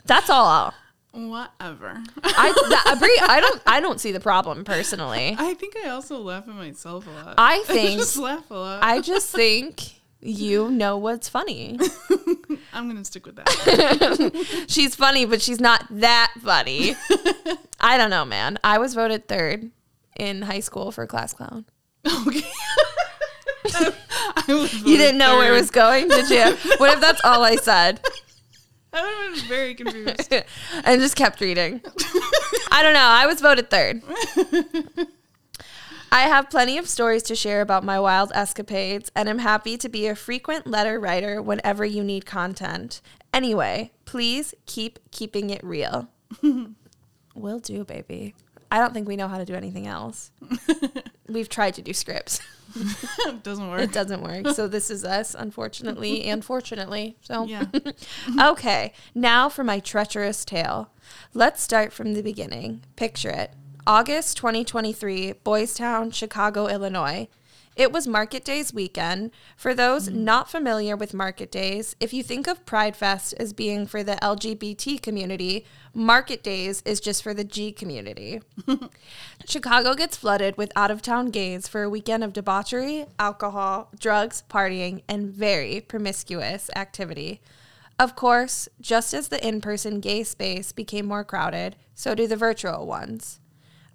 That's 0.06 0.32
all. 0.32 0.74
Whatever. 1.12 2.02
I 2.24 2.54
that, 2.70 2.84
uh, 2.88 2.96
Brie, 3.00 3.20
I 3.22 3.40
don't 3.40 3.62
I 3.68 3.80
don't 3.82 4.02
see 4.02 4.12
the 4.12 4.20
problem 4.20 4.64
personally. 4.64 5.36
I 5.38 5.54
think 5.54 5.76
I 5.78 5.90
also 5.90 6.18
laugh 6.18 6.48
at 6.48 6.56
myself 6.56 7.06
a 7.06 7.12
lot. 7.12 7.36
I 7.38 7.60
think 7.68 8.00
just 8.00 8.18
laugh 8.18 8.50
a 8.50 8.56
lot. 8.56 8.84
I 8.84 9.00
just 9.00 9.30
think 9.30 10.02
you 10.24 10.72
know 10.72 10.98
what's 10.98 11.28
funny. 11.28 11.78
I'm 12.74 12.88
gonna 12.88 13.04
stick 13.04 13.26
with 13.26 13.36
that. 13.36 14.66
She's 14.68 14.96
funny, 14.96 15.26
but 15.26 15.42
she's 15.42 15.60
not 15.60 15.86
that 15.90 16.32
funny. 16.42 16.96
I 17.80 17.98
don't 17.98 18.10
know, 18.10 18.26
man. 18.26 18.58
I 18.64 18.78
was 18.78 18.94
voted 18.94 19.28
third 19.28 19.70
in 20.18 20.44
high 20.44 20.62
school 20.62 20.92
for 20.92 21.06
class 21.06 21.34
clown. 21.34 21.66
okay. 22.28 22.42
I 23.66 24.44
was 24.48 24.74
You 24.82 24.98
didn't 24.98 25.18
know 25.18 25.38
where 25.38 25.54
it 25.54 25.58
was 25.58 25.72
going, 25.72 26.08
did 26.08 26.30
you? 26.30 26.58
What 26.78 26.94
if 26.94 27.02
that's 27.02 27.22
all 27.24 27.44
I 27.44 27.56
said? 27.56 28.00
I 28.94 29.02
would 29.02 29.26
have 29.26 29.36
been 29.36 29.50
very 29.50 29.76
confused. 29.76 30.34
and 30.84 31.02
just 31.02 31.16
kept 31.16 31.42
reading. 31.42 31.82
I 32.72 32.84
don't 32.84 32.94
know. 32.94 33.00
I 33.00 33.26
was 33.26 33.42
voted 33.42 33.70
third. 33.70 34.02
I 36.14 36.28
have 36.28 36.52
plenty 36.52 36.78
of 36.78 36.88
stories 36.88 37.24
to 37.24 37.36
share 37.36 37.62
about 37.62 37.84
my 37.84 38.00
wild 38.00 38.32
escapades, 38.36 39.12
and 39.16 39.28
am 39.28 39.40
happy 39.40 39.78
to 39.80 39.90
be 39.90 40.06
a 40.06 40.16
frequent 40.16 40.68
letter 40.68 41.00
writer 41.00 41.42
whenever 41.42 41.84
you 41.84 42.04
need 42.04 42.28
content. 42.28 43.02
Anyway, 43.34 43.92
please 44.06 44.54
keep 44.68 45.00
keeping 45.10 45.50
it 45.50 45.64
real. 45.64 46.08
Will 47.36 47.58
do, 47.58 47.84
baby. 47.84 48.36
I 48.70 48.78
don't 48.78 48.94
think 48.94 49.08
we 49.08 49.16
know 49.16 49.28
how 49.28 49.40
to 49.40 49.46
do 49.46 49.56
anything 49.56 49.88
else. 49.88 50.32
we've 51.28 51.50
tried 51.50 51.74
to 51.76 51.82
do 51.82 51.94
scripts. 51.94 52.40
it 52.76 53.42
doesn't 53.44 53.72
work. 53.72 53.82
It 53.82 53.92
doesn't 53.92 54.22
work. 54.22 54.50
So 54.56 54.68
this 54.68 54.92
is 54.92 55.04
us, 55.04 55.36
unfortunately 55.36 56.26
and 56.26 56.46
fortunately. 56.46 57.18
So 57.22 57.46
Yeah. 57.46 57.66
okay, 58.40 58.94
now 59.16 59.50
for 59.50 59.64
my 59.64 59.80
treacherous 59.80 60.46
tale. 60.46 60.92
Let's 61.34 61.64
start 61.64 61.92
from 61.92 62.14
the 62.14 62.22
beginning. 62.22 62.84
Picture 62.96 63.32
it. 63.32 63.52
August 63.86 64.38
2023, 64.38 65.34
Boys 65.44 65.74
Town, 65.74 66.10
Chicago, 66.10 66.68
Illinois. 66.68 67.28
It 67.76 67.92
was 67.92 68.08
Market 68.08 68.46
Days 68.46 68.74
weekend. 68.74 69.32
For 69.58 69.74
those 69.74 70.08
mm. 70.08 70.14
not 70.14 70.50
familiar 70.50 70.96
with 70.96 71.14
Market 71.14 71.52
Days, 71.52 71.94
if 72.00 72.14
you 72.14 72.24
think 72.24 72.48
of 72.48 72.66
Pride 72.66 72.96
Fest 72.96 73.34
as 73.38 73.52
being 73.52 73.86
for 73.86 74.02
the 74.02 74.16
LGBT 74.22 75.02
community, 75.02 75.66
Market 75.94 76.42
Days 76.44 76.82
is 76.86 77.02
just 77.02 77.22
for 77.22 77.34
the 77.34 77.44
G 77.44 77.74
community. 77.74 78.42
Chicago 79.46 79.96
gets 79.96 80.16
flooded 80.16 80.56
with 80.56 80.72
out 80.78 80.92
of 80.92 81.02
town 81.02 81.26
gays 81.26 81.68
for 81.68 81.84
a 81.84 81.90
weekend 81.90 82.24
of 82.24 82.32
debauchery, 82.32 83.06
alcohol, 83.20 83.90
drugs, 84.00 84.46
partying, 84.50 85.04
and 85.10 85.28
very 85.28 85.82
promiscuous 85.82 86.70
activity. 86.74 87.42
Of 88.00 88.16
course, 88.16 88.70
just 88.80 89.14
as 89.14 89.28
the 89.28 89.46
in 89.46 89.60
person 89.60 90.00
gay 90.00 90.24
space 90.24 90.72
became 90.72 91.06
more 91.06 91.26
crowded, 91.26 91.76
so 91.94 92.16
do 92.16 92.28
the 92.28 92.38
virtual 92.38 92.88
ones. 92.88 93.42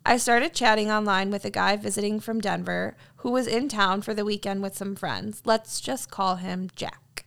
I 0.08 0.16
started 0.16 0.54
chatting 0.54 0.90
online 0.90 1.30
with 1.30 1.44
a 1.44 1.50
guy 1.50 1.76
visiting 1.76 2.18
from 2.18 2.40
Denver 2.40 2.96
who 3.16 3.30
was 3.30 3.46
in 3.46 3.68
town 3.68 4.00
for 4.00 4.14
the 4.14 4.24
weekend 4.24 4.62
with 4.62 4.74
some 4.74 4.96
friends. 4.96 5.42
Let's 5.44 5.82
just 5.82 6.10
call 6.10 6.36
him 6.36 6.70
Jack. 6.74 7.26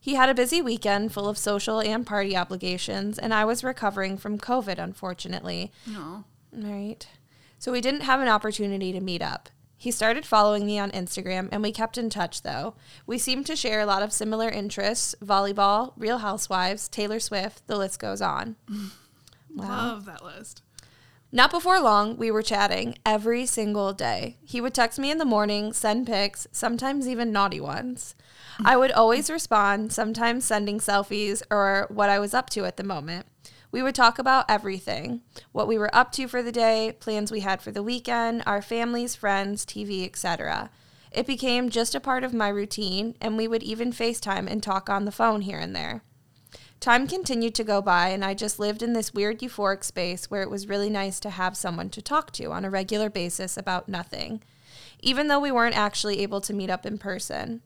He 0.00 0.14
had 0.14 0.28
a 0.28 0.34
busy 0.34 0.62
weekend 0.62 1.12
full 1.12 1.28
of 1.28 1.36
social 1.36 1.80
and 1.80 2.06
party 2.06 2.36
obligations, 2.36 3.18
and 3.18 3.34
I 3.34 3.44
was 3.44 3.64
recovering 3.64 4.16
from 4.16 4.38
COVID, 4.38 4.78
unfortunately. 4.78 5.72
No. 5.84 6.22
Right. 6.52 7.08
So 7.58 7.72
we 7.72 7.80
didn't 7.80 8.02
have 8.02 8.20
an 8.20 8.28
opportunity 8.28 8.92
to 8.92 9.00
meet 9.00 9.20
up. 9.20 9.48
He 9.76 9.90
started 9.90 10.24
following 10.24 10.64
me 10.64 10.78
on 10.78 10.92
Instagram 10.92 11.48
and 11.50 11.60
we 11.60 11.72
kept 11.72 11.98
in 11.98 12.08
touch 12.08 12.42
though. 12.42 12.76
We 13.04 13.18
seemed 13.18 13.46
to 13.46 13.56
share 13.56 13.80
a 13.80 13.86
lot 13.86 14.02
of 14.04 14.12
similar 14.12 14.48
interests 14.48 15.16
volleyball, 15.20 15.92
Real 15.96 16.18
Housewives, 16.18 16.88
Taylor 16.88 17.18
Swift, 17.18 17.66
the 17.66 17.76
list 17.76 17.98
goes 17.98 18.22
on. 18.22 18.54
Love 19.56 20.04
that 20.04 20.24
list. 20.24 20.62
Not 21.34 21.50
before 21.50 21.80
long, 21.80 22.16
we 22.16 22.30
were 22.30 22.44
chatting 22.44 22.96
every 23.04 23.44
single 23.44 23.92
day. 23.92 24.36
He 24.44 24.60
would 24.60 24.72
text 24.72 25.00
me 25.00 25.10
in 25.10 25.18
the 25.18 25.24
morning, 25.24 25.72
send 25.72 26.06
pics, 26.06 26.46
sometimes 26.52 27.08
even 27.08 27.32
naughty 27.32 27.60
ones. 27.60 28.14
I 28.64 28.76
would 28.76 28.92
always 28.92 29.28
respond, 29.28 29.92
sometimes 29.92 30.44
sending 30.44 30.78
selfies 30.78 31.42
or 31.50 31.88
what 31.90 32.08
I 32.08 32.20
was 32.20 32.34
up 32.34 32.50
to 32.50 32.64
at 32.66 32.76
the 32.76 32.84
moment. 32.84 33.26
We 33.72 33.82
would 33.82 33.96
talk 33.96 34.20
about 34.20 34.48
everything 34.48 35.22
what 35.50 35.66
we 35.66 35.76
were 35.76 35.92
up 35.92 36.12
to 36.12 36.28
for 36.28 36.40
the 36.40 36.52
day, 36.52 36.96
plans 37.00 37.32
we 37.32 37.40
had 37.40 37.60
for 37.60 37.72
the 37.72 37.82
weekend, 37.82 38.44
our 38.46 38.62
families, 38.62 39.16
friends, 39.16 39.66
TV, 39.66 40.06
etc. 40.06 40.70
It 41.10 41.26
became 41.26 41.68
just 41.68 41.96
a 41.96 42.00
part 42.00 42.22
of 42.22 42.32
my 42.32 42.48
routine, 42.48 43.16
and 43.20 43.36
we 43.36 43.48
would 43.48 43.64
even 43.64 43.92
FaceTime 43.92 44.48
and 44.48 44.62
talk 44.62 44.88
on 44.88 45.04
the 45.04 45.10
phone 45.10 45.40
here 45.40 45.58
and 45.58 45.74
there. 45.74 46.04
Time 46.80 47.06
continued 47.06 47.54
to 47.54 47.64
go 47.64 47.80
by, 47.80 48.08
and 48.08 48.24
I 48.24 48.34
just 48.34 48.58
lived 48.58 48.82
in 48.82 48.92
this 48.92 49.14
weird 49.14 49.40
euphoric 49.40 49.82
space 49.84 50.30
where 50.30 50.42
it 50.42 50.50
was 50.50 50.68
really 50.68 50.90
nice 50.90 51.18
to 51.20 51.30
have 51.30 51.56
someone 51.56 51.88
to 51.90 52.02
talk 52.02 52.30
to 52.32 52.52
on 52.52 52.64
a 52.64 52.70
regular 52.70 53.08
basis 53.08 53.56
about 53.56 53.88
nothing, 53.88 54.42
even 55.00 55.28
though 55.28 55.40
we 55.40 55.52
weren't 55.52 55.76
actually 55.76 56.20
able 56.20 56.40
to 56.42 56.52
meet 56.52 56.70
up 56.70 56.84
in 56.84 56.98
person. 56.98 57.62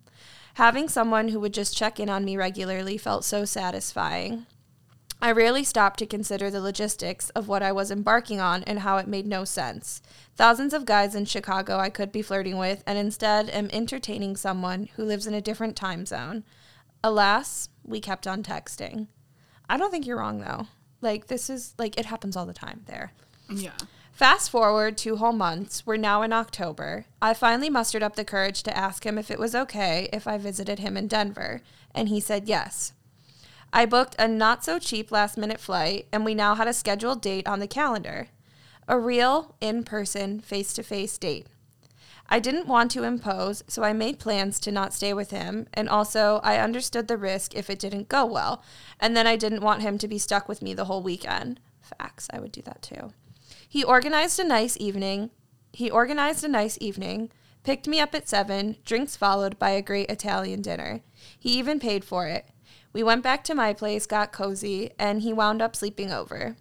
Having 0.54 0.88
someone 0.88 1.28
who 1.28 1.40
would 1.40 1.54
just 1.54 1.76
check 1.76 1.98
in 1.98 2.08
on 2.08 2.24
me 2.24 2.36
regularly 2.36 2.96
felt 2.96 3.24
so 3.24 3.44
satisfying. 3.44 4.46
I 5.20 5.32
rarely 5.32 5.64
stopped 5.64 5.98
to 5.98 6.06
consider 6.06 6.48
the 6.48 6.60
logistics 6.60 7.30
of 7.30 7.48
what 7.48 7.62
I 7.62 7.72
was 7.72 7.90
embarking 7.90 8.40
on 8.40 8.62
and 8.64 8.80
how 8.80 8.98
it 8.98 9.08
made 9.08 9.26
no 9.26 9.44
sense. 9.44 10.00
Thousands 10.36 10.72
of 10.72 10.84
guys 10.84 11.16
in 11.16 11.24
Chicago 11.24 11.78
I 11.78 11.90
could 11.90 12.12
be 12.12 12.22
flirting 12.22 12.56
with, 12.56 12.84
and 12.86 12.96
instead 12.96 13.50
am 13.50 13.68
entertaining 13.72 14.36
someone 14.36 14.88
who 14.94 15.04
lives 15.04 15.26
in 15.26 15.34
a 15.34 15.40
different 15.40 15.74
time 15.74 16.06
zone. 16.06 16.44
Alas, 17.02 17.68
we 17.88 18.00
kept 18.00 18.26
on 18.26 18.42
texting. 18.42 19.08
I 19.68 19.76
don't 19.76 19.90
think 19.90 20.06
you're 20.06 20.18
wrong 20.18 20.40
though. 20.40 20.66
Like, 21.00 21.28
this 21.28 21.48
is 21.48 21.74
like, 21.78 21.98
it 21.98 22.06
happens 22.06 22.36
all 22.36 22.46
the 22.46 22.52
time 22.52 22.82
there. 22.86 23.12
Yeah. 23.48 23.76
Fast 24.12 24.50
forward 24.50 24.98
two 24.98 25.16
whole 25.16 25.32
months. 25.32 25.86
We're 25.86 25.96
now 25.96 26.22
in 26.22 26.32
October. 26.32 27.06
I 27.22 27.34
finally 27.34 27.70
mustered 27.70 28.02
up 28.02 28.16
the 28.16 28.24
courage 28.24 28.64
to 28.64 28.76
ask 28.76 29.06
him 29.06 29.16
if 29.16 29.30
it 29.30 29.38
was 29.38 29.54
okay 29.54 30.08
if 30.12 30.26
I 30.26 30.38
visited 30.38 30.80
him 30.80 30.96
in 30.96 31.06
Denver, 31.06 31.62
and 31.94 32.08
he 32.08 32.18
said 32.18 32.48
yes. 32.48 32.92
I 33.72 33.86
booked 33.86 34.16
a 34.18 34.26
not 34.26 34.64
so 34.64 34.80
cheap 34.80 35.12
last 35.12 35.38
minute 35.38 35.60
flight, 35.60 36.08
and 36.10 36.24
we 36.24 36.34
now 36.34 36.56
had 36.56 36.66
a 36.66 36.72
scheduled 36.72 37.22
date 37.22 37.46
on 37.46 37.60
the 37.60 37.68
calendar 37.68 38.28
a 38.88 38.98
real, 38.98 39.54
in 39.60 39.84
person, 39.84 40.40
face 40.40 40.72
to 40.72 40.82
face 40.82 41.18
date. 41.18 41.46
I 42.28 42.40
didn't 42.40 42.66
want 42.66 42.90
to 42.90 43.04
impose, 43.04 43.64
so 43.68 43.82
I 43.82 43.92
made 43.92 44.18
plans 44.18 44.60
to 44.60 44.72
not 44.72 44.92
stay 44.92 45.14
with 45.14 45.30
him, 45.30 45.66
and 45.72 45.88
also 45.88 46.40
I 46.44 46.58
understood 46.58 47.08
the 47.08 47.16
risk 47.16 47.54
if 47.54 47.70
it 47.70 47.78
didn't 47.78 48.08
go 48.08 48.26
well, 48.26 48.62
and 49.00 49.16
then 49.16 49.26
I 49.26 49.36
didn't 49.36 49.62
want 49.62 49.82
him 49.82 49.96
to 49.98 50.08
be 50.08 50.18
stuck 50.18 50.48
with 50.48 50.60
me 50.60 50.74
the 50.74 50.84
whole 50.84 51.02
weekend. 51.02 51.60
Facts, 51.80 52.28
I 52.30 52.38
would 52.38 52.52
do 52.52 52.60
that 52.62 52.82
too. 52.82 53.12
He 53.66 53.82
organized 53.82 54.38
a 54.38 54.44
nice 54.44 54.76
evening. 54.78 55.30
He 55.72 55.90
organized 55.90 56.44
a 56.44 56.48
nice 56.48 56.76
evening, 56.80 57.30
picked 57.62 57.88
me 57.88 58.00
up 58.00 58.14
at 58.14 58.28
7, 58.28 58.76
drinks 58.84 59.16
followed 59.16 59.58
by 59.58 59.70
a 59.70 59.82
great 59.82 60.10
Italian 60.10 60.60
dinner. 60.60 61.00
He 61.38 61.58
even 61.58 61.80
paid 61.80 62.04
for 62.04 62.26
it. 62.26 62.46
We 62.92 63.02
went 63.02 63.22
back 63.22 63.44
to 63.44 63.54
my 63.54 63.72
place, 63.72 64.06
got 64.06 64.32
cozy, 64.32 64.90
and 64.98 65.22
he 65.22 65.32
wound 65.32 65.62
up 65.62 65.76
sleeping 65.76 66.10
over. 66.10 66.56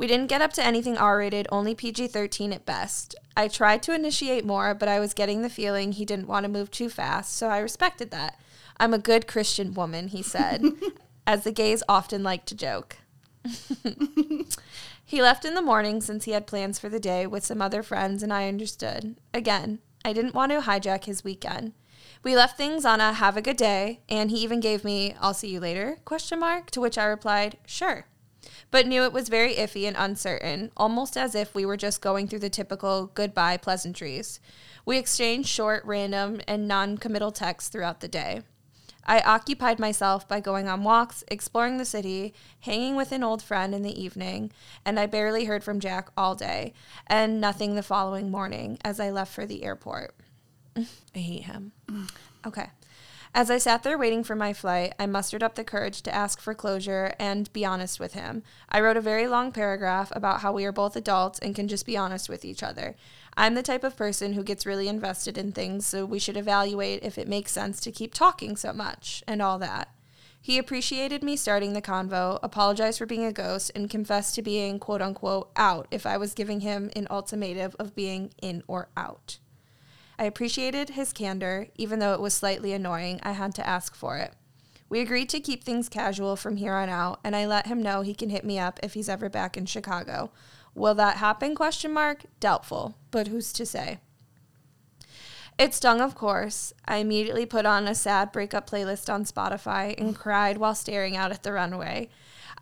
We 0.00 0.06
didn't 0.06 0.28
get 0.28 0.40
up 0.40 0.54
to 0.54 0.64
anything 0.64 0.96
R 0.96 1.18
rated, 1.18 1.46
only 1.52 1.74
PG 1.74 2.06
13 2.06 2.54
at 2.54 2.64
best. 2.64 3.14
I 3.36 3.48
tried 3.48 3.82
to 3.82 3.94
initiate 3.94 4.46
more, 4.46 4.72
but 4.72 4.88
I 4.88 4.98
was 4.98 5.12
getting 5.12 5.42
the 5.42 5.50
feeling 5.50 5.92
he 5.92 6.06
didn't 6.06 6.26
want 6.26 6.44
to 6.44 6.48
move 6.50 6.70
too 6.70 6.88
fast, 6.88 7.36
so 7.36 7.48
I 7.48 7.58
respected 7.58 8.10
that. 8.10 8.40
I'm 8.78 8.94
a 8.94 8.98
good 8.98 9.26
Christian 9.26 9.74
woman, 9.74 10.08
he 10.08 10.22
said, 10.22 10.64
as 11.26 11.44
the 11.44 11.52
gays 11.52 11.82
often 11.86 12.22
like 12.22 12.46
to 12.46 12.54
joke. 12.54 12.96
he 15.04 15.20
left 15.20 15.44
in 15.44 15.52
the 15.52 15.60
morning 15.60 16.00
since 16.00 16.24
he 16.24 16.30
had 16.30 16.46
plans 16.46 16.78
for 16.78 16.88
the 16.88 16.98
day 16.98 17.26
with 17.26 17.44
some 17.44 17.60
other 17.60 17.82
friends, 17.82 18.22
and 18.22 18.32
I 18.32 18.48
understood. 18.48 19.16
Again, 19.34 19.80
I 20.02 20.14
didn't 20.14 20.34
want 20.34 20.50
to 20.52 20.62
hijack 20.62 21.04
his 21.04 21.24
weekend. 21.24 21.74
We 22.22 22.34
left 22.34 22.56
things 22.56 22.86
on 22.86 23.02
a 23.02 23.12
have 23.12 23.36
a 23.36 23.42
good 23.42 23.58
day, 23.58 24.00
and 24.08 24.30
he 24.30 24.38
even 24.38 24.60
gave 24.60 24.82
me 24.82 25.14
I'll 25.20 25.34
see 25.34 25.48
you 25.48 25.60
later 25.60 25.98
question 26.06 26.40
mark 26.40 26.70
to 26.70 26.80
which 26.80 26.96
I 26.96 27.04
replied, 27.04 27.58
"Sure." 27.66 28.06
But 28.70 28.86
knew 28.86 29.02
it 29.02 29.12
was 29.12 29.28
very 29.28 29.54
iffy 29.54 29.86
and 29.86 29.96
uncertain, 29.98 30.70
almost 30.76 31.16
as 31.16 31.34
if 31.34 31.54
we 31.54 31.66
were 31.66 31.76
just 31.76 32.00
going 32.00 32.28
through 32.28 32.38
the 32.38 32.50
typical 32.50 33.06
goodbye 33.14 33.56
pleasantries. 33.56 34.40
We 34.84 34.96
exchanged 34.96 35.48
short, 35.48 35.84
random, 35.84 36.40
and 36.46 36.68
non-committal 36.68 37.32
texts 37.32 37.70
throughout 37.70 38.00
the 38.00 38.08
day. 38.08 38.42
I 39.04 39.20
occupied 39.20 39.78
myself 39.78 40.28
by 40.28 40.40
going 40.40 40.68
on 40.68 40.84
walks, 40.84 41.24
exploring 41.28 41.78
the 41.78 41.84
city, 41.84 42.34
hanging 42.60 42.96
with 42.96 43.12
an 43.12 43.24
old 43.24 43.42
friend 43.42 43.74
in 43.74 43.82
the 43.82 44.00
evening, 44.00 44.52
and 44.84 45.00
I 45.00 45.06
barely 45.06 45.46
heard 45.46 45.64
from 45.64 45.80
Jack 45.80 46.10
all 46.16 46.34
day, 46.34 46.74
and 47.06 47.40
nothing 47.40 47.74
the 47.74 47.82
following 47.82 48.30
morning 48.30 48.78
as 48.84 49.00
I 49.00 49.10
left 49.10 49.32
for 49.32 49.46
the 49.46 49.64
airport. 49.64 50.14
I 50.76 51.18
hate 51.18 51.44
him. 51.44 51.72
Mm. 51.88 52.10
Okay. 52.46 52.70
As 53.32 53.48
I 53.48 53.58
sat 53.58 53.84
there 53.84 53.96
waiting 53.96 54.24
for 54.24 54.34
my 54.34 54.52
flight, 54.52 54.92
I 54.98 55.06
mustered 55.06 55.42
up 55.42 55.54
the 55.54 55.62
courage 55.62 56.02
to 56.02 56.14
ask 56.14 56.40
for 56.40 56.52
closure 56.52 57.14
and 57.18 57.50
be 57.52 57.64
honest 57.64 58.00
with 58.00 58.14
him. 58.14 58.42
I 58.68 58.80
wrote 58.80 58.96
a 58.96 59.00
very 59.00 59.28
long 59.28 59.52
paragraph 59.52 60.10
about 60.16 60.40
how 60.40 60.52
we 60.52 60.64
are 60.64 60.72
both 60.72 60.96
adults 60.96 61.38
and 61.38 61.54
can 61.54 61.68
just 61.68 61.86
be 61.86 61.96
honest 61.96 62.28
with 62.28 62.44
each 62.44 62.64
other. 62.64 62.96
I'm 63.36 63.54
the 63.54 63.62
type 63.62 63.84
of 63.84 63.96
person 63.96 64.32
who 64.32 64.42
gets 64.42 64.66
really 64.66 64.88
invested 64.88 65.38
in 65.38 65.52
things, 65.52 65.86
so 65.86 66.04
we 66.04 66.18
should 66.18 66.36
evaluate 66.36 67.04
if 67.04 67.18
it 67.18 67.28
makes 67.28 67.52
sense 67.52 67.80
to 67.82 67.92
keep 67.92 68.12
talking 68.12 68.56
so 68.56 68.72
much 68.72 69.22
and 69.28 69.40
all 69.40 69.60
that. 69.60 69.94
He 70.42 70.58
appreciated 70.58 71.22
me 71.22 71.36
starting 71.36 71.72
the 71.72 71.82
convo, 71.82 72.40
apologized 72.42 72.98
for 72.98 73.06
being 73.06 73.24
a 73.24 73.32
ghost, 73.32 73.70
and 73.76 73.88
confessed 73.88 74.34
to 74.34 74.42
being 74.42 74.80
quote 74.80 75.02
unquote 75.02 75.52
out 75.54 75.86
if 75.92 76.04
I 76.04 76.16
was 76.16 76.34
giving 76.34 76.60
him 76.60 76.90
an 76.96 77.06
ultimatum 77.08 77.72
of 77.78 77.94
being 77.94 78.32
in 78.42 78.64
or 78.66 78.88
out. 78.96 79.38
I 80.20 80.24
appreciated 80.24 80.90
his 80.90 81.14
candor, 81.14 81.68
even 81.76 81.98
though 81.98 82.12
it 82.12 82.20
was 82.20 82.34
slightly 82.34 82.74
annoying. 82.74 83.20
I 83.22 83.32
had 83.32 83.54
to 83.54 83.66
ask 83.66 83.94
for 83.94 84.18
it. 84.18 84.34
We 84.90 85.00
agreed 85.00 85.30
to 85.30 85.40
keep 85.40 85.64
things 85.64 85.88
casual 85.88 86.36
from 86.36 86.56
here 86.56 86.74
on 86.74 86.90
out, 86.90 87.20
and 87.24 87.34
I 87.34 87.46
let 87.46 87.68
him 87.68 87.82
know 87.82 88.02
he 88.02 88.12
can 88.12 88.28
hit 88.28 88.44
me 88.44 88.58
up 88.58 88.78
if 88.82 88.92
he's 88.92 89.08
ever 89.08 89.30
back 89.30 89.56
in 89.56 89.64
Chicago. 89.64 90.30
Will 90.74 90.94
that 90.96 91.16
happen? 91.16 91.54
Question 91.54 91.94
mark. 91.94 92.24
Doubtful, 92.38 92.96
but 93.10 93.28
who's 93.28 93.50
to 93.54 93.64
say? 93.64 94.00
It 95.58 95.72
stung, 95.72 96.02
of 96.02 96.14
course. 96.14 96.74
I 96.86 96.98
immediately 96.98 97.46
put 97.46 97.64
on 97.64 97.88
a 97.88 97.94
sad 97.94 98.30
breakup 98.30 98.68
playlist 98.68 99.10
on 99.10 99.24
Spotify 99.24 99.98
and 99.98 100.14
cried 100.14 100.58
while 100.58 100.74
staring 100.74 101.16
out 101.16 101.30
at 101.30 101.44
the 101.44 101.52
runway. 101.52 102.10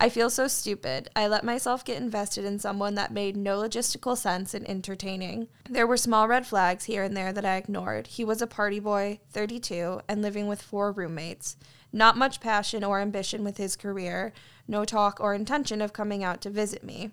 I 0.01 0.07
feel 0.07 0.29
so 0.29 0.47
stupid. 0.47 1.09
I 1.13 1.27
let 1.27 1.43
myself 1.43 1.83
get 1.83 2.01
invested 2.01 2.45
in 2.45 2.57
someone 2.57 2.95
that 2.95 3.11
made 3.11 3.35
no 3.35 3.59
logistical 3.59 4.15
sense 4.17 4.53
and 4.53 4.67
entertaining. 4.69 5.49
There 5.69 5.85
were 5.85 5.97
small 5.97 6.25
red 6.25 6.47
flags 6.47 6.85
here 6.85 7.03
and 7.03 7.17
there 7.17 7.33
that 7.33 7.43
I 7.43 7.57
ignored. 7.57 8.07
He 8.07 8.23
was 8.23 8.41
a 8.41 8.47
party 8.47 8.79
boy, 8.79 9.19
32, 9.31 9.99
and 10.07 10.21
living 10.21 10.47
with 10.47 10.61
four 10.61 10.93
roommates. 10.93 11.57
Not 11.91 12.17
much 12.17 12.39
passion 12.39 12.81
or 12.83 13.01
ambition 13.01 13.43
with 13.43 13.57
his 13.57 13.75
career, 13.75 14.31
no 14.69 14.85
talk 14.85 15.19
or 15.19 15.33
intention 15.33 15.81
of 15.81 15.91
coming 15.91 16.23
out 16.23 16.39
to 16.41 16.49
visit 16.49 16.81
me. 16.81 17.11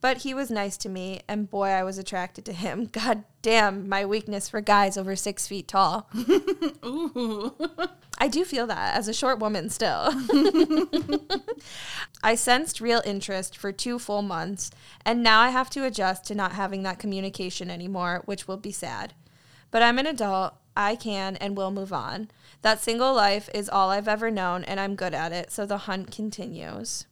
But 0.00 0.18
he 0.18 0.32
was 0.32 0.50
nice 0.50 0.76
to 0.78 0.88
me, 0.88 1.20
and 1.28 1.50
boy, 1.50 1.68
I 1.68 1.82
was 1.82 1.98
attracted 1.98 2.44
to 2.46 2.52
him. 2.52 2.86
God 2.92 3.24
damn, 3.42 3.88
my 3.88 4.04
weakness 4.06 4.48
for 4.48 4.60
guys 4.60 4.96
over 4.96 5.14
six 5.14 5.46
feet 5.46 5.68
tall. 5.68 6.08
Ooh. 6.84 7.54
I 8.18 8.28
do 8.28 8.44
feel 8.44 8.66
that 8.66 8.96
as 8.96 9.08
a 9.08 9.14
short 9.14 9.38
woman 9.38 9.70
still. 9.70 10.12
I 12.22 12.34
sensed 12.34 12.80
real 12.80 13.02
interest 13.04 13.56
for 13.56 13.72
two 13.72 13.98
full 13.98 14.22
months, 14.22 14.70
and 15.04 15.22
now 15.22 15.40
I 15.40 15.50
have 15.50 15.70
to 15.70 15.84
adjust 15.84 16.26
to 16.26 16.34
not 16.34 16.52
having 16.52 16.82
that 16.82 16.98
communication 16.98 17.70
anymore, 17.70 18.22
which 18.26 18.46
will 18.46 18.58
be 18.58 18.72
sad. 18.72 19.14
But 19.70 19.82
I'm 19.82 19.98
an 19.98 20.06
adult. 20.06 20.54
I 20.76 20.96
can 20.96 21.36
and 21.36 21.56
will 21.56 21.70
move 21.70 21.92
on. 21.92 22.30
That 22.62 22.80
single 22.80 23.14
life 23.14 23.48
is 23.54 23.68
all 23.68 23.90
I've 23.90 24.08
ever 24.08 24.30
known, 24.30 24.64
and 24.64 24.78
I'm 24.78 24.96
good 24.96 25.14
at 25.14 25.32
it, 25.32 25.50
so 25.50 25.66
the 25.66 25.78
hunt 25.78 26.10
continues. 26.10 27.06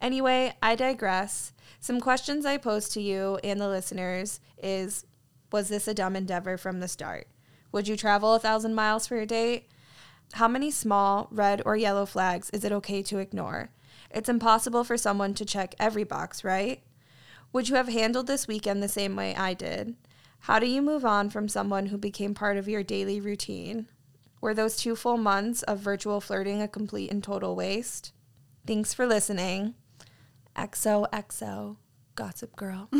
Anyway, 0.00 0.54
I 0.62 0.74
digress. 0.74 1.52
Some 1.86 2.00
questions 2.00 2.44
I 2.44 2.56
pose 2.56 2.88
to 2.88 3.00
you 3.00 3.38
and 3.44 3.60
the 3.60 3.68
listeners 3.68 4.40
is 4.60 5.06
Was 5.52 5.68
this 5.68 5.86
a 5.86 5.94
dumb 5.94 6.16
endeavor 6.16 6.56
from 6.56 6.80
the 6.80 6.88
start? 6.88 7.28
Would 7.70 7.86
you 7.86 7.96
travel 7.96 8.34
a 8.34 8.40
thousand 8.40 8.74
miles 8.74 9.06
for 9.06 9.18
a 9.18 9.24
date? 9.24 9.68
How 10.32 10.48
many 10.48 10.72
small, 10.72 11.28
red, 11.30 11.62
or 11.64 11.76
yellow 11.76 12.04
flags 12.04 12.50
is 12.50 12.64
it 12.64 12.72
okay 12.72 13.04
to 13.04 13.18
ignore? 13.18 13.70
It's 14.10 14.28
impossible 14.28 14.82
for 14.82 14.96
someone 14.96 15.32
to 15.34 15.44
check 15.44 15.76
every 15.78 16.02
box, 16.02 16.42
right? 16.42 16.82
Would 17.52 17.68
you 17.68 17.76
have 17.76 17.86
handled 17.86 18.26
this 18.26 18.48
weekend 18.48 18.82
the 18.82 18.88
same 18.88 19.14
way 19.14 19.36
I 19.36 19.54
did? 19.54 19.94
How 20.40 20.58
do 20.58 20.66
you 20.66 20.82
move 20.82 21.04
on 21.04 21.30
from 21.30 21.48
someone 21.48 21.86
who 21.86 21.98
became 21.98 22.34
part 22.34 22.56
of 22.56 22.66
your 22.66 22.82
daily 22.82 23.20
routine? 23.20 23.86
Were 24.40 24.54
those 24.54 24.74
two 24.74 24.96
full 24.96 25.18
months 25.18 25.62
of 25.62 25.78
virtual 25.78 26.20
flirting 26.20 26.60
a 26.60 26.66
complete 26.66 27.12
and 27.12 27.22
total 27.22 27.54
waste? 27.54 28.12
Thanks 28.66 28.92
for 28.92 29.06
listening. 29.06 29.76
XOXO 30.56 31.76
Gossip 32.14 32.56
Girl. 32.56 32.88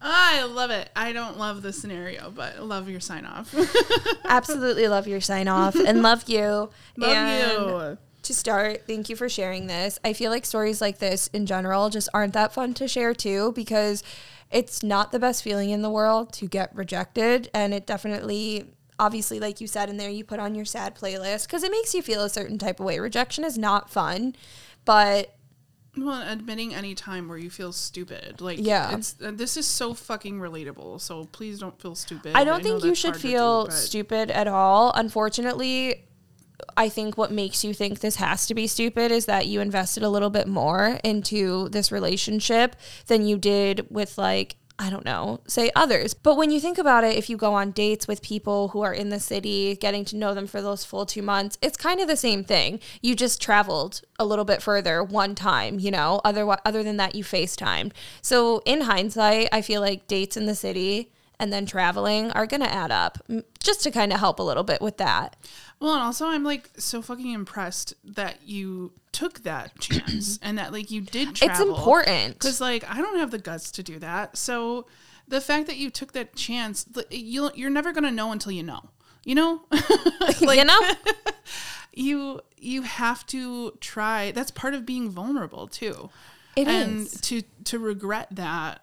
I 0.00 0.44
love 0.44 0.70
it. 0.70 0.90
I 0.94 1.12
don't 1.12 1.38
love 1.38 1.62
the 1.62 1.72
scenario, 1.72 2.30
but 2.30 2.56
I 2.56 2.60
love 2.60 2.88
your 2.88 3.00
sign 3.00 3.24
off. 3.24 3.54
Absolutely 4.24 4.88
love 4.88 5.08
your 5.08 5.20
sign 5.20 5.48
off 5.48 5.74
and 5.74 6.02
love 6.02 6.28
you. 6.28 6.70
love 6.96 7.16
And 7.16 7.70
you. 7.70 7.98
To 8.22 8.34
start, 8.34 8.86
thank 8.86 9.08
you 9.08 9.16
for 9.16 9.28
sharing 9.28 9.66
this. 9.66 9.98
I 10.04 10.12
feel 10.12 10.30
like 10.30 10.44
stories 10.44 10.80
like 10.80 10.98
this 10.98 11.28
in 11.28 11.46
general 11.46 11.90
just 11.90 12.08
aren't 12.12 12.34
that 12.34 12.52
fun 12.52 12.74
to 12.74 12.88
share 12.88 13.14
too 13.14 13.52
because 13.52 14.02
it's 14.50 14.82
not 14.82 15.12
the 15.12 15.18
best 15.18 15.42
feeling 15.42 15.70
in 15.70 15.82
the 15.82 15.90
world 15.90 16.32
to 16.34 16.46
get 16.46 16.74
rejected. 16.74 17.48
And 17.54 17.72
it 17.72 17.86
definitely, 17.86 18.72
obviously, 18.98 19.40
like 19.40 19.60
you 19.60 19.66
said 19.66 19.88
in 19.88 19.96
there, 19.96 20.10
you 20.10 20.24
put 20.24 20.40
on 20.40 20.54
your 20.54 20.64
sad 20.64 20.94
playlist 20.96 21.46
because 21.46 21.62
it 21.62 21.70
makes 21.70 21.94
you 21.94 22.02
feel 22.02 22.22
a 22.22 22.28
certain 22.28 22.58
type 22.58 22.80
of 22.80 22.86
way. 22.86 22.98
Rejection 22.98 23.44
is 23.44 23.56
not 23.56 23.90
fun, 23.90 24.34
but 24.86 25.34
Well, 25.98 26.22
admitting 26.26 26.74
any 26.74 26.94
time 26.94 27.28
where 27.28 27.36
you 27.38 27.50
feel 27.50 27.72
stupid, 27.72 28.40
like 28.40 28.58
Yeah. 28.60 28.96
it's 28.96 29.16
uh, 29.22 29.30
this 29.34 29.56
is 29.58 29.66
so 29.66 29.92
fucking 29.94 30.38
relatable. 30.40 31.00
So 31.00 31.24
please 31.32 31.58
don't 31.58 31.78
feel 31.80 31.94
stupid. 31.94 32.32
I 32.34 32.44
don't 32.44 32.62
know 32.64 32.70
think 32.80 32.84
you 32.84 32.94
should 32.94 33.14
do, 33.14 33.18
feel 33.20 33.64
but- 33.66 33.72
stupid 33.72 34.30
at 34.30 34.46
all. 34.46 34.92
Unfortunately, 34.94 36.04
I 36.76 36.88
think 36.88 37.18
what 37.18 37.30
makes 37.32 37.64
you 37.64 37.74
think 37.74 38.00
this 38.00 38.16
has 38.16 38.46
to 38.46 38.54
be 38.54 38.66
stupid 38.66 39.12
is 39.12 39.26
that 39.26 39.46
you 39.46 39.60
invested 39.60 40.02
a 40.02 40.08
little 40.08 40.30
bit 40.30 40.46
more 40.48 40.98
into 41.04 41.68
this 41.70 41.92
relationship 41.92 42.76
than 43.08 43.26
you 43.26 43.36
did 43.38 43.86
with 43.90 44.16
like 44.18 44.56
I 44.78 44.90
don't 44.90 45.06
know, 45.06 45.40
say 45.46 45.70
others. 45.74 46.12
But 46.12 46.36
when 46.36 46.50
you 46.50 46.60
think 46.60 46.76
about 46.76 47.02
it, 47.02 47.16
if 47.16 47.30
you 47.30 47.38
go 47.38 47.54
on 47.54 47.70
dates 47.70 48.06
with 48.06 48.20
people 48.20 48.68
who 48.68 48.82
are 48.82 48.92
in 48.92 49.08
the 49.08 49.18
city, 49.18 49.74
getting 49.76 50.04
to 50.06 50.16
know 50.16 50.34
them 50.34 50.46
for 50.46 50.60
those 50.60 50.84
full 50.84 51.06
two 51.06 51.22
months, 51.22 51.56
it's 51.62 51.78
kind 51.78 51.98
of 51.98 52.08
the 52.08 52.16
same 52.16 52.44
thing. 52.44 52.80
You 53.00 53.14
just 53.14 53.40
traveled 53.40 54.02
a 54.18 54.26
little 54.26 54.44
bit 54.44 54.60
further 54.62 55.02
one 55.02 55.34
time, 55.34 55.78
you 55.78 55.90
know, 55.90 56.20
other, 56.24 56.46
other 56.66 56.82
than 56.82 56.98
that, 56.98 57.14
you 57.14 57.24
FaceTimed. 57.24 57.92
So 58.20 58.62
in 58.66 58.82
hindsight, 58.82 59.48
I 59.50 59.62
feel 59.62 59.80
like 59.80 60.08
dates 60.08 60.36
in 60.36 60.44
the 60.44 60.54
city 60.54 61.10
and 61.38 61.52
then 61.52 61.64
traveling 61.66 62.30
are 62.32 62.46
going 62.46 62.62
to 62.62 62.72
add 62.72 62.90
up 62.90 63.18
just 63.58 63.82
to 63.82 63.90
kind 63.90 64.12
of 64.12 64.18
help 64.20 64.38
a 64.38 64.42
little 64.42 64.62
bit 64.62 64.80
with 64.80 64.98
that. 64.98 65.36
Well, 65.80 65.92
and 65.92 66.02
also 66.02 66.26
I'm 66.26 66.44
like 66.44 66.70
so 66.78 67.02
fucking 67.02 67.32
impressed 67.32 67.94
that 68.04 68.46
you 68.46 68.92
took 69.16 69.42
that 69.44 69.80
chance 69.80 70.38
and 70.42 70.58
that 70.58 70.72
like 70.72 70.90
you 70.90 71.00
did 71.00 71.34
travel. 71.34 71.52
It's 71.52 71.78
important. 71.78 72.34
because 72.34 72.60
like 72.60 72.88
I 72.88 72.98
don't 72.98 73.18
have 73.18 73.30
the 73.30 73.38
guts 73.38 73.70
to 73.72 73.82
do 73.82 73.98
that. 73.98 74.36
So 74.36 74.86
the 75.26 75.40
fact 75.40 75.66
that 75.68 75.76
you 75.76 75.90
took 75.90 76.12
that 76.12 76.36
chance, 76.36 76.86
you 77.10 77.50
you're 77.54 77.70
never 77.70 77.92
gonna 77.92 78.10
know 78.10 78.30
until 78.32 78.52
you 78.52 78.62
know. 78.62 78.90
You 79.24 79.34
know, 79.34 79.62
you 80.40 80.64
know? 80.64 80.80
you 81.92 82.40
you 82.58 82.82
have 82.82 83.26
to 83.28 83.72
try. 83.80 84.30
That's 84.30 84.50
part 84.50 84.74
of 84.74 84.84
being 84.84 85.08
vulnerable 85.08 85.66
too. 85.66 86.10
It 86.54 86.68
and 86.68 87.00
is. 87.00 87.20
to 87.22 87.42
to 87.64 87.78
regret 87.78 88.28
that 88.30 88.82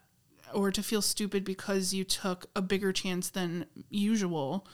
or 0.53 0.71
to 0.71 0.83
feel 0.83 1.01
stupid 1.01 1.45
because 1.45 1.93
you 1.93 2.03
took 2.03 2.47
a 2.55 2.61
bigger 2.61 2.91
chance 2.91 3.29
than 3.29 3.65
usual 3.89 4.67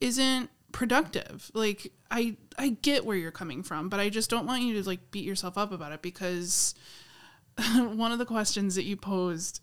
isn't 0.00 0.50
productive. 0.72 1.50
Like 1.54 1.92
I 2.10 2.36
I 2.58 2.70
get 2.70 3.04
where 3.04 3.16
you're 3.16 3.30
coming 3.30 3.62
from, 3.62 3.88
but 3.88 4.00
I 4.00 4.08
just 4.08 4.30
don't 4.30 4.46
want 4.46 4.62
you 4.62 4.80
to 4.80 4.88
like 4.88 5.10
beat 5.10 5.24
yourself 5.24 5.58
up 5.58 5.72
about 5.72 5.92
it 5.92 6.02
because 6.02 6.74
one 7.74 8.12
of 8.12 8.18
the 8.18 8.26
questions 8.26 8.74
that 8.74 8.84
you 8.84 8.96
posed 8.96 9.60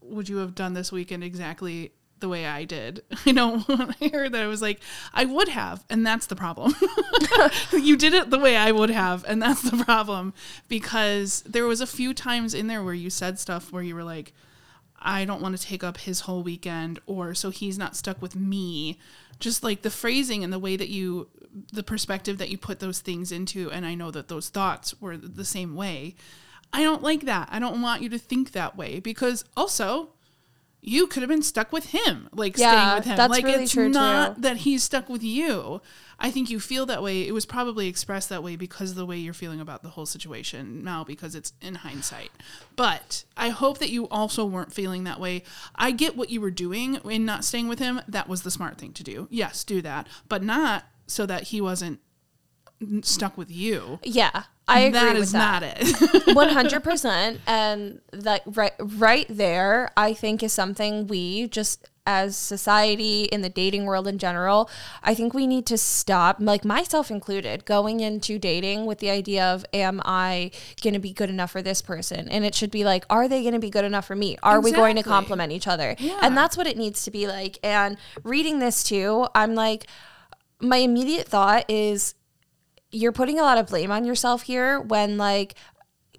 would 0.00 0.28
you 0.28 0.38
have 0.38 0.54
done 0.54 0.74
this 0.74 0.90
weekend 0.90 1.22
exactly 1.22 1.92
the 2.18 2.28
way 2.28 2.46
I 2.46 2.64
did? 2.64 3.02
I 3.26 3.32
know 3.32 3.60
when 3.60 3.94
I 4.00 4.08
heard 4.08 4.32
that 4.32 4.42
I 4.42 4.46
was 4.46 4.62
like, 4.62 4.80
I 5.12 5.24
would 5.24 5.48
have, 5.48 5.84
and 5.90 6.06
that's 6.06 6.26
the 6.26 6.36
problem. 6.36 6.74
you 7.72 7.96
did 7.96 8.14
it 8.14 8.30
the 8.30 8.38
way 8.38 8.56
I 8.56 8.72
would 8.72 8.90
have, 8.90 9.24
and 9.28 9.40
that's 9.40 9.62
the 9.62 9.84
problem 9.84 10.34
because 10.68 11.42
there 11.42 11.66
was 11.66 11.80
a 11.80 11.86
few 11.86 12.14
times 12.14 12.54
in 12.54 12.66
there 12.66 12.82
where 12.82 12.94
you 12.94 13.10
said 13.10 13.38
stuff 13.38 13.72
where 13.72 13.82
you 13.82 13.94
were 13.94 14.04
like, 14.04 14.32
I 15.02 15.24
don't 15.24 15.42
want 15.42 15.56
to 15.56 15.62
take 15.66 15.82
up 15.84 15.98
his 15.98 16.20
whole 16.20 16.42
weekend, 16.42 17.00
or 17.06 17.34
so 17.34 17.50
he's 17.50 17.78
not 17.78 17.96
stuck 17.96 18.22
with 18.22 18.34
me. 18.36 18.98
Just 19.40 19.62
like 19.64 19.82
the 19.82 19.90
phrasing 19.90 20.44
and 20.44 20.52
the 20.52 20.58
way 20.58 20.76
that 20.76 20.88
you, 20.88 21.28
the 21.72 21.82
perspective 21.82 22.38
that 22.38 22.48
you 22.48 22.56
put 22.58 22.78
those 22.80 23.00
things 23.00 23.32
into, 23.32 23.70
and 23.70 23.84
I 23.84 23.94
know 23.94 24.10
that 24.12 24.28
those 24.28 24.48
thoughts 24.48 24.94
were 25.00 25.16
the 25.16 25.44
same 25.44 25.74
way. 25.74 26.14
I 26.72 26.82
don't 26.82 27.02
like 27.02 27.22
that. 27.22 27.48
I 27.50 27.58
don't 27.58 27.82
want 27.82 28.02
you 28.02 28.08
to 28.10 28.18
think 28.18 28.52
that 28.52 28.76
way 28.76 29.00
because 29.00 29.44
also 29.56 30.10
you 30.80 31.06
could 31.06 31.22
have 31.22 31.28
been 31.28 31.42
stuck 31.42 31.70
with 31.72 31.86
him, 31.86 32.28
like 32.32 32.56
Yeah, 32.56 32.80
staying 32.82 32.96
with 32.96 33.04
him. 33.06 33.16
that's 33.16 33.30
like 33.30 33.44
really 33.44 33.64
it's 33.64 33.72
true, 33.72 33.88
not 33.88 34.36
too. 34.36 34.40
that 34.42 34.56
he's 34.58 34.82
stuck 34.82 35.08
with 35.08 35.22
you. 35.22 35.80
I 36.22 36.30
think 36.30 36.48
you 36.50 36.60
feel 36.60 36.86
that 36.86 37.02
way. 37.02 37.26
It 37.26 37.32
was 37.32 37.44
probably 37.44 37.88
expressed 37.88 38.28
that 38.28 38.42
way 38.44 38.54
because 38.56 38.90
of 38.90 38.96
the 38.96 39.04
way 39.04 39.16
you're 39.16 39.34
feeling 39.34 39.60
about 39.60 39.82
the 39.82 39.88
whole 39.90 40.06
situation 40.06 40.84
now 40.84 41.02
because 41.02 41.34
it's 41.34 41.52
in 41.60 41.74
hindsight. 41.74 42.30
But 42.76 43.24
I 43.36 43.48
hope 43.48 43.78
that 43.78 43.90
you 43.90 44.08
also 44.08 44.44
weren't 44.46 44.72
feeling 44.72 45.02
that 45.04 45.18
way. 45.18 45.42
I 45.74 45.90
get 45.90 46.16
what 46.16 46.30
you 46.30 46.40
were 46.40 46.52
doing 46.52 46.94
in 47.04 47.24
not 47.26 47.44
staying 47.44 47.66
with 47.66 47.80
him. 47.80 48.00
That 48.06 48.28
was 48.28 48.42
the 48.42 48.50
smart 48.52 48.78
thing 48.78 48.92
to 48.94 49.02
do. 49.02 49.26
Yes, 49.30 49.64
do 49.64 49.82
that, 49.82 50.06
but 50.28 50.42
not 50.44 50.84
so 51.08 51.26
that 51.26 51.44
he 51.48 51.60
wasn't 51.60 51.98
stuck 53.02 53.36
with 53.36 53.50
you. 53.50 53.98
Yeah, 54.02 54.44
I 54.68 54.80
agree 54.80 55.00
That 55.00 55.16
is 55.16 55.32
that. 55.32 55.62
not 55.62 55.62
it. 56.26 56.26
One 56.36 56.48
hundred 56.50 56.82
percent, 56.84 57.40
and 57.46 58.00
like 58.12 58.42
right, 58.46 58.72
right 58.78 59.26
there, 59.28 59.90
I 59.96 60.14
think 60.14 60.42
is 60.42 60.52
something 60.52 61.06
we 61.06 61.48
just 61.48 61.88
as 62.04 62.36
society 62.36 63.24
in 63.24 63.42
the 63.42 63.48
dating 63.48 63.84
world 63.84 64.08
in 64.08 64.18
general, 64.18 64.68
I 65.02 65.14
think 65.14 65.34
we 65.34 65.46
need 65.46 65.66
to 65.66 65.78
stop, 65.78 66.36
like 66.40 66.64
myself 66.64 67.10
included, 67.10 67.64
going 67.64 68.00
into 68.00 68.38
dating 68.38 68.86
with 68.86 68.98
the 68.98 69.10
idea 69.10 69.44
of, 69.44 69.64
am 69.72 70.00
I 70.04 70.50
going 70.82 70.94
to 70.94 71.00
be 71.00 71.12
good 71.12 71.30
enough 71.30 71.52
for 71.52 71.62
this 71.62 71.80
person? 71.80 72.28
And 72.28 72.44
it 72.44 72.54
should 72.54 72.70
be 72.72 72.84
like, 72.84 73.04
are 73.08 73.28
they 73.28 73.42
going 73.42 73.54
to 73.54 73.60
be 73.60 73.70
good 73.70 73.84
enough 73.84 74.06
for 74.06 74.16
me? 74.16 74.36
Are 74.42 74.60
we 74.60 74.72
going 74.72 74.96
to 74.96 75.00
Exactly. 75.00 75.12
complement 75.12 75.52
each 75.52 75.68
other? 75.68 75.94
Yeah. 75.98 76.18
And 76.22 76.36
that's 76.36 76.56
what 76.56 76.66
it 76.66 76.76
needs 76.76 77.04
to 77.04 77.10
be 77.10 77.26
like. 77.28 77.58
And 77.62 77.96
reading 78.24 78.58
this 78.58 78.82
too, 78.82 79.28
I'm 79.34 79.54
like, 79.54 79.86
my 80.60 80.78
immediate 80.78 81.28
thought 81.28 81.64
is 81.68 82.14
you're 82.94 83.12
putting 83.12 83.38
a 83.40 83.42
lot 83.42 83.58
of 83.58 83.68
blame 83.68 83.90
on 83.90 84.04
yourself 84.04 84.42
here 84.42 84.78
when 84.78 85.16
like 85.16 85.54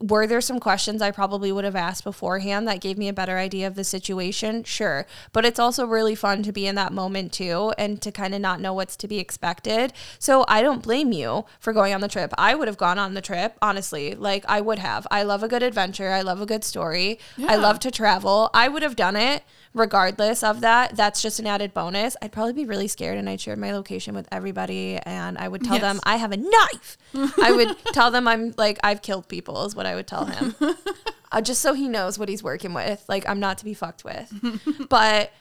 were 0.01 0.25
there 0.25 0.41
some 0.41 0.59
questions 0.59 1.01
I 1.01 1.11
probably 1.11 1.51
would 1.51 1.65
have 1.65 1.75
asked 1.75 2.03
beforehand 2.03 2.67
that 2.67 2.81
gave 2.81 2.97
me 2.97 3.07
a 3.07 3.13
better 3.13 3.37
idea 3.37 3.67
of 3.67 3.75
the 3.75 3.83
situation? 3.83 4.63
Sure. 4.63 5.05
But 5.31 5.45
it's 5.45 5.59
also 5.59 5.85
really 5.85 6.15
fun 6.15 6.43
to 6.43 6.51
be 6.51 6.65
in 6.65 6.75
that 6.75 6.91
moment 6.91 7.31
too 7.31 7.73
and 7.77 8.01
to 8.01 8.11
kind 8.11 8.33
of 8.33 8.41
not 8.41 8.59
know 8.59 8.73
what's 8.73 8.97
to 8.97 9.07
be 9.07 9.19
expected. 9.19 9.93
So 10.19 10.45
I 10.47 10.61
don't 10.61 10.83
blame 10.83 11.11
you 11.11 11.45
for 11.59 11.73
going 11.73 11.93
on 11.93 12.01
the 12.01 12.07
trip. 12.07 12.33
I 12.37 12.55
would 12.55 12.67
have 12.67 12.77
gone 12.77 12.97
on 12.97 13.13
the 13.13 13.21
trip, 13.21 13.57
honestly. 13.61 14.15
Like 14.15 14.43
I 14.47 14.61
would 14.61 14.79
have. 14.79 15.05
I 15.11 15.23
love 15.23 15.43
a 15.43 15.47
good 15.47 15.63
adventure. 15.63 16.09
I 16.09 16.21
love 16.21 16.41
a 16.41 16.45
good 16.45 16.63
story. 16.63 17.19
I 17.47 17.55
love 17.55 17.79
to 17.79 17.91
travel. 17.91 18.49
I 18.53 18.67
would 18.67 18.83
have 18.83 18.95
done 18.95 19.15
it 19.15 19.43
regardless 19.74 20.43
of 20.43 20.61
that. 20.61 20.95
That's 20.95 21.21
just 21.21 21.39
an 21.39 21.47
added 21.47 21.74
bonus. 21.74 22.15
I'd 22.21 22.32
probably 22.32 22.53
be 22.53 22.65
really 22.65 22.88
scared 22.88 23.17
and 23.17 23.30
I'd 23.30 23.41
share 23.41 23.55
my 23.55 23.71
location 23.74 24.15
with 24.15 24.28
everybody 24.32 24.97
and 24.97 25.38
I 25.38 25.47
would 25.47 25.63
tell 25.63 25.80
them 25.80 25.99
I 26.03 26.17
have 26.17 26.32
a 26.32 26.38
knife. 26.38 26.97
I 27.41 27.51
would 27.51 27.78
tell 27.93 28.11
them 28.11 28.28
I'm 28.28 28.53
like 28.57 28.80
I've 28.84 29.01
killed 29.01 29.28
people 29.28 29.65
is 29.65 29.76
what 29.76 29.86
I 29.86 29.95
would 29.95 30.07
tell 30.07 30.26
him. 30.26 30.55
uh, 31.32 31.41
just 31.41 31.61
so 31.61 31.74
he 31.74 31.88
knows 31.88 32.19
what 32.19 32.30
he's 32.30 32.43
working 32.43 32.74
with. 32.74 33.03
Like 33.07 33.28
I'm 33.28 33.39
not 33.39 33.57
to 33.59 33.65
be 33.65 33.74
fucked 33.74 34.03
with. 34.03 34.32
but 34.89 35.32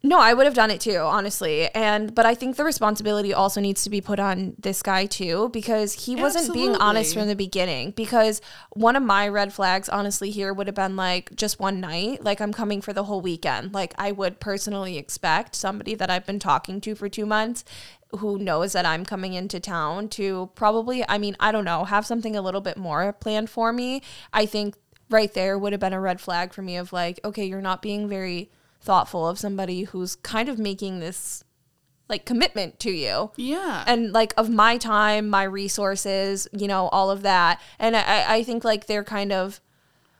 No, 0.00 0.20
I 0.20 0.32
would 0.32 0.46
have 0.46 0.54
done 0.54 0.70
it 0.70 0.80
too, 0.80 0.98
honestly. 0.98 1.68
And 1.74 2.14
but 2.14 2.24
I 2.24 2.34
think 2.34 2.56
the 2.56 2.64
responsibility 2.64 3.34
also 3.34 3.60
needs 3.60 3.82
to 3.82 3.90
be 3.90 4.00
put 4.00 4.20
on 4.20 4.54
this 4.56 4.80
guy 4.80 5.06
too 5.06 5.48
because 5.48 5.92
he 6.04 6.14
wasn't 6.14 6.54
being 6.54 6.76
honest 6.76 7.14
from 7.14 7.26
the 7.26 7.34
beginning. 7.34 7.90
Because 7.92 8.40
one 8.70 8.94
of 8.94 9.02
my 9.02 9.26
red 9.26 9.52
flags, 9.52 9.88
honestly, 9.88 10.30
here 10.30 10.52
would 10.52 10.68
have 10.68 10.76
been 10.76 10.94
like 10.94 11.34
just 11.34 11.58
one 11.58 11.80
night. 11.80 12.22
Like 12.22 12.40
I'm 12.40 12.52
coming 12.52 12.80
for 12.80 12.92
the 12.92 13.04
whole 13.04 13.20
weekend. 13.20 13.74
Like 13.74 13.92
I 13.98 14.12
would 14.12 14.38
personally 14.38 14.98
expect 14.98 15.56
somebody 15.56 15.96
that 15.96 16.10
I've 16.10 16.26
been 16.26 16.38
talking 16.38 16.80
to 16.82 16.94
for 16.94 17.08
two 17.08 17.26
months 17.26 17.64
who 18.18 18.38
knows 18.38 18.72
that 18.72 18.86
I'm 18.86 19.04
coming 19.04 19.34
into 19.34 19.58
town 19.60 20.08
to 20.10 20.50
probably, 20.54 21.06
I 21.08 21.18
mean, 21.18 21.36
I 21.40 21.52
don't 21.52 21.64
know, 21.64 21.84
have 21.84 22.06
something 22.06 22.36
a 22.36 22.40
little 22.40 22.60
bit 22.60 22.76
more 22.78 23.12
planned 23.12 23.50
for 23.50 23.72
me. 23.72 24.02
I 24.32 24.46
think 24.46 24.76
right 25.10 25.32
there 25.34 25.58
would 25.58 25.72
have 25.72 25.80
been 25.80 25.92
a 25.92 26.00
red 26.00 26.20
flag 26.20 26.52
for 26.52 26.62
me 26.62 26.76
of 26.76 26.92
like, 26.92 27.20
okay, 27.24 27.44
you're 27.44 27.60
not 27.60 27.82
being 27.82 28.08
very 28.08 28.50
thoughtful 28.80 29.28
of 29.28 29.38
somebody 29.38 29.82
who's 29.84 30.16
kind 30.16 30.48
of 30.48 30.58
making 30.58 31.00
this 31.00 31.44
like 32.08 32.24
commitment 32.24 32.78
to 32.80 32.90
you 32.90 33.30
Yeah. 33.36 33.84
and 33.86 34.12
like 34.12 34.32
of 34.36 34.48
my 34.48 34.78
time 34.78 35.28
my 35.28 35.42
resources 35.42 36.48
you 36.52 36.66
know 36.66 36.88
all 36.88 37.10
of 37.10 37.22
that 37.22 37.60
and 37.78 37.94
i, 37.96 38.36
I 38.36 38.42
think 38.44 38.64
like 38.64 38.86
they're 38.86 39.04
kind 39.04 39.30
of 39.32 39.60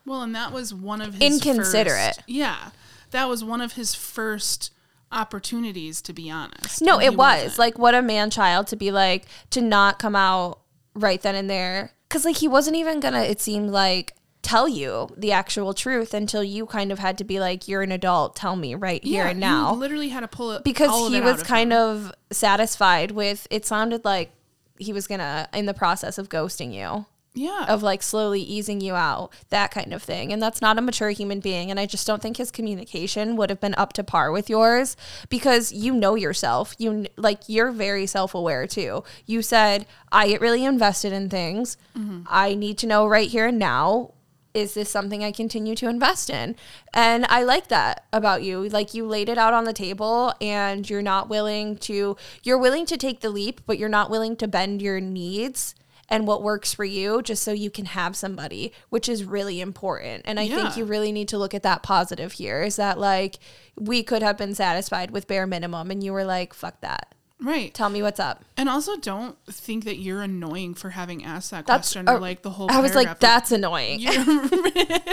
Well, 0.05 0.23
and 0.23 0.35
that 0.35 0.53
was 0.53 0.75
one 0.75 1.01
of 1.01 1.15
his 1.15 1.23
Inconsiderate. 1.23 2.17
first- 2.17 2.23
yeah, 2.29 2.71
that 3.13 3.29
was 3.29 3.43
one 3.43 3.61
of 3.63 3.73
his 3.75 3.95
first 3.95 4.71
opportunities, 5.11 6.01
to 6.03 6.13
be 6.13 6.31
honest. 6.31 6.83
no 6.83 7.01
it 7.01 7.11
was 7.11 7.17
wasn't. 7.45 7.59
like 7.59 7.79
what 7.79 7.95
a 7.95 8.03
man 8.03 8.31
child 8.31 8.67
to 8.69 8.77
be 8.77 8.91
like 8.91 9.25
to 9.51 9.61
not 9.63 9.99
come 9.99 10.15
out 10.17 10.61
right 10.95 11.23
then 11.23 11.35
and 11.35 11.49
there 11.49 11.93
because 12.09 12.25
like 12.25 12.37
he 12.37 12.49
wasn't 12.49 12.77
even 12.77 13.01
gonna 13.01 13.21
it 13.23 13.41
seemed 13.41 13.71
like 13.71 14.15
tell 14.43 14.69
you 14.69 15.09
the 15.17 15.33
actual 15.33 15.75
truth 15.75 16.15
until 16.15 16.45
you 16.45 16.67
kind 16.67 16.93
of 16.93 16.99
had 16.99 17.19
to 17.19 17.25
be 17.25 17.41
like 17.41 17.69
you're 17.69 17.83
an 17.83 17.93
adult. 17.93 18.37
Tell 18.37 18.57
me 18.57 18.75
right 18.75 19.03
here 19.03 19.27
and 19.27 19.41
now. 19.41 19.75
literally 19.75 20.09
had 20.09 20.21
to 20.21 20.29
pull 20.29 20.53
it 20.53 20.65
because 20.65 21.11
he 21.11 21.21
was 21.21 21.43
kind 21.43 21.73
him. 21.73 21.79
of 21.79 22.13
satisfied 22.31 23.11
with 23.11 23.47
it 23.51 23.67
sounded 23.67 24.05
like 24.05 24.31
he 24.79 24.93
was 24.93 25.07
gonna 25.07 25.49
in 25.53 25.67
the 25.67 25.75
process 25.75 26.19
of 26.19 26.29
ghosting 26.29 26.73
you. 26.73 27.07
Yeah. 27.35 27.67
of 27.69 27.85
like 27.85 28.03
slowly 28.03 28.41
easing 28.41 28.81
you 28.81 28.95
out 28.97 29.33
that 29.51 29.71
kind 29.71 29.93
of 29.93 30.03
thing. 30.03 30.33
And 30.33 30.43
that's 30.43 30.61
not 30.61 30.77
a 30.77 30.81
mature 30.81 31.11
human 31.11 31.39
being 31.39 31.71
and 31.71 31.79
i 31.79 31.87
just 31.87 32.05
don't 32.05 32.21
think 32.21 32.37
his 32.37 32.51
communication 32.51 33.37
would 33.37 33.49
have 33.51 33.61
been 33.61 33.77
up 33.77 33.93
to 33.93 34.03
par 34.03 34.33
with 34.33 34.51
yours 34.51 34.97
because 35.29 35.71
you 35.71 35.95
know 35.95 36.15
yourself. 36.17 36.75
You 36.79 37.07
like 37.17 37.43
you're 37.47 37.71
very 37.71 38.07
self-aware 38.07 38.67
too. 38.67 39.05
You 39.27 39.43
said 39.43 39.87
i 40.11 40.27
get 40.29 40.41
really 40.41 40.65
invested 40.65 41.13
in 41.13 41.29
things. 41.29 41.77
Mm-hmm. 41.97 42.23
I 42.29 42.55
need 42.55 42.79
to 42.79 42.87
know 42.87 43.07
right 43.07 43.29
here 43.29 43.47
and 43.47 43.59
now 43.59 44.15
is 44.59 44.75
this 44.75 44.91
something 44.91 45.23
I 45.25 45.31
continue 45.33 45.75
to 45.77 45.89
invest 45.89 46.29
in? 46.31 46.57
And 46.93 47.25
I 47.27 47.43
like 47.45 47.69
that 47.69 48.05
about 48.13 48.43
you. 48.43 48.69
Like 48.69 48.93
you 48.95 49.07
laid 49.07 49.29
it 49.29 49.39
out 49.39 49.55
on 49.55 49.65
the 49.65 49.73
table 49.73 50.35
and 50.41 50.89
you're 50.89 51.03
not 51.03 51.29
willing 51.29 51.77
to 51.79 52.17
you're 52.43 52.59
willing 52.59 52.87
to 52.87 52.97
take 52.97 53.21
the 53.21 53.31
leap, 53.31 53.61
but 53.67 53.79
you're 53.79 53.89
not 53.89 54.11
willing 54.11 54.37
to 54.37 54.49
bend 54.49 54.83
your 54.83 55.01
needs 55.01 55.75
and 56.11 56.27
what 56.27 56.43
works 56.43 56.73
for 56.73 56.85
you 56.87 57.21
just 57.23 57.43
so 57.43 57.53
you 57.53 57.71
can 57.71 57.85
have 57.85 58.17
somebody, 58.17 58.73
which 58.89 59.09
is 59.09 59.25
really 59.25 59.61
important. 59.61 60.23
And 60.25 60.41
I 60.41 60.45
Yeah. 60.45 60.57
think 60.57 60.77
you 60.77 60.85
really 60.87 61.13
need 61.13 61.29
to 61.29 61.39
look 61.39 61.53
at 61.55 61.63
that 61.63 61.83
positive 61.83 62.33
here 62.33 62.63
is 62.63 62.77
that 62.77 62.99
like 62.99 63.39
we 63.79 64.03
could 64.03 64.23
have 64.23 64.39
been 64.39 64.55
satisfied 64.55 65.11
with 65.11 65.27
bare 65.27 65.47
minimum 65.47 65.91
and 65.91 66.03
you 66.03 66.13
were 66.13 66.25
like, 66.25 66.55
fuck 66.55 66.81
that. 66.81 67.15
Right. 67.41 67.73
Tell 67.73 67.89
me 67.91 68.03
what's 68.03 68.21
up. 68.21 68.45
And 68.57 68.69
also, 68.69 68.97
don't 68.97 69.37
think 69.47 69.85
that 69.85 69.99
you're 69.99 70.23
annoying 70.23 70.75
for 70.75 70.91
having 70.91 71.25
asked 71.25 71.51
that 71.51 71.67
That's 71.67 71.89
question 71.93 72.09
uh, 72.09 72.15
or 72.15 72.21
like 72.21 72.43
the 72.43 72.51
whole. 72.51 72.71
I 72.71 72.81
was 72.81 72.95
like, 72.95 73.21
that's 73.21 73.53
annoying. 73.53 74.07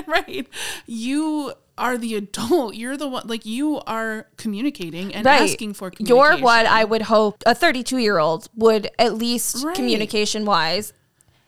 Right. 0.08 0.48
You 0.86 1.54
are 1.78 1.98
the 1.98 2.16
adult. 2.16 2.76
You're 2.76 2.96
the 2.96 3.08
one. 3.08 3.28
Like 3.28 3.46
you 3.46 3.82
are 3.86 4.28
communicating 4.38 5.14
and 5.14 5.26
right. 5.26 5.42
asking 5.42 5.74
for 5.74 5.90
communication. 5.90 6.38
You're 6.38 6.44
what 6.44 6.66
I 6.66 6.84
would 6.84 7.04
hope 7.04 7.44
a 7.46 7.54
32 7.56 7.98
year 7.98 8.18
old 8.18 8.48
would 8.56 8.90
at 8.98 9.16
least 9.16 9.64
Right. 9.64 9.76
communication 9.76 10.46
wise 10.46 10.94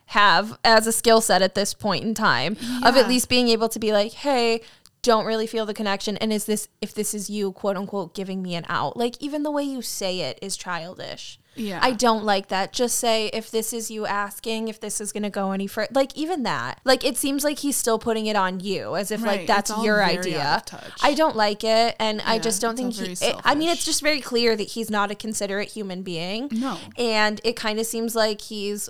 have 0.08 0.58
as 0.64 0.88
a 0.88 0.92
skill 0.92 1.22
set 1.22 1.42
at 1.42 1.56
this 1.56 1.74
point 1.74 2.04
in 2.04 2.14
time 2.14 2.58
of 2.84 2.96
at 2.96 3.08
least 3.08 3.30
being 3.30 3.50
able 3.50 3.70
to 3.70 3.80
be 3.80 3.92
like, 3.92 4.14
hey, 4.14 4.62
don't 5.08 5.26
really 5.26 5.48
feel 5.48 5.66
the 5.66 5.74
connection. 5.74 6.18
And 6.18 6.34
is 6.34 6.44
this, 6.44 6.68
if 6.82 6.94
this 6.94 7.14
is 7.14 7.30
you, 7.30 7.54
quote 7.54 7.78
unquote, 7.78 8.14
giving 8.14 8.42
me 8.44 8.56
an 8.56 8.66
out? 8.68 8.98
Like, 8.98 9.16
even 9.22 9.44
the 9.44 9.52
way 9.52 9.64
you 9.64 9.82
say 9.82 10.20
it 10.20 10.38
is 10.42 10.58
childish. 10.58 11.40
Yeah. 11.56 11.80
I 11.82 11.94
don't 11.94 12.26
like 12.26 12.50
that. 12.50 12.74
Just 12.74 13.00
say, 13.00 13.28
if 13.28 13.50
this 13.50 13.72
is 13.72 13.90
you 13.90 14.06
asking, 14.06 14.68
if 14.68 14.80
this 14.82 15.00
is 15.00 15.14
going 15.14 15.24
to 15.24 15.30
go 15.30 15.54
any 15.54 15.66
further. 15.66 15.88
Like, 15.94 16.16
even 16.16 16.44
that. 16.44 16.82
Like, 16.84 17.06
it 17.06 17.16
seems 17.18 17.44
like 17.46 17.60
he's 17.60 17.78
still 17.78 17.98
putting 17.98 18.26
it 18.28 18.36
on 18.36 18.60
you 18.60 18.96
as 18.98 19.10
if, 19.10 19.22
like, 19.24 19.48
that's 19.48 19.72
your 19.82 20.04
idea. 20.04 20.42
out 20.42 20.58
of 20.58 20.66
touch. 20.66 20.92
I 21.02 21.14
don't 21.14 21.36
like 21.38 21.64
it. 21.64 21.96
And 22.00 22.22
I 22.26 22.38
just 22.38 22.62
don't 22.62 22.76
think 22.76 22.94
he, 22.94 23.14
it- 23.14 23.36
I 23.46 23.56
mean, 23.56 23.70
it's 23.70 23.86
just 23.86 24.02
very 24.04 24.20
clear 24.22 24.56
that 24.58 24.72
he's 24.72 24.90
not 24.92 25.10
a 25.10 25.16
considerate 25.16 25.70
human 25.70 26.04
being. 26.04 26.50
No. 26.52 26.78
And 26.98 27.40
it 27.46 27.56
kind 27.56 27.80
of 27.80 27.86
seems 27.88 28.14
like 28.14 28.42
he's 28.42 28.90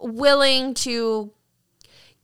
willing 0.00 0.74
to 0.74 1.32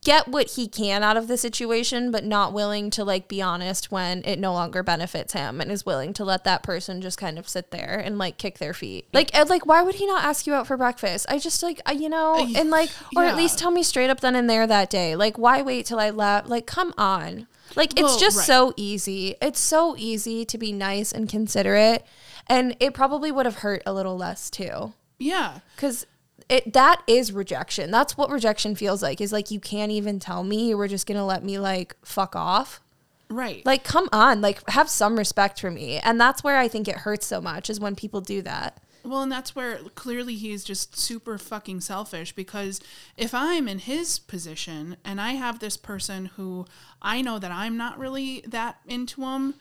get 0.06 0.28
what 0.28 0.50
he 0.52 0.68
can 0.68 1.02
out 1.02 1.16
of 1.16 1.26
the 1.26 1.36
situation, 1.36 2.12
but 2.12 2.24
not 2.24 2.52
willing 2.52 2.90
to 2.90 3.02
like 3.04 3.26
be 3.26 3.42
honest 3.42 3.90
when 3.90 4.22
it 4.24 4.38
no 4.38 4.52
longer 4.52 4.80
benefits 4.84 5.32
him 5.32 5.60
and 5.60 5.70
is 5.72 5.84
willing 5.84 6.12
to 6.12 6.24
let 6.24 6.44
that 6.44 6.62
person 6.62 7.02
just 7.02 7.18
kind 7.18 7.40
of 7.40 7.48
sit 7.48 7.72
there 7.72 8.00
and 8.04 8.16
like 8.16 8.38
kick 8.38 8.58
their 8.58 8.72
feet. 8.72 9.08
Like, 9.12 9.36
Ed, 9.36 9.48
like, 9.50 9.66
why 9.66 9.82
would 9.82 9.96
he 9.96 10.06
not 10.06 10.22
ask 10.22 10.46
you 10.46 10.54
out 10.54 10.68
for 10.68 10.76
breakfast? 10.76 11.26
I 11.28 11.38
just 11.38 11.60
like, 11.60 11.80
I- 11.84 11.92
you 11.92 12.08
know, 12.08 12.36
Uh, 12.36 12.46
and 12.56 12.70
like, 12.70 12.90
or 13.16 13.24
at 13.24 13.36
least 13.36 13.58
tell 13.58 13.72
me 13.72 13.82
straight 13.82 14.08
up 14.08 14.20
then 14.20 14.36
and 14.36 14.48
there 14.48 14.64
that 14.66 14.90
day. 14.90 15.16
Like, 15.16 15.38
why 15.38 15.60
wait 15.60 15.86
till 15.86 15.98
I 15.98 16.10
left? 16.10 16.48
Like, 16.48 16.66
come 16.66 16.94
on. 16.96 17.48
Like, 17.74 17.92
it's 17.94 18.02
Well, 18.02 18.18
just 18.18 18.36
right. 18.38 18.46
so 18.46 18.72
easy. 18.76 19.34
It's 19.42 19.58
so 19.58 19.96
easy 19.98 20.44
to 20.44 20.56
be 20.56 20.70
nice 20.70 21.10
and 21.10 21.28
considerate. 21.28 22.04
And 22.46 22.76
it 22.78 22.94
probably 22.94 23.32
would 23.32 23.44
have 23.44 23.56
hurt 23.56 23.82
a 23.84 23.92
little 23.92 24.16
less 24.16 24.50
too 24.50 24.92
Yeah. 25.18 25.58
because 25.74 26.06
it 26.48 26.72
that 26.72 27.02
is 27.06 27.32
rejection. 27.32 27.90
That's 27.90 28.16
what 28.16 28.30
rejection 28.30 28.74
feels 28.74 29.02
like 29.02 29.20
is 29.20 29.32
like 29.32 29.50
you 29.50 29.60
can't 29.60 29.92
even 29.92 30.18
tell 30.18 30.44
me 30.44 30.68
you 30.68 30.76
were 30.76 30.88
just 30.88 31.06
gonna 31.06 31.26
let 31.26 31.44
me 31.44 31.58
like 31.58 31.96
fuck 32.04 32.36
off. 32.36 32.80
Right. 33.28 33.66
like 33.66 33.82
come 33.82 34.08
on 34.12 34.40
like 34.40 34.60
have 34.70 34.88
some 34.88 35.18
respect 35.18 35.60
for 35.60 35.70
me. 35.70 35.98
And 35.98 36.20
that's 36.20 36.44
where 36.44 36.58
i 36.58 36.68
think 36.68 36.86
it 36.86 36.98
hurts 36.98 37.26
so 37.26 37.40
much 37.40 37.68
is 37.68 37.80
when 37.80 37.96
people 37.96 38.20
do 38.20 38.40
that. 38.42 38.80
Well, 39.06 39.22
and 39.22 39.30
that's 39.30 39.54
where 39.54 39.78
clearly 39.94 40.34
he's 40.34 40.64
just 40.64 40.96
super 40.96 41.38
fucking 41.38 41.80
selfish 41.82 42.32
because 42.32 42.80
if 43.16 43.32
I'm 43.34 43.68
in 43.68 43.78
his 43.78 44.18
position 44.18 44.96
and 45.04 45.20
I 45.20 45.32
have 45.32 45.60
this 45.60 45.76
person 45.76 46.26
who 46.36 46.66
I 47.00 47.22
know 47.22 47.38
that 47.38 47.52
I'm 47.52 47.76
not 47.76 47.98
really 48.00 48.42
that 48.48 48.80
into 48.84 49.22
him, 49.22 49.54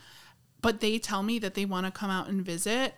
but 0.63 0.79
they 0.79 0.97
tell 0.97 1.21
me 1.21 1.37
that 1.39 1.53
they 1.53 1.63
want 1.63 1.85
to 1.85 1.91
come 1.91 2.09
out 2.09 2.27
and 2.27 2.43
visit, 2.43 2.95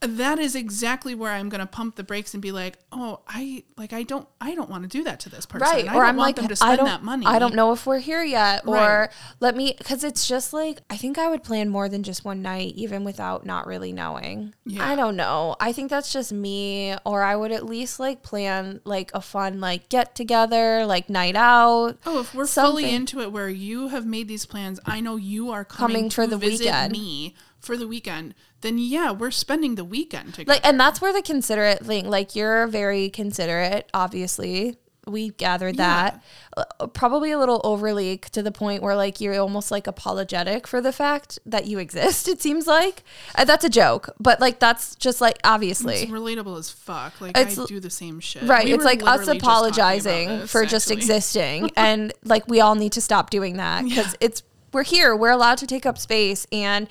that 0.00 0.38
is 0.38 0.54
exactly 0.54 1.14
where 1.14 1.32
I'm 1.32 1.48
going 1.48 1.60
to 1.60 1.66
pump 1.66 1.96
the 1.96 2.04
brakes 2.04 2.32
and 2.32 2.40
be 2.40 2.52
like, 2.52 2.78
"Oh, 2.92 3.20
I 3.26 3.64
like 3.76 3.92
I 3.92 4.04
don't 4.04 4.28
I 4.40 4.54
don't 4.54 4.70
want 4.70 4.84
to 4.84 4.88
do 4.88 5.02
that 5.04 5.18
to 5.20 5.28
this 5.28 5.44
person. 5.46 5.66
right 5.68 5.84
I 5.88 5.92
or 5.92 6.00
don't 6.00 6.02
i'm 6.10 6.16
want 6.16 6.28
like 6.28 6.36
them 6.36 6.46
to 6.48 6.52
i 6.52 6.54
spend 6.54 6.76
don't 6.78 6.86
that 6.86 7.02
money. 7.02 7.26
i 7.26 7.38
don't 7.38 7.54
know 7.54 7.72
if 7.72 7.84
we're 7.86 7.98
here 7.98 8.22
yet 8.22 8.62
or 8.66 8.74
Right. 8.76 9.08
let 9.40 9.56
me 9.56 9.74
because 9.76 10.04
it's 10.04 10.26
just 10.28 10.52
like 10.52 10.80
i 10.88 10.96
think 10.96 11.18
i 11.18 11.28
would 11.28 11.42
plan 11.42 11.68
more 11.68 11.88
than 11.88 12.02
just 12.04 12.24
one 12.24 12.40
night 12.42 12.74
even 12.76 13.02
without 13.04 13.44
not 13.44 13.66
really 13.66 13.92
knowing 13.92 14.54
Yeah. 14.64 14.88
i 14.88 14.94
don't 14.94 15.16
know 15.16 15.56
i 15.60 15.72
think 15.72 15.90
that's 15.90 16.12
just 16.12 16.32
me 16.32 16.96
or 17.04 17.22
i 17.22 17.34
would 17.34 17.50
at 17.52 17.66
least 17.66 17.98
like 17.98 18.22
plan 18.22 18.80
like 18.84 19.10
a 19.14 19.20
fun 19.20 19.60
like 19.60 19.88
get 19.88 20.14
together 20.14 20.86
like 20.86 21.10
night 21.10 21.34
out 21.36 21.98
Oh, 22.06 22.20
if 22.20 22.34
we're 22.34 22.46
something. 22.46 22.70
fully 22.84 22.94
into 22.94 23.20
it, 23.20 23.32
where 23.32 23.48
you 23.48 23.88
have 23.88 24.06
made 24.06 24.28
these 24.28 24.46
plans, 24.46 24.78
I 24.86 25.00
know 25.00 25.16
you 25.16 25.50
are 25.50 25.64
coming, 25.64 25.96
Coming 25.96 26.10
for 26.10 26.24
to 26.24 26.30
the 26.30 26.38
visit 26.38 26.66
weekend. 26.66 26.92
me 26.92 27.34
for 27.60 27.76
the 27.76 27.86
weekend. 27.88 28.34
Then 28.60 28.78
yeah, 28.78 29.10
we're 29.12 29.30
spending 29.30 29.74
the 29.76 29.84
weekend 29.84 30.34
together. 30.34 30.54
like 30.54 30.66
and 30.66 30.78
that's 30.80 31.00
where 31.00 31.12
the 31.12 31.22
considerate 31.22 31.84
thing 31.84 32.08
like 32.10 32.34
you're 32.34 32.66
very 32.66 33.08
considerate 33.10 33.88
obviously 33.94 34.76
we 35.06 35.30
gathered 35.30 35.76
that 35.76 36.22
Uh, 36.56 36.86
probably 36.88 37.30
a 37.30 37.38
little 37.38 37.60
overly 37.64 38.18
to 38.18 38.42
the 38.42 38.50
point 38.52 38.82
where 38.82 38.94
like 38.96 39.20
you're 39.22 39.38
almost 39.40 39.70
like 39.70 39.86
apologetic 39.86 40.66
for 40.66 40.80
the 40.82 40.92
fact 40.92 41.38
that 41.46 41.66
you 41.66 41.78
exist 41.78 42.28
it 42.34 42.42
seems 42.42 42.66
like 42.66 43.04
Uh, 43.36 43.44
that's 43.44 43.64
a 43.64 43.70
joke 43.70 44.10
but 44.20 44.38
like 44.40 44.58
that's 44.58 44.94
just 44.96 45.20
like 45.20 45.38
obviously 45.44 45.94
It's 46.02 46.10
relatable 46.10 46.58
as 46.58 46.68
fuck. 46.70 47.20
Like 47.20 47.38
It's- 47.38 47.58
I 47.58 47.64
do 47.66 47.80
the 47.80 47.90
same 47.90 48.20
shit. 48.20 48.42
Right. 48.42 48.66
We 48.66 48.74
it's 48.74 48.84
like 48.84 49.02
us 49.02 49.20
literally 49.20 49.38
just 49.38 49.46
apologizing 49.46 50.28
this, 50.40 50.50
for 50.50 50.66
just 50.66 50.90
existing. 50.90 51.70
and 51.76 52.12
like 52.24 52.46
we 52.48 52.60
all 52.60 52.74
need 52.74 52.92
to 52.92 53.00
stop 53.00 53.30
doing 53.30 53.56
that 53.56 53.84
because 53.84 54.14
it's, 54.20 54.42
we're 54.72 54.82
here. 54.82 55.16
We're 55.16 55.30
allowed 55.30 55.58
to 55.58 55.66
take 55.66 55.86
up 55.86 55.96
space. 55.96 56.46
And 56.52 56.86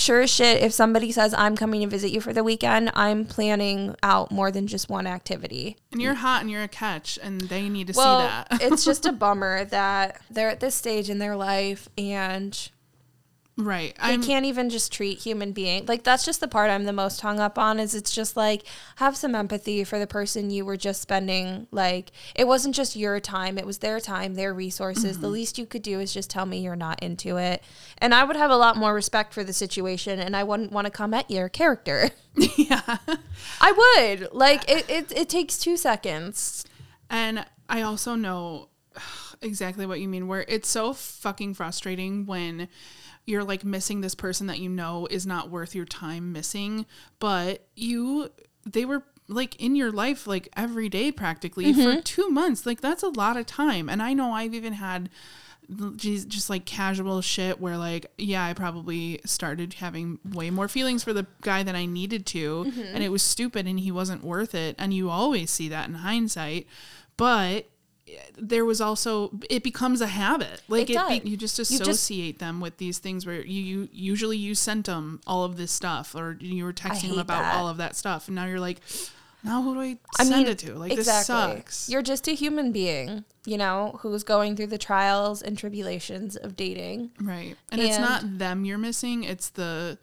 sure 0.00 0.22
as 0.22 0.30
shit, 0.30 0.62
if 0.62 0.72
somebody 0.72 1.12
says, 1.12 1.34
I'm 1.34 1.56
coming 1.56 1.82
to 1.82 1.86
visit 1.86 2.10
you 2.10 2.20
for 2.20 2.32
the 2.32 2.42
weekend, 2.42 2.90
I'm 2.94 3.24
planning 3.24 3.94
out 4.02 4.30
more 4.30 4.50
than 4.50 4.66
just 4.66 4.88
one 4.88 5.06
activity. 5.06 5.76
And 5.92 6.00
you're 6.00 6.14
hot 6.14 6.40
and 6.40 6.50
you're 6.50 6.62
a 6.62 6.68
catch, 6.68 7.18
and 7.22 7.40
they 7.42 7.68
need 7.68 7.88
to 7.88 7.92
Well, 7.96 8.20
see 8.20 8.26
that. 8.26 8.48
it's 8.72 8.84
just 8.84 9.06
a 9.06 9.12
bummer 9.12 9.64
that 9.66 10.20
they're 10.30 10.48
at 10.48 10.60
this 10.60 10.74
stage 10.74 11.10
in 11.10 11.18
their 11.18 11.36
life 11.36 11.88
and 11.98 12.70
Right. 13.60 13.96
They 14.04 14.18
can't 14.18 14.46
even 14.46 14.70
just 14.70 14.92
treat 14.92 15.18
human 15.18 15.52
being 15.52 15.86
like 15.86 16.02
that's 16.02 16.24
just 16.24 16.40
the 16.40 16.48
part 16.48 16.70
I'm 16.70 16.84
the 16.84 16.92
most 16.92 17.20
hung 17.20 17.38
up 17.38 17.58
on 17.58 17.78
is 17.78 17.94
it's 17.94 18.10
just 18.10 18.36
like 18.36 18.62
have 18.96 19.16
some 19.16 19.34
empathy 19.34 19.84
for 19.84 19.98
the 19.98 20.06
person 20.06 20.50
you 20.50 20.64
were 20.64 20.76
just 20.76 21.02
spending 21.02 21.66
like 21.70 22.10
it 22.34 22.46
wasn't 22.46 22.74
just 22.74 22.96
your 22.96 23.20
time 23.20 23.58
it 23.58 23.66
was 23.66 23.78
their 23.78 24.00
time 24.00 24.34
their 24.34 24.54
resources 24.54 25.12
Mm-hmm. 25.12 25.22
the 25.22 25.28
least 25.28 25.58
you 25.58 25.66
could 25.66 25.82
do 25.82 26.00
is 26.00 26.12
just 26.12 26.30
tell 26.30 26.46
me 26.46 26.60
you're 26.60 26.76
not 26.76 27.02
into 27.02 27.36
it 27.36 27.62
and 27.98 28.14
I 28.14 28.24
would 28.24 28.36
have 28.36 28.50
a 28.50 28.56
lot 28.56 28.76
more 28.76 28.94
respect 28.94 29.34
for 29.34 29.44
the 29.44 29.52
situation 29.52 30.18
and 30.18 30.34
I 30.36 30.42
wouldn't 30.44 30.72
want 30.72 30.86
to 30.86 30.90
come 30.90 31.12
at 31.14 31.30
your 31.30 31.48
character 31.48 32.10
yeah. 32.56 32.98
I 33.60 33.72
would 34.16 34.32
like 34.32 34.68
it 34.70 34.88
it, 34.88 35.12
it 35.16 35.28
takes 35.28 35.58
2 35.58 35.76
seconds 35.76 36.64
And 37.08 37.44
I 37.68 37.82
also 37.82 38.14
know 38.14 38.68
exactly 39.42 39.86
what 39.86 40.00
you 40.00 40.08
mean, 40.08 40.28
where 40.28 40.44
it's 40.48 40.68
so 40.68 40.92
fucking 40.92 41.54
frustrating 41.54 42.26
when 42.26 42.68
you're 43.30 43.44
like 43.44 43.64
missing 43.64 44.00
this 44.00 44.14
person 44.14 44.46
that 44.48 44.58
you 44.58 44.68
know 44.68 45.06
is 45.10 45.26
not 45.26 45.50
worth 45.50 45.74
your 45.74 45.86
time 45.86 46.32
missing, 46.32 46.84
but 47.18 47.66
you, 47.76 48.30
they 48.68 48.84
were 48.84 49.04
like 49.28 49.54
in 49.62 49.76
your 49.76 49.92
life 49.92 50.26
like 50.26 50.48
every 50.56 50.88
day 50.88 51.12
practically 51.12 51.72
for 51.72 51.80
mm-hmm. 51.80 52.00
two 52.00 52.28
months. 52.28 52.66
Like 52.66 52.80
that's 52.80 53.02
a 53.02 53.08
lot 53.08 53.36
of 53.36 53.46
time. 53.46 53.88
And 53.88 54.02
I 54.02 54.12
know 54.12 54.32
I've 54.32 54.54
even 54.54 54.74
had 54.74 55.08
just 55.96 56.28
just 56.28 56.50
like 56.50 56.64
casual 56.64 57.20
shit 57.20 57.60
where 57.60 57.76
like 57.76 58.10
yeah 58.18 58.44
i 58.44 58.52
probably 58.52 59.20
started 59.24 59.74
having 59.74 60.18
way 60.24 60.50
more 60.50 60.66
feelings 60.66 61.04
for 61.04 61.12
the 61.12 61.24
guy 61.42 61.62
than 61.62 61.76
i 61.76 61.86
needed 61.86 62.26
to 62.26 62.64
mm-hmm. 62.64 62.80
and 62.92 63.04
it 63.04 63.08
was 63.08 63.22
stupid 63.22 63.68
and 63.68 63.78
he 63.78 63.92
wasn't 63.92 64.24
worth 64.24 64.52
it 64.52 64.74
and 64.78 64.92
you 64.92 65.08
always 65.08 65.48
see 65.48 65.68
that 65.68 65.88
in 65.88 65.94
hindsight 65.94 66.66
but 67.16 67.66
there 68.36 68.64
was 68.64 68.80
also 68.80 69.30
it 69.48 69.62
becomes 69.62 70.00
a 70.00 70.06
habit. 70.06 70.62
Like 70.68 70.90
It 70.90 70.96
it, 70.96 71.24
be, 71.24 71.30
you 71.30 71.36
just 71.36 71.58
You 71.58 71.64
just- 71.64 71.80
associate 71.82 72.38
them 72.38 72.60
with 72.60 72.76
these 72.78 72.98
things 72.98 73.26
where 73.26 73.40
you, 73.40 73.60
you 73.62 73.88
usually 73.92 74.36
you 74.36 74.54
sent 74.54 74.86
them 74.86 75.20
all 75.26 75.44
of 75.44 75.56
this 75.56 75.72
stuff 75.72 76.14
or 76.14 76.36
you 76.40 76.64
were 76.64 76.72
texting 76.72 77.10
them 77.10 77.18
about 77.18 77.42
that. 77.42 77.54
all 77.56 77.68
of 77.68 77.76
that 77.78 77.96
stuff. 77.96 78.28
And 78.28 78.34
now 78.34 78.46
you're 78.46 78.60
like 78.60 78.80
now 79.42 79.62
who 79.62 79.74
do 79.74 79.80
i 79.80 79.98
I 80.18 80.24
send 80.24 80.44
mean, 80.44 80.52
it 80.52 80.58
to? 80.60 80.74
Like 80.74 80.94
this 80.94 81.26
sucks. 81.26 81.88
You're 81.88 82.02
just 82.02 82.28
a 82.28 82.32
human 82.32 82.72
being, 82.72 83.24
you 83.46 83.56
know, 83.56 83.98
who's 84.02 84.22
going 84.22 84.54
through 84.56 84.66
the 84.66 84.78
trials 84.78 85.40
and 85.40 85.56
tribulations 85.56 86.36
of 86.36 86.56
dating, 86.56 87.12
right. 87.20 87.56
And, 87.72 87.80
it's 87.80 87.98
not 87.98 88.38
them 88.38 88.64
you're 88.64 88.78
missing 88.78 89.24
it's 89.24 89.48
the 89.50 89.98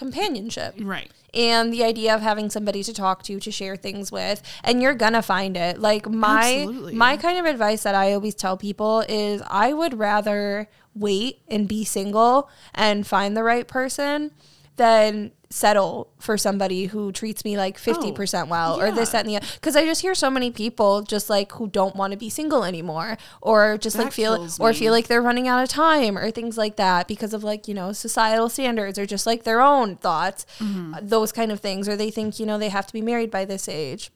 companionship, 0.00 0.74
right 0.80 1.10
and 1.32 1.72
the 1.72 1.84
idea 1.84 2.14
of 2.14 2.20
having 2.20 2.50
somebody 2.50 2.82
to 2.82 2.92
talk 2.92 3.22
to, 3.24 3.38
to 3.38 3.50
share 3.50 3.76
things 3.76 4.10
with, 4.10 4.42
and 4.64 4.82
you're 4.82 4.94
gonna 4.94 5.22
find 5.22 5.56
it. 5.56 5.78
Like 5.78 6.08
my 6.08 6.62
Absolutely. 6.62 6.94
my 6.94 7.16
kind 7.16 7.38
of 7.38 7.46
advice 7.46 7.82
that 7.84 7.94
I 7.94 8.12
always 8.12 8.34
tell 8.34 8.56
people 8.56 9.04
is 9.08 9.42
I 9.48 9.72
would 9.72 9.98
rather 9.98 10.68
wait 10.94 11.42
and 11.48 11.68
be 11.68 11.84
single 11.84 12.50
and 12.74 13.06
find 13.06 13.36
the 13.36 13.44
right 13.44 13.66
person 13.66 14.32
than 14.76 15.32
settle 15.52 16.08
for 16.20 16.38
somebody 16.38 16.86
who 16.86 17.10
treats 17.10 17.44
me 17.44 17.56
like 17.56 17.76
50% 17.76 18.46
well 18.46 18.80
or 18.80 18.92
this 18.92 19.10
that 19.10 19.26
and 19.26 19.28
the 19.28 19.36
other 19.36 19.46
because 19.54 19.74
i 19.74 19.84
just 19.84 20.00
hear 20.00 20.14
so 20.14 20.30
many 20.30 20.52
people 20.52 21.02
just 21.02 21.28
like 21.28 21.50
who 21.52 21.66
don't 21.66 21.96
want 21.96 22.12
to 22.12 22.16
be 22.16 22.30
single 22.30 22.62
anymore 22.62 23.18
or 23.42 23.76
just 23.76 23.98
like 23.98 24.12
feel 24.12 24.46
or 24.60 24.68
me. 24.70 24.74
feel 24.76 24.92
like 24.92 25.08
they're 25.08 25.20
running 25.20 25.48
out 25.48 25.60
of 25.60 25.68
time 25.68 26.16
or 26.16 26.30
things 26.30 26.56
like 26.56 26.76
that 26.76 27.08
because 27.08 27.34
of 27.34 27.42
like 27.42 27.66
you 27.66 27.74
know 27.74 27.90
societal 27.92 28.48
standards 28.48 28.96
or 28.96 29.04
just 29.06 29.26
like 29.26 29.42
their 29.42 29.60
own 29.60 29.96
thoughts 29.96 30.46
Mm-hmm. 30.60 30.94
uh, 30.94 30.98
those 31.02 31.32
kind 31.32 31.50
of 31.50 31.58
things 31.60 31.88
or 31.88 31.96
they 31.96 32.10
think 32.12 32.38
you 32.38 32.46
know 32.46 32.56
they 32.56 32.68
have 32.68 32.86
to 32.86 32.92
be 32.92 33.02
married 33.02 33.30
by 33.30 33.44
this 33.44 33.68
age 33.68 34.10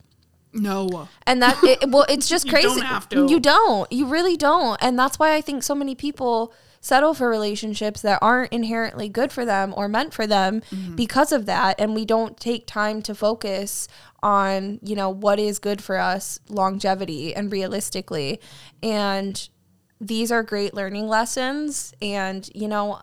no 0.53 1.09
and 1.27 1.43
that 1.43 1.59
it, 1.65 1.91
well 1.91 2.07
it's 2.09 2.29
just 2.29 2.45
You 2.47 2.53
crazy 2.53 2.69
don't 2.69 2.83
have 2.83 3.09
to. 3.09 3.27
you 3.29 3.41
don't 3.41 3.91
you 3.91 4.07
really 4.07 4.37
don't 4.37 4.81
and 4.81 4.97
that's 4.97 5.19
why 5.19 5.35
i 5.35 5.41
think 5.41 5.65
so 5.65 5.75
many 5.75 5.97
people 5.97 6.53
settle 6.85 7.15
for 7.15 7.29
relationships 7.31 8.03
that 8.03 8.19
aren't 8.21 8.53
inherently 8.53 9.09
good 9.09 9.33
for 9.33 9.45
them 9.47 9.73
or 9.75 9.89
meant 9.89 10.13
for 10.13 10.27
them 10.27 10.61
Mm-hmm. 10.71 10.97
because 10.97 11.33
of 11.33 11.47
that 11.47 11.81
and 11.81 11.95
we 11.95 12.05
don't 12.05 12.39
take 12.39 12.67
time 12.67 13.01
to 13.03 13.15
focus 13.15 13.89
on 14.23 14.79
you 14.83 14.95
know 14.95 15.09
what 15.09 15.39
is 15.39 15.59
good 15.59 15.83
for 15.83 15.97
us 15.97 16.39
longevity 16.49 17.35
and 17.35 17.51
realistically 17.51 18.39
and 18.83 19.49
these 20.01 20.31
are 20.31 20.43
great 20.43 20.75
learning 20.75 21.09
lessons 21.09 21.95
and 22.03 22.51
you 22.55 22.69
know 22.69 23.01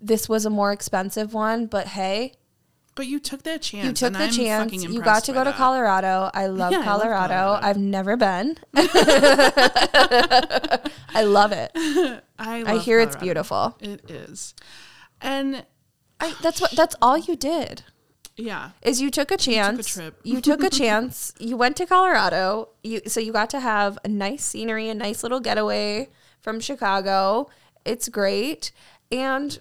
this 0.00 0.28
was 0.28 0.44
a 0.44 0.50
more 0.50 0.72
expensive 0.72 1.32
one 1.32 1.66
but 1.66 1.86
hey 1.88 2.32
But 2.94 3.06
you 3.06 3.18
took 3.20 3.42
that 3.44 3.62
chance. 3.62 3.86
you 3.86 3.92
took 3.94 4.12
the 4.12 4.24
I'm 4.24 4.30
chance. 4.30 4.84
You 4.84 5.00
got 5.00 5.24
to 5.24 5.32
go 5.32 5.40
to 5.44 5.50
that. 5.50 5.56
Colorado. 5.56 6.30
I 6.34 6.46
love 6.46 6.72
Yeah, 6.72 6.80
I 6.80 6.84
love 6.84 7.00
Colorado. 7.00 7.34
Colorado. 7.34 7.66
I've 7.66 7.78
never 7.78 8.16
been. 8.18 8.58
I 11.14 11.22
love 11.24 11.52
it. 11.52 11.70
I, 11.74 12.22
I 12.38 12.62
love 12.62 12.84
hear 12.84 13.00
it's 13.00 13.16
beautiful. 13.16 13.76
It 13.80 14.10
is, 14.10 14.54
and 15.20 15.64
I, 16.20 16.34
that's 16.42 16.60
what. 16.60 16.72
That's 16.72 16.94
all 17.00 17.16
you 17.16 17.36
did. 17.36 17.82
yeah, 18.36 18.70
Is 18.82 19.00
you 19.00 19.10
took 19.10 19.30
a 19.30 19.36
chance. 19.36 19.86
trip. 19.94 20.18
you 20.22 20.40
took 20.40 20.62
a 20.62 20.70
chance. 20.70 21.32
You 21.38 21.56
went 21.56 21.76
to 21.76 21.86
Colorado. 21.86 22.70
You 22.82 23.00
so 23.06 23.20
you 23.20 23.32
got 23.32 23.50
to 23.50 23.60
have 23.60 23.98
a 24.04 24.08
nice 24.08 24.44
scenery, 24.44 24.88
a 24.88 24.94
nice 24.94 25.22
little 25.22 25.40
getaway 25.40 26.08
from 26.40 26.60
Chicago. 26.60 27.48
It's 27.84 28.08
great, 28.08 28.72
and 29.10 29.58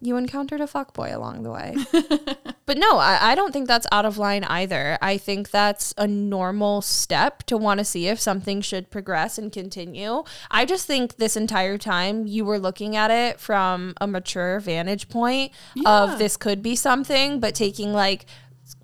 you 0.00 0.16
encountered 0.16 0.60
a 0.60 0.66
fuckboy 0.66 1.14
along 1.14 1.42
the 1.42 1.50
way. 1.50 1.76
but 2.66 2.76
no, 2.78 2.98
I, 2.98 3.32
I 3.32 3.34
don't 3.34 3.52
think 3.52 3.68
that's 3.68 3.86
out 3.92 4.04
of 4.04 4.18
line 4.18 4.44
either. 4.44 4.98
I 5.00 5.18
think 5.18 5.50
that's 5.50 5.94
a 5.96 6.06
normal 6.06 6.82
step 6.82 7.42
to 7.44 7.56
want 7.56 7.78
to 7.78 7.84
see 7.84 8.08
if 8.08 8.20
something 8.20 8.60
should 8.60 8.90
progress 8.90 9.38
and 9.38 9.52
continue. 9.52 10.24
I 10.50 10.64
just 10.64 10.86
think 10.86 11.16
this 11.16 11.36
entire 11.36 11.78
time 11.78 12.26
you 12.26 12.44
were 12.44 12.58
looking 12.58 12.96
at 12.96 13.10
it 13.10 13.40
from 13.40 13.94
a 14.00 14.06
mature 14.06 14.60
vantage 14.60 15.08
point 15.08 15.52
Yeah. 15.74 15.88
of 16.12 16.18
this 16.18 16.36
could 16.36 16.62
be 16.62 16.76
something, 16.76 17.40
but 17.40 17.54
taking 17.54 17.92
like 17.92 18.26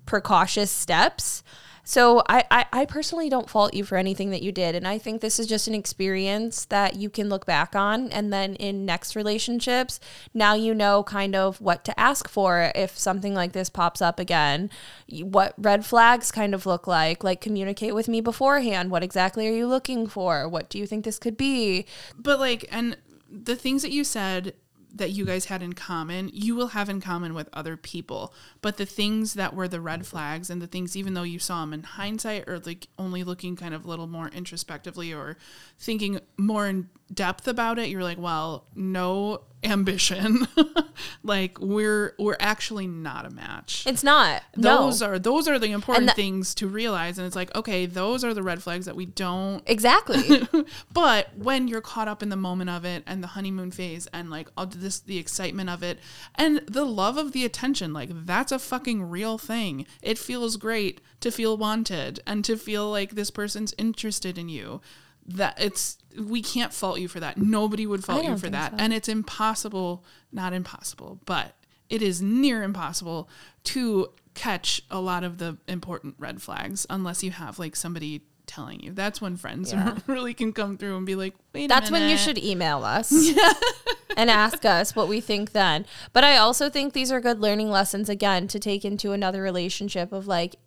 precautious 0.05 0.71
steps. 0.71 1.43
So 1.91 2.23
I, 2.29 2.45
I, 2.49 2.65
I 2.71 2.85
personally 2.85 3.27
don't 3.27 3.49
fault 3.49 3.73
you 3.73 3.83
for 3.83 3.97
anything 3.97 4.29
that 4.29 4.41
you 4.41 4.53
did. 4.53 4.75
And 4.75 4.87
I 4.87 4.97
think 4.97 5.19
this 5.19 5.37
is 5.39 5.45
just 5.45 5.67
an 5.67 5.75
experience 5.75 6.63
that 6.63 6.95
you 6.95 7.09
can 7.09 7.27
look 7.27 7.45
back 7.45 7.75
on. 7.75 8.09
And 8.13 8.31
then 8.31 8.55
in 8.55 8.85
next 8.85 9.13
relationships, 9.13 9.99
now 10.33 10.53
you 10.53 10.73
know 10.73 11.03
kind 11.03 11.35
of 11.35 11.59
what 11.59 11.83
to 11.83 11.99
ask 11.99 12.29
for 12.29 12.71
if 12.75 12.97
something 12.97 13.33
like 13.33 13.51
this 13.51 13.69
pops 13.69 14.01
up 14.01 14.21
again. 14.21 14.69
What 15.09 15.53
red 15.57 15.85
flags 15.85 16.31
kind 16.31 16.55
of 16.55 16.65
look 16.65 16.87
like. 16.87 17.25
Like 17.25 17.41
communicate 17.41 17.93
with 17.93 18.07
me 18.07 18.21
beforehand. 18.21 18.89
What 18.89 19.03
exactly 19.03 19.45
are 19.49 19.53
you 19.53 19.67
looking 19.67 20.07
for? 20.07 20.47
What 20.47 20.69
do 20.69 20.77
you 20.79 20.87
think 20.87 21.03
this 21.03 21.19
could 21.19 21.35
be? 21.35 21.85
but 22.17 22.39
like, 22.39 22.63
and 22.71 22.95
the 23.29 23.57
things 23.57 23.81
that 23.81 23.91
you 23.91 24.05
said 24.05 24.53
that 24.93 25.11
you 25.11 25.25
guys 25.25 25.45
had 25.45 25.61
in 25.61 25.73
common, 25.73 26.29
you 26.33 26.55
will 26.55 26.67
have 26.67 26.89
in 26.89 27.01
common 27.01 27.33
with 27.33 27.49
other 27.53 27.77
people. 27.77 28.33
But 28.61 28.77
the 28.77 28.85
things 28.85 29.33
that 29.35 29.53
were 29.53 29.67
the 29.67 29.81
red 29.81 30.05
flags 30.05 30.49
and 30.49 30.61
the 30.61 30.67
things, 30.67 30.95
even 30.95 31.13
though 31.13 31.23
you 31.23 31.39
saw 31.39 31.61
them 31.61 31.73
in 31.73 31.83
hindsight 31.83 32.47
or 32.47 32.59
like 32.59 32.87
only 32.97 33.23
looking 33.23 33.55
kind 33.55 33.73
of 33.73 33.85
a 33.85 33.87
little 33.87 34.07
more 34.07 34.27
introspectively 34.29 35.13
or 35.13 35.37
thinking 35.77 36.19
more 36.37 36.67
in 36.67 36.89
depth 37.13 37.47
about 37.47 37.79
it, 37.79 37.89
you're 37.89 38.03
like, 38.03 38.17
well, 38.19 38.65
no 38.75 39.41
ambition. 39.63 40.47
like 41.23 41.59
we're 41.59 42.15
we're 42.17 42.37
actually 42.39 42.87
not 42.87 43.25
a 43.25 43.29
match. 43.29 43.83
It's 43.85 44.03
not. 44.03 44.41
No. 44.55 44.85
those 44.85 45.01
are 45.03 45.19
those 45.19 45.47
are 45.47 45.59
the 45.59 45.71
important 45.71 46.07
that- 46.07 46.15
things 46.15 46.55
to 46.55 46.67
realize 46.67 47.17
and 47.19 47.27
it's 47.27 47.35
like 47.35 47.53
okay 47.55 47.85
those 47.85 48.23
are 48.23 48.33
the 48.33 48.41
red 48.41 48.61
flags 48.63 48.85
that 48.87 48.95
we 48.95 49.05
don't 49.05 49.61
Exactly. 49.67 50.47
but 50.93 51.29
when 51.37 51.67
you're 51.67 51.81
caught 51.81 52.07
up 52.07 52.23
in 52.23 52.29
the 52.29 52.35
moment 52.35 52.71
of 52.71 52.85
it 52.85 53.03
and 53.05 53.21
the 53.23 53.27
honeymoon 53.27 53.69
phase 53.69 54.07
and 54.13 54.29
like 54.31 54.49
all 54.57 54.65
this 54.65 54.99
the 54.99 55.17
excitement 55.19 55.69
of 55.69 55.83
it 55.83 55.99
and 56.35 56.61
the 56.67 56.85
love 56.85 57.17
of 57.17 57.31
the 57.31 57.45
attention 57.45 57.93
like 57.93 58.09
that's 58.25 58.51
a 58.51 58.59
fucking 58.59 59.03
real 59.03 59.37
thing 59.37 59.85
it 60.01 60.17
feels 60.17 60.57
great 60.57 61.01
to 61.19 61.31
feel 61.31 61.55
wanted 61.55 62.19
and 62.25 62.43
to 62.45 62.57
feel 62.57 62.89
like 62.89 63.11
this 63.11 63.29
person's 63.31 63.73
interested 63.77 64.37
in 64.39 64.49
you 64.49 64.81
that 65.27 65.59
it's 65.61 65.97
we 66.19 66.41
can't 66.41 66.73
fault 66.73 66.99
you 66.99 67.07
for 67.07 67.19
that 67.19 67.37
nobody 67.37 67.85
would 67.85 68.03
fault 68.03 68.23
you 68.23 68.37
for 68.37 68.49
that 68.49 68.71
so. 68.71 68.77
and 68.79 68.93
it's 68.93 69.07
impossible 69.07 70.03
not 70.31 70.51
impossible 70.51 71.19
but 71.25 71.55
it 71.89 72.01
is 72.01 72.21
near 72.21 72.63
impossible 72.63 73.29
to 73.63 74.11
catch 74.33 74.81
a 74.89 74.99
lot 74.99 75.23
of 75.23 75.37
the 75.37 75.57
important 75.67 76.15
red 76.17 76.41
flags 76.41 76.85
unless 76.89 77.23
you 77.23 77.31
have 77.31 77.59
like 77.59 77.75
somebody 77.75 78.21
telling 78.51 78.81
you. 78.81 78.91
That's 78.91 79.21
when 79.21 79.37
friends 79.37 79.71
Yeah. 79.71 79.97
really 80.07 80.33
can 80.33 80.53
come 80.53 80.77
through 80.77 80.97
and 80.97 81.05
be 81.05 81.15
like, 81.15 81.33
wait 81.53 81.67
That's 81.67 81.89
when 81.89 82.09
you 82.09 82.17
should 82.17 82.37
email 82.37 82.83
us 82.83 83.11
and 84.17 84.29
ask 84.29 84.65
us 84.65 84.95
what 84.95 85.07
we 85.07 85.21
think 85.21 85.51
then. 85.53 85.85
But 86.13 86.23
I 86.23 86.37
also 86.37 86.69
think 86.69 86.93
these 86.93 87.11
are 87.11 87.21
good 87.21 87.39
learning 87.39 87.69
lessons 87.69 88.09
again 88.09 88.47
to 88.49 88.59
take 88.59 88.83
into 88.83 89.13
another 89.13 89.41
relationship 89.41 90.11
of 90.11 90.27
like 90.27 90.57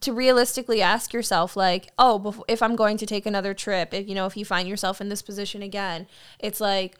to 0.00 0.12
realistically 0.12 0.80
ask 0.80 1.12
yourself 1.12 1.56
like, 1.56 1.90
oh, 1.98 2.42
if 2.48 2.62
I'm 2.62 2.76
going 2.76 2.96
to 2.98 3.06
take 3.06 3.26
another 3.26 3.54
trip, 3.54 3.92
if 3.92 4.08
you 4.08 4.14
know, 4.14 4.26
if 4.26 4.36
you 4.36 4.44
find 4.44 4.68
yourself 4.68 5.00
in 5.00 5.08
this 5.08 5.22
position 5.22 5.62
again, 5.62 6.06
it's 6.38 6.60
like 6.60 6.96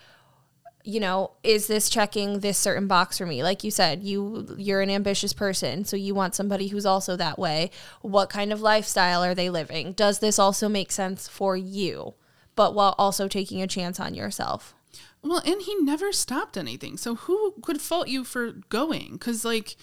you 0.83 0.99
know, 0.99 1.33
is 1.43 1.67
this 1.67 1.91
checking 1.91 2.41
this 2.41 2.57
certain 2.57 2.87
box 2.87 3.19
for 3.19 3.27
me? 3.27 3.43
Like 3.43 3.63
you 3.65 3.71
said, 3.71 4.03
you 4.03 4.55
you're 4.57 4.81
an 4.81 4.91
ambitious 4.91 5.33
person, 5.33 5.85
so 5.85 5.97
you 5.97 6.15
want 6.15 6.35
somebody 6.35 6.69
who's 6.69 6.87
also 6.87 7.17
that 7.17 7.39
way. 7.39 7.71
What 8.01 8.31
kind 8.31 8.53
of 8.53 8.63
lifestyle 8.63 9.23
are 9.23 9.35
they 9.35 9.51
living? 9.51 9.93
Does 9.93 10.21
this 10.21 10.39
also 10.39 10.69
make 10.69 10.91
sense 10.91 11.29
for 11.29 11.57
you? 11.57 12.15
But 12.57 12.75
while 12.75 12.95
also 12.99 13.29
taking 13.29 13.63
a 13.63 13.67
chance 13.67 14.01
on 14.01 14.15
yourself. 14.15 14.75
Well, 15.23 15.43
and 15.45 15.61
he 15.61 15.75
never 15.77 16.13
stopped 16.13 16.57
anything. 16.57 16.97
So 16.97 17.15
who 17.15 17.55
could 17.63 17.81
fault 17.81 18.09
you 18.09 18.25
for 18.25 18.53
going? 18.71 19.13
Because 19.13 19.45
like, 19.45 19.77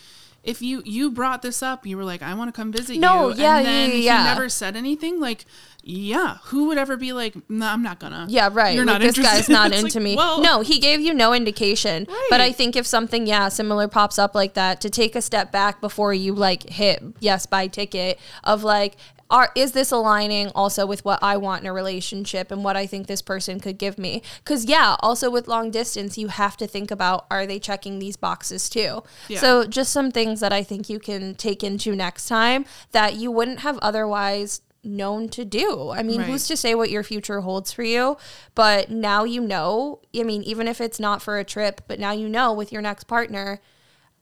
if 0.47 0.61
you 0.61 0.81
you 0.85 1.11
brought 1.11 1.41
this 1.41 1.61
up, 1.61 1.85
you 1.85 1.97
were 1.97 2.05
like, 2.05 2.21
"I 2.23 2.33
want 2.33 2.47
to 2.47 2.51
come 2.59 2.71
visit 2.71 2.97
No, 2.97 3.29
you," 3.29 3.35
yeah, 3.35 3.57
and 3.57 3.65
then 3.65 3.89
yeah, 3.89 3.95
he 3.95 4.05
yeah. 4.05 4.23
never 4.23 4.47
said 4.47 4.75
anything. 4.77 5.19
Like, 5.19 5.45
yeah, 5.83 6.37
who 6.45 6.67
would 6.67 6.77
ever 6.77 6.95
be 6.95 7.11
like, 7.11 7.35
"No, 7.49 7.67
I'm 7.67 7.83
not 7.83 7.99
gonna." 7.99 8.25
Yeah, 8.29 8.49
right. 8.51 8.73
You're 8.73 8.85
like, 8.85 8.93
not 8.93 9.01
this 9.01 9.17
interested. 9.17 9.37
guy's 9.37 9.49
not 9.59 9.73
into 9.73 9.97
like, 9.97 10.03
me. 10.03 10.15
well- 10.15 10.41
no, 10.41 10.61
he 10.61 10.79
gave 10.79 11.01
you 11.01 11.13
no 11.13 11.33
indication. 11.33 12.05
Right. 12.07 12.27
But 12.29 12.39
I 12.39 12.53
think 12.53 12.77
if 12.77 12.87
something, 12.87 13.27
yeah, 13.27 13.49
similar 13.49 13.89
pops 13.89 14.17
up 14.17 14.33
like 14.33 14.53
that, 14.53 14.79
to 14.81 14.89
take 14.89 15.15
a 15.17 15.21
step 15.21 15.51
back 15.51 15.81
before 15.81 16.13
you 16.13 16.33
like 16.33 16.63
hit 16.69 17.03
yes 17.19 17.45
buy 17.45 17.67
ticket 17.67 18.17
of 18.45 18.63
like, 18.63 18.95
are 19.29 19.51
is 19.55 19.73
this 19.73 19.91
aligning 19.91 20.49
also 20.55 20.85
with 20.85 21.03
what 21.03 21.19
I 21.21 21.37
want 21.37 21.61
in 21.61 21.67
a 21.67 21.73
relationship 21.73 22.51
and 22.51 22.63
what 22.63 22.77
I 22.77 22.85
think 22.85 23.07
this 23.07 23.21
person 23.21 23.59
could 23.59 23.77
give 23.77 23.97
me? 23.97 24.21
Because 24.43 24.65
yeah, 24.65 24.95
also 25.01 25.29
with 25.29 25.47
long 25.47 25.71
distance, 25.71 26.17
you 26.17 26.29
have 26.29 26.55
to 26.57 26.67
think 26.67 26.91
about 26.91 27.25
are 27.29 27.45
they 27.45 27.59
checking 27.59 27.99
these 27.99 28.17
boxes 28.17 28.69
too? 28.69 29.03
Yeah. 29.27 29.39
So 29.39 29.65
just 29.65 29.91
some 29.91 30.11
things 30.11 30.39
that 30.39 30.53
I 30.53 30.63
think 30.63 30.89
you 30.89 30.99
can 30.99 31.35
take 31.35 31.63
into 31.63 31.95
next 31.95 32.27
time 32.27 32.65
that 32.91 33.15
you 33.15 33.31
wouldn't 33.31 33.59
have 33.59 33.77
otherwise 33.79 34.61
known 34.83 35.27
to 35.27 35.43
do. 35.43 35.89
I 35.89 36.01
mean, 36.03 36.21
Right. 36.21 36.29
who's 36.29 36.47
to 36.47 36.55
say 36.55 36.73
what 36.73 36.89
your 36.89 37.03
future 37.03 37.41
holds 37.41 37.73
for 37.73 37.83
you? 37.83 38.17
But 38.55 38.89
now 38.89 39.25
you 39.25 39.41
know, 39.41 39.99
I 40.17 40.23
mean, 40.23 40.43
even 40.43 40.67
if 40.67 40.79
it's 40.79 40.99
not 40.99 41.21
for 41.21 41.37
a 41.37 41.43
trip, 41.43 41.81
but 41.87 41.99
now 41.99 42.13
you 42.13 42.29
know 42.29 42.53
with 42.53 42.71
your 42.71 42.81
next 42.81 43.05
partner, 43.05 43.59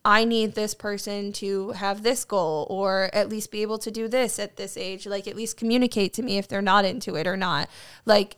I 0.06 0.24
need 0.24 0.54
this 0.54 0.76
person 0.76 1.34
to 1.34 1.72
have 1.72 2.04
this 2.04 2.24
goal 2.24 2.68
or 2.70 3.10
at 3.12 3.28
least 3.28 3.52
be 3.52 3.64
able 3.64 3.80
to 3.80 3.90
do 3.90 4.08
this 4.08 4.38
at 4.38 4.56
this 4.56 4.78
age. 4.78 5.08
Like, 5.08 5.28
at 5.28 5.36
least 5.36 5.58
communicate 5.58 6.14
to 6.14 6.22
me 6.22 6.38
if 6.38 6.48
they're 6.48 6.62
not 6.62 6.86
into 6.86 7.16
it 7.16 7.26
or 7.26 7.36
not. 7.36 7.70
Like, 8.06 8.38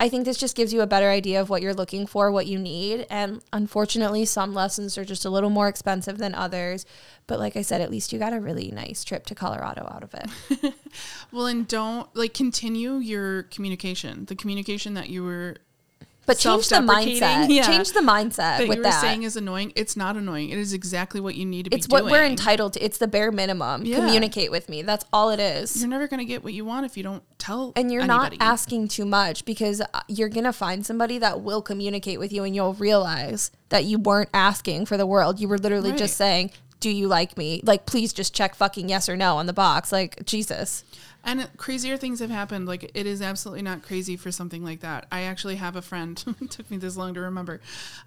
I 0.00 0.08
think 0.08 0.26
this 0.26 0.36
just 0.36 0.54
gives 0.54 0.72
you 0.72 0.80
a 0.82 0.86
better 0.86 1.08
idea 1.08 1.40
of 1.40 1.50
what 1.50 1.60
you're 1.60 1.74
looking 1.74 2.06
for, 2.06 2.30
what 2.30 2.46
you 2.46 2.58
need. 2.58 3.06
And 3.10 3.42
unfortunately, 3.52 4.26
some 4.26 4.54
lessons 4.54 4.96
are 4.96 5.04
just 5.04 5.24
a 5.24 5.30
little 5.30 5.50
more 5.50 5.68
expensive 5.68 6.18
than 6.18 6.34
others. 6.34 6.86
But 7.26 7.40
like 7.40 7.56
I 7.56 7.62
said, 7.62 7.80
at 7.80 7.90
least 7.90 8.12
you 8.12 8.18
got 8.18 8.34
a 8.34 8.40
really 8.40 8.70
nice 8.70 9.02
trip 9.02 9.26
to 9.26 9.34
Colorado 9.34 9.88
out 9.90 10.04
of 10.04 10.14
it. 10.14 10.74
Well, 11.30 11.46
and 11.46 11.68
don't 11.68 12.08
like 12.16 12.32
continue 12.32 12.96
your 12.96 13.42
communication. 13.44 14.24
The 14.24 14.34
communication 14.34 14.94
that 14.94 15.10
you 15.10 15.22
were 15.22 15.56
But 16.28 16.38
change 16.38 16.68
the 16.68 16.76
mindset. 16.76 17.46
yeah. 17.48 17.66
Change 17.66 17.92
the 17.92 18.00
mindset 18.00 18.36
that 18.58 18.68
with 18.68 18.76
you 18.76 18.82
were 18.84 18.90
that. 18.90 19.00
saying 19.00 19.24
is 19.24 19.36
annoying. 19.36 19.72
It's 19.74 19.96
not 19.96 20.16
annoying. 20.16 20.50
It 20.50 20.58
is 20.58 20.72
exactly 20.72 21.20
what 21.20 21.34
you 21.34 21.44
need 21.44 21.64
to 21.64 21.70
be 21.70 21.76
it's 21.76 21.88
what 21.88 22.04
we're 22.04 22.24
entitled 22.24 22.74
to. 22.74 22.84
It's 22.84 22.98
the 22.98 23.08
bare 23.08 23.32
minimum. 23.32 23.84
Yeah. 23.84 23.96
Communicate 23.96 24.52
with 24.52 24.68
me. 24.68 24.82
That's 24.82 25.04
all 25.12 25.30
it 25.30 25.40
is. 25.40 25.80
You're 25.80 25.88
never 25.90 26.06
gonna 26.06 26.24
get 26.24 26.44
what 26.44 26.52
you 26.52 26.64
want 26.64 26.86
if 26.86 26.96
you 26.96 27.02
don't 27.02 27.24
tell. 27.38 27.72
and 27.74 27.90
you're 27.90 28.02
anybody. 28.02 28.36
not 28.36 28.46
asking 28.46 28.86
too 28.88 29.04
much 29.04 29.44
because 29.44 29.80
uh, 29.80 29.86
you're 30.06 30.28
going 30.28 30.44
to 30.44 30.52
find 30.52 30.84
somebody 30.84 31.18
that 31.18 31.40
will 31.40 31.62
communicate 31.62 32.18
with 32.18 32.32
you 32.32 32.44
and 32.44 32.54
you'll 32.54 32.74
realize 32.74 33.50
that 33.70 33.84
you 33.84 33.98
weren't 33.98 34.28
asking 34.34 34.84
for 34.86 34.96
the 34.96 35.06
world. 35.06 35.40
You 35.40 35.48
were 35.48 35.58
literally 35.58 35.90
Right. 35.90 35.98
just 35.98 36.16
saying, 36.16 36.50
Do 36.80 36.90
you 36.90 37.08
like 37.08 37.36
me? 37.38 37.60
Like, 37.64 37.86
please 37.86 38.12
just 38.12 38.34
check 38.34 38.54
fucking 38.54 38.88
yes 38.88 39.08
or 39.08 39.16
no 39.16 39.36
on 39.38 39.46
the 39.46 39.52
box. 39.52 39.90
Like, 39.90 40.24
Jesus. 40.26 40.84
And 41.28 41.46
crazier 41.58 41.98
things 41.98 42.20
have 42.20 42.30
happened. 42.30 42.66
Like 42.66 42.90
it 42.94 43.06
is 43.06 43.20
absolutely 43.20 43.60
not 43.60 43.82
crazy 43.82 44.16
for 44.16 44.32
something 44.32 44.64
like 44.64 44.80
that. 44.80 45.04
I 45.12 45.22
actually 45.24 45.56
have 45.56 45.76
a 45.76 45.82
friend. 45.82 46.24
it 46.40 46.50
took 46.50 46.70
me 46.70 46.78
this 46.78 46.96
long 46.96 47.12
to 47.12 47.20
remember. 47.20 47.60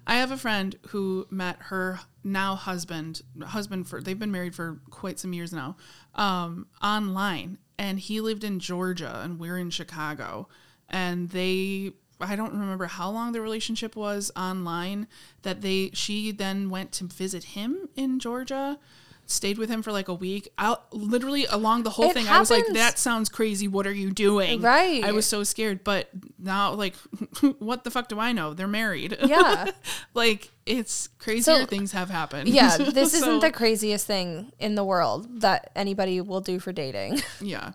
I 0.08 0.16
have 0.16 0.32
a 0.32 0.36
friend 0.36 0.74
who 0.88 1.28
met 1.30 1.56
her 1.60 2.00
now 2.24 2.56
husband, 2.56 3.22
husband 3.40 3.86
for 3.86 4.00
they've 4.00 4.18
been 4.18 4.32
married 4.32 4.56
for 4.56 4.80
quite 4.90 5.20
some 5.20 5.32
years 5.32 5.52
now, 5.52 5.76
um, 6.16 6.66
online, 6.82 7.58
and 7.78 8.00
he 8.00 8.20
lived 8.20 8.42
in 8.42 8.58
Georgia 8.58 9.20
and 9.22 9.38
we're 9.38 9.58
in 9.58 9.70
Chicago, 9.70 10.48
and 10.90 11.30
they. 11.30 11.92
I 12.20 12.36
don't 12.36 12.52
remember 12.52 12.86
how 12.86 13.10
long 13.10 13.32
the 13.32 13.40
relationship 13.40 13.96
was 13.96 14.30
online 14.36 15.08
that 15.42 15.60
they 15.60 15.90
she 15.92 16.30
then 16.30 16.70
went 16.70 16.92
to 16.92 17.04
visit 17.04 17.44
him 17.44 17.88
in 17.96 18.20
Georgia 18.20 18.78
stayed 19.26 19.58
with 19.58 19.68
him 19.70 19.82
for 19.82 19.92
like 19.92 20.08
a 20.08 20.14
week. 20.14 20.52
Out 20.58 20.92
literally 20.92 21.46
along 21.46 21.82
the 21.84 21.90
whole 21.90 22.10
It 22.10 22.14
thing, 22.14 22.28
I 22.28 22.38
was 22.38 22.50
like, 22.50 22.66
"That 22.74 22.98
sounds 22.98 23.28
crazy. 23.28 23.68
What 23.68 23.86
are 23.86 23.92
you 23.92 24.10
doing?" 24.10 24.60
Right. 24.60 25.02
I 25.04 25.12
was 25.12 25.26
so 25.26 25.42
scared, 25.44 25.84
but 25.84 26.08
now, 26.38 26.72
like, 26.74 26.94
what 27.58 27.84
the 27.84 27.90
fuck 27.90 28.08
do 28.08 28.18
I 28.18 28.32
know? 28.32 28.54
They're 28.54 28.66
married. 28.68 29.16
Yeah. 29.24 29.70
like 30.14 30.50
it's 30.66 31.08
crazier 31.18 31.60
So- 31.60 31.66
things 31.66 31.92
have 31.92 32.10
happened. 32.10 32.48
Yeah, 32.48 32.76
this 32.78 33.12
So, 33.12 33.18
isn't 33.18 33.40
the 33.40 33.50
craziest 33.50 34.06
thing 34.06 34.52
in 34.58 34.74
the 34.74 34.84
world 34.84 35.40
that 35.40 35.70
anybody 35.74 36.20
will 36.20 36.40
do 36.40 36.58
for 36.58 36.72
dating. 36.72 37.20
yeah. 37.40 37.72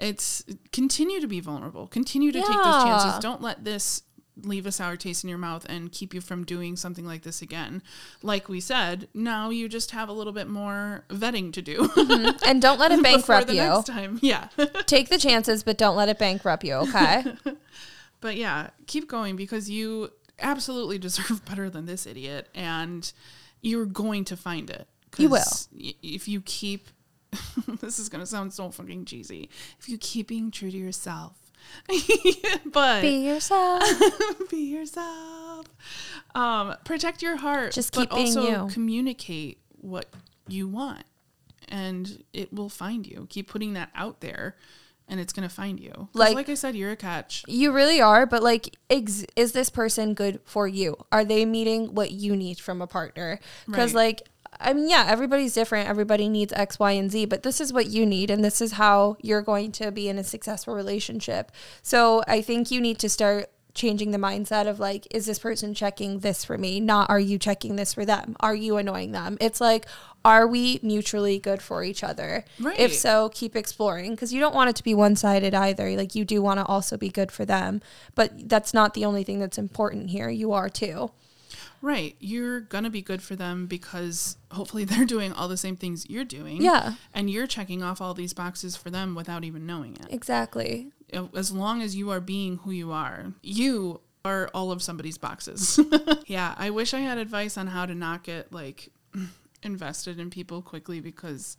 It's 0.00 0.44
continue 0.72 1.20
to 1.20 1.26
be 1.26 1.40
vulnerable. 1.40 1.88
Continue 1.88 2.30
to 2.30 2.38
take 2.38 2.46
those 2.46 2.84
chances. 2.84 3.18
Don't 3.20 3.42
let 3.42 3.64
this 3.64 4.02
leave 4.42 4.66
a 4.66 4.72
sour 4.72 4.96
taste 4.96 5.24
in 5.24 5.28
your 5.30 5.38
mouth 5.38 5.66
and 5.68 5.90
keep 5.92 6.14
you 6.14 6.20
from 6.20 6.44
doing 6.44 6.76
something 6.76 7.04
like 7.06 7.22
this 7.22 7.42
again. 7.42 7.82
Like 8.22 8.48
we 8.48 8.60
said, 8.60 9.08
now 9.14 9.50
you 9.50 9.68
just 9.68 9.90
have 9.92 10.08
a 10.08 10.12
little 10.12 10.32
bit 10.32 10.48
more 10.48 11.04
vetting 11.08 11.52
to 11.54 11.62
do. 11.62 11.78
Mm-hmm. 11.88 12.36
and 12.46 12.62
don't 12.62 12.78
let 12.78 12.92
it 12.96 13.02
bankrupt 13.02 13.46
the 13.48 13.54
you. 13.54 13.60
next 13.62 13.86
time. 13.86 14.18
Yeah. 14.22 14.48
Take 14.86 15.08
the 15.08 15.18
chances, 15.18 15.62
but 15.62 15.78
don't 15.78 15.96
let 15.96 16.08
it 16.08 16.18
bankrupt 16.18 16.64
you, 16.64 16.74
okay? 16.74 17.24
But 18.20 18.36
yeah, 18.36 18.70
keep 18.88 19.08
going 19.08 19.36
because 19.36 19.70
you 19.70 20.10
absolutely 20.40 20.98
deserve 20.98 21.44
better 21.44 21.70
than 21.70 21.86
this 21.86 22.04
idiot, 22.06 22.48
and 22.54 23.12
you're 23.60 23.86
going 23.86 24.24
to 24.24 24.36
find 24.36 24.68
it. 24.70 24.88
You 25.18 25.28
will. 25.28 25.44
y- 25.72 25.94
If 26.02 26.26
you 26.26 26.40
keep, 26.40 26.88
this 27.80 27.98
is 28.00 28.08
gonna 28.08 28.26
sound 28.26 28.52
so 28.52 28.70
fucking 28.70 29.04
cheesy. 29.04 29.48
If 29.78 29.88
you 29.88 29.98
keep 29.98 30.26
being 30.28 30.50
true 30.50 30.70
to 30.70 30.76
yourself, 30.76 31.36
but 32.72 33.02
Be 33.02 33.26
yourself. 33.26 33.82
be 34.50 34.58
yourself. 34.58 35.66
Um, 36.34 36.74
protect 36.84 37.22
your 37.22 37.36
heart. 37.36 37.72
Just 37.72 37.94
but 37.94 38.02
keep 38.02 38.10
being 38.10 38.26
also 38.38 38.66
you. 38.66 38.72
communicate 38.72 39.58
what 39.80 40.06
you 40.46 40.68
want, 40.68 41.04
and 41.68 42.22
it 42.32 42.52
will 42.52 42.68
find 42.68 43.06
you. 43.06 43.26
Keep 43.30 43.48
putting 43.48 43.72
that 43.74 43.90
out 43.94 44.20
there, 44.20 44.56
and 45.08 45.18
it's 45.20 45.32
gonna 45.32 45.48
find 45.48 45.80
you. 45.80 46.08
Like- 46.12 46.34
like 46.34 46.48
I 46.48 46.54
said, 46.54 46.74
you're 46.76 46.92
a 46.92 46.96
catch. 46.96 47.44
You 47.48 47.72
really 47.72 48.00
are, 48.00 48.26
but 48.26 48.42
like, 48.42 48.76
ex- 48.90 49.24
is 49.36 49.52
this 49.52 49.70
person 49.70 50.14
good 50.14 50.40
for 50.44 50.68
you? 50.68 50.96
Are 51.10 51.24
they 51.24 51.44
meeting 51.44 51.94
what 51.94 52.10
you 52.10 52.36
need 52.36 52.58
from 52.60 52.82
a 52.82 52.86
partner? 52.86 53.40
Because, 53.66 53.94
Right. 53.94 54.06
like, 54.06 54.28
I 54.60 54.72
mean, 54.72 54.88
yeah, 54.88 55.06
everybody's 55.08 55.54
different. 55.54 55.88
Everybody 55.88 56.28
needs 56.28 56.52
X, 56.52 56.78
Y, 56.78 56.92
and 56.92 57.10
Z, 57.10 57.26
but 57.26 57.42
this 57.42 57.60
is 57.60 57.72
what 57.72 57.86
you 57.86 58.04
need, 58.04 58.30
and 58.30 58.44
this 58.44 58.60
is 58.60 58.72
how 58.72 59.16
you're 59.22 59.42
going 59.42 59.72
to 59.72 59.90
be 59.90 60.08
in 60.08 60.18
a 60.18 60.24
successful 60.24 60.74
relationship. 60.74 61.52
So 61.82 62.22
I 62.26 62.42
think 62.42 62.70
you 62.70 62.80
need 62.80 62.98
to 63.00 63.08
start 63.08 63.50
changing 63.74 64.10
the 64.10 64.18
mindset 64.18 64.66
of 64.66 64.80
like, 64.80 65.06
is 65.12 65.26
this 65.26 65.38
person 65.38 65.72
checking 65.72 66.18
this 66.18 66.44
for 66.44 66.58
me? 66.58 66.80
Not 66.80 67.08
are 67.10 67.20
you 67.20 67.38
checking 67.38 67.76
this 67.76 67.94
for 67.94 68.04
them? 68.04 68.34
Are 68.40 68.54
you 68.54 68.76
annoying 68.76 69.12
them? 69.12 69.38
It's 69.40 69.60
like, 69.60 69.86
are 70.24 70.48
we 70.48 70.80
mutually 70.82 71.38
good 71.38 71.62
for 71.62 71.84
each 71.84 72.02
other? 72.02 72.44
If 72.76 72.92
so, 72.94 73.28
keep 73.28 73.54
exploring 73.54 74.10
because 74.10 74.32
you 74.32 74.40
don't 74.40 74.54
want 74.54 74.70
it 74.70 74.76
to 74.76 74.82
be 74.82 74.94
one 74.94 75.14
sided 75.14 75.54
either. 75.54 75.90
Like, 75.90 76.16
you 76.16 76.24
do 76.24 76.42
want 76.42 76.58
to 76.58 76.66
also 76.66 76.96
be 76.96 77.08
good 77.08 77.30
for 77.30 77.44
them, 77.44 77.80
but 78.16 78.48
that's 78.48 78.74
not 78.74 78.94
the 78.94 79.04
only 79.04 79.22
thing 79.22 79.38
that's 79.38 79.58
important 79.58 80.10
here. 80.10 80.28
You 80.28 80.52
are 80.52 80.68
too. 80.68 81.12
Right. 81.80 82.16
You're 82.20 82.60
going 82.60 82.84
to 82.84 82.90
be 82.90 83.02
good 83.02 83.22
for 83.22 83.36
them 83.36 83.66
because 83.66 84.36
hopefully 84.50 84.84
they're 84.86 85.04
doing 85.04 85.32
all 85.32 85.48
the 85.48 85.56
same 85.56 85.76
things 85.76 86.08
you're 86.08 86.24
doing. 86.24 86.62
Yeah. 86.62 86.94
And 87.14 87.30
you're 87.30 87.46
checking 87.46 87.82
off 87.82 88.00
all 88.00 88.14
these 88.14 88.32
boxes 88.32 88.76
for 88.76 88.90
them 88.90 89.14
without 89.14 89.44
even 89.44 89.66
knowing 89.66 89.94
it. 89.94 90.06
Exactly. 90.10 90.88
As 91.34 91.52
long 91.52 91.82
as 91.82 91.96
you 91.96 92.10
are 92.10 92.20
being 92.20 92.58
who 92.58 92.70
you 92.70 92.92
are, 92.92 93.32
you 93.42 94.00
are 94.24 94.50
all 94.52 94.72
of 94.72 94.82
somebody's 94.82 95.18
boxes. 95.18 95.80
yeah. 96.26 96.54
I 96.58 96.70
wish 96.70 96.92
I 96.92 97.00
had 97.00 97.18
advice 97.18 97.56
on 97.56 97.68
how 97.68 97.86
to 97.86 97.94
not 97.94 98.24
get 98.24 98.52
like 98.52 98.90
invested 99.62 100.18
in 100.18 100.30
people 100.30 100.62
quickly 100.62 101.00
because, 101.00 101.56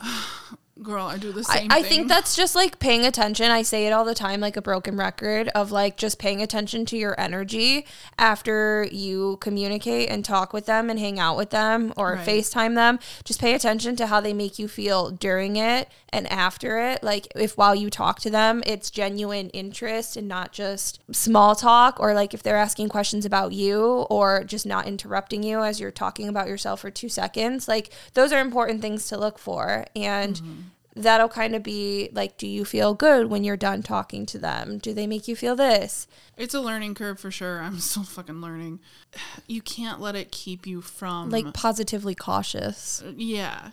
girl, 0.82 1.06
I 1.06 1.18
do 1.18 1.32
the 1.32 1.44
I, 1.48 1.58
same 1.58 1.72
I 1.72 1.82
thing. 1.82 1.90
think 1.90 2.08
that's 2.08 2.36
just 2.36 2.54
like 2.54 2.78
paying 2.78 3.04
attention. 3.04 3.50
I 3.50 3.62
say 3.62 3.86
it 3.86 3.92
all 3.92 4.04
the 4.04 4.14
time, 4.14 4.40
like 4.40 4.56
a 4.56 4.62
broken 4.62 4.96
record 4.96 5.48
of 5.48 5.72
like 5.72 5.96
just 5.96 6.18
paying 6.18 6.40
attention 6.42 6.86
to 6.86 6.96
your 6.96 7.18
energy 7.20 7.86
after 8.18 8.88
you 8.90 9.38
communicate 9.40 10.08
and 10.08 10.24
talk 10.24 10.52
with 10.52 10.66
them 10.66 10.90
and 10.90 10.98
hang 10.98 11.18
out 11.18 11.36
with 11.36 11.50
them 11.50 11.92
or 11.96 12.14
Right. 12.14 12.26
FaceTime 12.26 12.74
them. 12.74 12.98
Just 13.24 13.40
pay 13.40 13.54
attention 13.54 13.96
to 13.96 14.06
how 14.06 14.20
they 14.20 14.32
make 14.32 14.58
you 14.58 14.68
feel 14.68 15.10
during 15.10 15.56
it 15.56 15.88
and 16.10 16.26
after 16.28 16.78
it. 16.78 17.02
Like 17.02 17.28
if 17.34 17.56
while 17.58 17.74
you 17.74 17.90
talk 17.90 18.20
to 18.20 18.30
them, 18.30 18.62
it's 18.66 18.90
genuine 18.90 19.50
interest 19.50 20.16
and 20.16 20.28
not 20.28 20.52
just 20.52 21.00
small 21.12 21.54
talk 21.54 22.00
or 22.00 22.14
like 22.14 22.34
if 22.34 22.42
they're 22.42 22.56
asking 22.56 22.88
questions 22.88 23.26
about 23.26 23.52
you 23.52 24.06
or 24.10 24.44
just 24.44 24.64
not 24.66 24.86
interrupting 24.86 25.42
you 25.42 25.62
as 25.62 25.80
you're 25.80 25.90
talking 25.90 26.28
about 26.28 26.48
yourself 26.48 26.80
for 26.80 26.90
two 26.90 27.08
seconds. 27.08 27.68
Like 27.68 27.90
those 28.14 28.32
are 28.32 28.40
important 28.40 28.80
things 28.80 29.08
to 29.08 29.18
look 29.18 29.38
for. 29.38 29.84
And 29.94 30.36
mm-hmm. 30.36 30.60
That'll 31.02 31.28
kind 31.28 31.54
of 31.54 31.62
be 31.62 32.08
like, 32.12 32.36
do 32.38 32.46
you 32.46 32.64
feel 32.64 32.94
good 32.94 33.28
when 33.30 33.44
you're 33.44 33.56
done 33.56 33.82
talking 33.82 34.26
to 34.26 34.38
them? 34.38 34.78
Do 34.78 34.92
they 34.92 35.06
make 35.06 35.28
you 35.28 35.36
feel 35.36 35.56
this? 35.56 36.06
it's 36.36 36.54
a 36.54 36.60
learning 36.60 36.94
curve 36.94 37.18
for 37.18 37.30
sure. 37.30 37.60
I'm 37.60 37.78
still 37.80 38.04
fucking 38.04 38.40
learning. 38.40 38.80
You 39.46 39.62
can't 39.62 39.98
let 40.00 40.14
it 40.14 40.30
keep 40.30 40.66
you 40.66 40.82
from 40.82 41.30
Like 41.30 41.54
positively 41.54 42.14
cautious. 42.14 43.02
Uh, 43.02 43.12
yeah. 43.16 43.70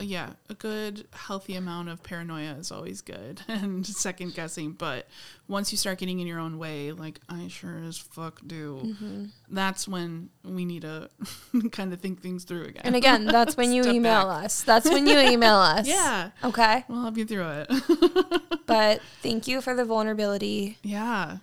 Yeah, 0.00 0.30
a 0.48 0.54
good 0.54 1.06
healthy 1.12 1.54
amount 1.56 1.88
of 1.88 2.02
paranoia 2.02 2.52
is 2.54 2.70
always 2.72 3.00
good 3.00 3.40
and 3.48 3.86
second 3.86 4.34
guessing. 4.34 4.72
But 4.72 5.06
once 5.48 5.72
you 5.72 5.78
start 5.78 5.98
getting 5.98 6.20
in 6.20 6.26
your 6.26 6.38
own 6.38 6.58
way, 6.58 6.92
like 6.92 7.20
I 7.28 7.48
sure 7.48 7.78
as 7.86 7.98
fuck 7.98 8.40
do, 8.46 8.80
Mm-hmm. 8.84 9.24
that's 9.50 9.86
when 9.88 10.30
we 10.44 10.64
need 10.64 10.82
to 10.82 11.08
kind 11.72 11.92
of 11.92 12.00
think 12.00 12.20
things 12.22 12.44
through 12.44 12.64
again. 12.64 12.82
And 12.84 12.96
again, 12.96 13.24
that's 13.26 13.56
when 13.56 13.72
you 13.72 13.84
email 13.84 14.26
back. 14.26 14.44
us. 14.46 14.62
That's 14.62 14.88
when 14.88 15.06
you 15.06 15.18
email 15.18 15.56
us. 15.56 15.86
Yeah. 15.86 16.30
Okay. 16.44 16.84
We'll 16.88 17.02
help 17.02 17.16
you 17.16 17.24
through 17.24 17.48
it. 17.68 18.42
But 18.66 19.00
thank 19.22 19.46
you 19.46 19.60
for 19.60 19.74
the 19.74 19.84
vulnerability. 19.84 20.78
yeah. 20.82 21.38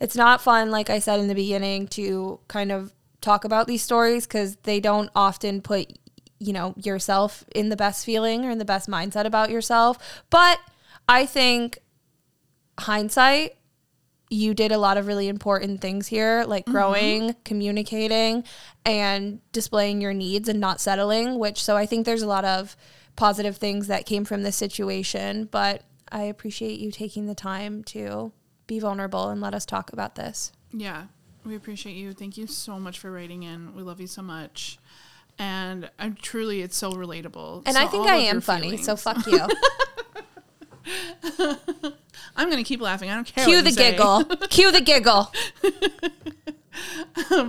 It's 0.00 0.16
not 0.16 0.42
fun, 0.42 0.70
like 0.70 0.90
I 0.90 0.98
said 0.98 1.20
in 1.20 1.28
the 1.28 1.34
beginning, 1.36 1.86
to 1.88 2.40
kind 2.48 2.72
of 2.72 2.92
talk 3.20 3.44
about 3.44 3.66
these 3.68 3.80
stories 3.82 4.26
because 4.26 4.56
they 4.64 4.80
don't 4.80 5.08
often 5.14 5.62
put, 5.62 5.92
you 6.38 6.52
know, 6.52 6.74
yourself 6.76 7.44
in 7.54 7.68
the 7.68 7.76
best 7.76 8.04
feeling 8.04 8.44
or 8.44 8.50
in 8.50 8.58
the 8.58 8.64
best 8.64 8.88
mindset 8.88 9.24
about 9.24 9.50
yourself. 9.50 10.22
But 10.30 10.58
I 11.08 11.26
think 11.26 11.78
hindsight, 12.78 13.56
you 14.30 14.54
did 14.54 14.72
a 14.72 14.78
lot 14.78 14.96
of 14.96 15.06
really 15.06 15.28
important 15.28 15.80
things 15.80 16.06
here, 16.08 16.44
like 16.46 16.64
mm-hmm. 16.64 16.72
growing, 16.72 17.36
communicating, 17.44 18.44
and 18.84 19.40
displaying 19.52 20.00
your 20.00 20.14
needs 20.14 20.48
and 20.48 20.60
not 20.60 20.80
settling, 20.80 21.38
which 21.38 21.62
so 21.62 21.76
I 21.76 21.86
think 21.86 22.04
there's 22.06 22.22
a 22.22 22.26
lot 22.26 22.44
of 22.44 22.76
positive 23.16 23.56
things 23.56 23.86
that 23.86 24.06
came 24.06 24.24
from 24.24 24.42
this 24.42 24.56
situation. 24.56 25.44
But 25.50 25.82
I 26.10 26.22
appreciate 26.22 26.80
you 26.80 26.90
taking 26.90 27.26
the 27.26 27.34
time 27.34 27.84
to 27.84 28.32
be 28.66 28.78
vulnerable 28.78 29.28
and 29.28 29.40
let 29.40 29.54
us 29.54 29.66
talk 29.66 29.92
about 29.92 30.14
this. 30.14 30.52
Yeah, 30.72 31.04
we 31.44 31.54
appreciate 31.54 31.94
you. 31.94 32.12
Thank 32.12 32.36
you 32.36 32.46
so 32.46 32.80
much 32.80 32.98
for 32.98 33.12
writing 33.12 33.42
in. 33.42 33.74
We 33.74 33.82
love 33.82 34.00
you 34.00 34.06
so 34.06 34.22
much. 34.22 34.78
And 35.38 35.90
I'm 35.98 36.14
truly, 36.14 36.62
it's 36.62 36.76
so 36.76 36.92
relatable. 36.92 37.62
And 37.66 37.76
So 37.76 37.82
I 37.82 37.86
think 37.86 38.06
I 38.06 38.16
am 38.16 38.40
funny, 38.40 38.76
so 38.76 38.96
fuck 38.96 39.26
you. 39.26 39.40
I'm 42.36 42.50
gonna 42.50 42.64
keep 42.64 42.80
laughing. 42.80 43.10
I 43.10 43.14
don't 43.14 43.26
care. 43.26 43.44
Cue 43.44 43.56
what 43.56 43.64
the 43.64 43.72
giggle. 43.72 44.24
Cue 44.48 44.72
the 44.72 44.80
giggle. 44.80 45.32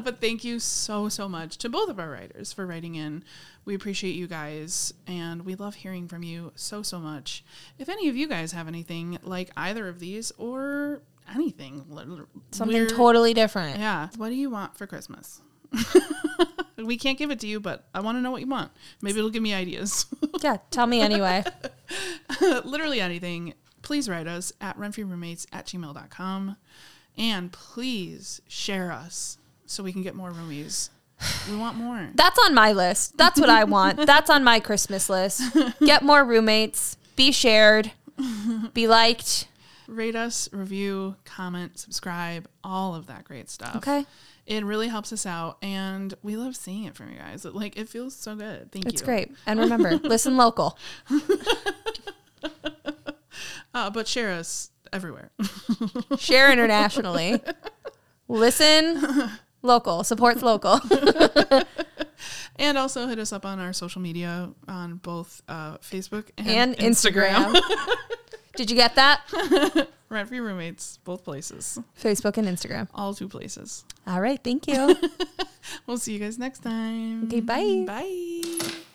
but 0.04 0.22
thank 0.22 0.44
you 0.44 0.60
so 0.60 1.10
so 1.10 1.28
much 1.28 1.58
to 1.58 1.70
both 1.70 1.90
of 1.90 2.00
our 2.00 2.10
writers 2.10 2.54
for 2.54 2.66
writing 2.66 2.96
in. 2.96 3.24
We 3.66 3.74
appreciate 3.74 4.16
you 4.16 4.28
guys, 4.28 4.94
and 5.08 5.44
we 5.44 5.56
love 5.56 5.76
hearing 5.76 6.08
from 6.08 6.24
you 6.24 6.52
so 6.56 6.82
so 6.84 7.00
much. 7.00 7.44
If 7.80 7.90
any 7.90 8.08
of 8.10 8.16
you 8.16 8.28
guys 8.28 8.52
have 8.52 8.68
anything 8.68 9.18
like 9.24 9.50
either 9.58 9.88
of 9.88 10.00
these 10.00 10.32
or 10.38 11.02
anything, 11.34 11.86
Something 12.52 12.88
totally 12.88 13.34
different. 13.34 13.80
Yeah. 13.80 14.10
What 14.18 14.30
do 14.30 14.36
you 14.36 14.50
want 14.50 14.78
for 14.78 14.86
Christmas? 14.86 15.42
we 16.78 16.98
can't 16.98 17.18
give 17.18 17.32
it 17.32 17.40
to 17.42 17.48
you, 17.48 17.60
but 17.60 17.88
I 17.94 18.00
want 18.00 18.18
to 18.18 18.22
know 18.22 18.32
what 18.32 18.42
you 18.42 18.48
want. 18.48 18.72
Maybe 19.02 19.20
it'll 19.20 19.30
give 19.30 19.44
me 19.44 19.54
ideas. 19.54 20.06
Yeah, 20.44 20.58
tell 20.70 20.86
me 20.86 21.02
anyway. 21.02 21.44
Literally 22.66 23.00
anything. 23.00 23.54
Please 23.82 24.08
write 24.08 24.28
us 24.28 24.54
at 24.62 24.78
rentfreeroommates 24.78 25.48
at 25.52 25.66
gmail.com. 25.66 26.58
And 27.18 27.52
please 27.52 28.42
share 28.48 28.92
us 28.92 29.38
so 29.66 29.82
we 29.82 29.94
can 29.94 30.04
get 30.04 30.14
more 30.14 30.32
roomies. 30.32 30.90
We 31.50 31.56
want 31.56 31.78
more. 31.78 32.10
That's 32.14 32.38
on 32.46 32.54
my 32.54 32.74
list. 32.74 33.18
That's 33.18 33.40
what 33.40 33.50
I 33.50 33.64
want. 33.64 34.06
That's 34.06 34.30
on 34.30 34.44
my 34.44 34.60
Christmas 34.60 35.10
list. 35.10 35.42
Get 35.80 36.04
more 36.04 36.24
roommates, 36.24 36.98
be 37.16 37.32
shared, 37.32 37.92
be 38.74 38.88
liked. 38.88 39.48
Rate 39.88 40.16
us, 40.16 40.50
review, 40.52 41.16
comment, 41.26 41.80
subscribe, 41.80 42.48
all 42.64 42.94
of 42.94 43.08
that 43.08 43.24
great 43.24 43.50
stuff. 43.50 43.78
Okay. 43.78 44.06
It 44.46 44.64
really 44.64 44.88
helps 44.90 45.12
us 45.12 45.26
out, 45.26 45.58
and 45.64 46.14
we 46.22 46.38
love 46.38 46.56
seeing 46.56 46.84
it 46.84 46.96
from 46.96 47.12
you 47.12 47.18
guys. 47.18 47.46
It, 47.46 47.56
like 47.56 47.78
it 47.78 47.90
feels 47.90 48.16
so 48.16 48.36
good. 48.36 48.72
Thank 48.72 48.86
It's 48.86 48.94
you. 48.94 48.98
It's 48.98 49.02
great. 49.02 49.32
And 49.48 49.60
remember, 49.66 49.96
listen 49.98 50.38
local. 50.38 50.78
Uh, 53.74 53.90
but 53.90 54.08
share 54.08 54.32
us 54.32 54.70
everywhere. 54.94 55.32
Share 56.18 56.50
internationally. 56.50 57.42
Listen 58.30 59.30
local. 59.62 60.06
Supports 60.06 60.42
local. 60.42 60.80
And 62.58 62.78
also 62.78 63.08
hit 63.08 63.20
us 63.20 63.34
up 63.34 63.46
on 63.46 63.60
our 63.60 63.74
social 63.74 64.02
media 64.02 64.50
on 64.70 64.96
both 64.96 65.42
uh, 65.50 65.78
Facebook 65.80 66.30
and, 66.38 66.48
And 66.48 66.78
Instagram. 66.78 67.60
Did 68.56 68.70
you 68.70 68.76
get 68.76 68.96
that? 68.96 69.22
Rent 70.10 70.30
free 70.30 70.40
roommates, 70.40 70.98
both 71.04 71.24
places, 71.24 71.80
Facebook 72.00 72.38
and 72.38 72.48
Instagram. 72.48 72.88
all 72.94 73.14
two 73.14 73.28
places. 73.28 73.84
All 74.08 74.22
right. 74.22 74.42
Thank 74.44 74.68
you. 74.68 74.96
We'll 75.88 75.98
see 75.98 76.14
you 76.14 76.20
guys 76.20 76.38
next 76.38 76.60
time. 76.60 77.24
Okay, 77.26 77.40
bye. 77.40 77.86
Bye. 77.88 78.86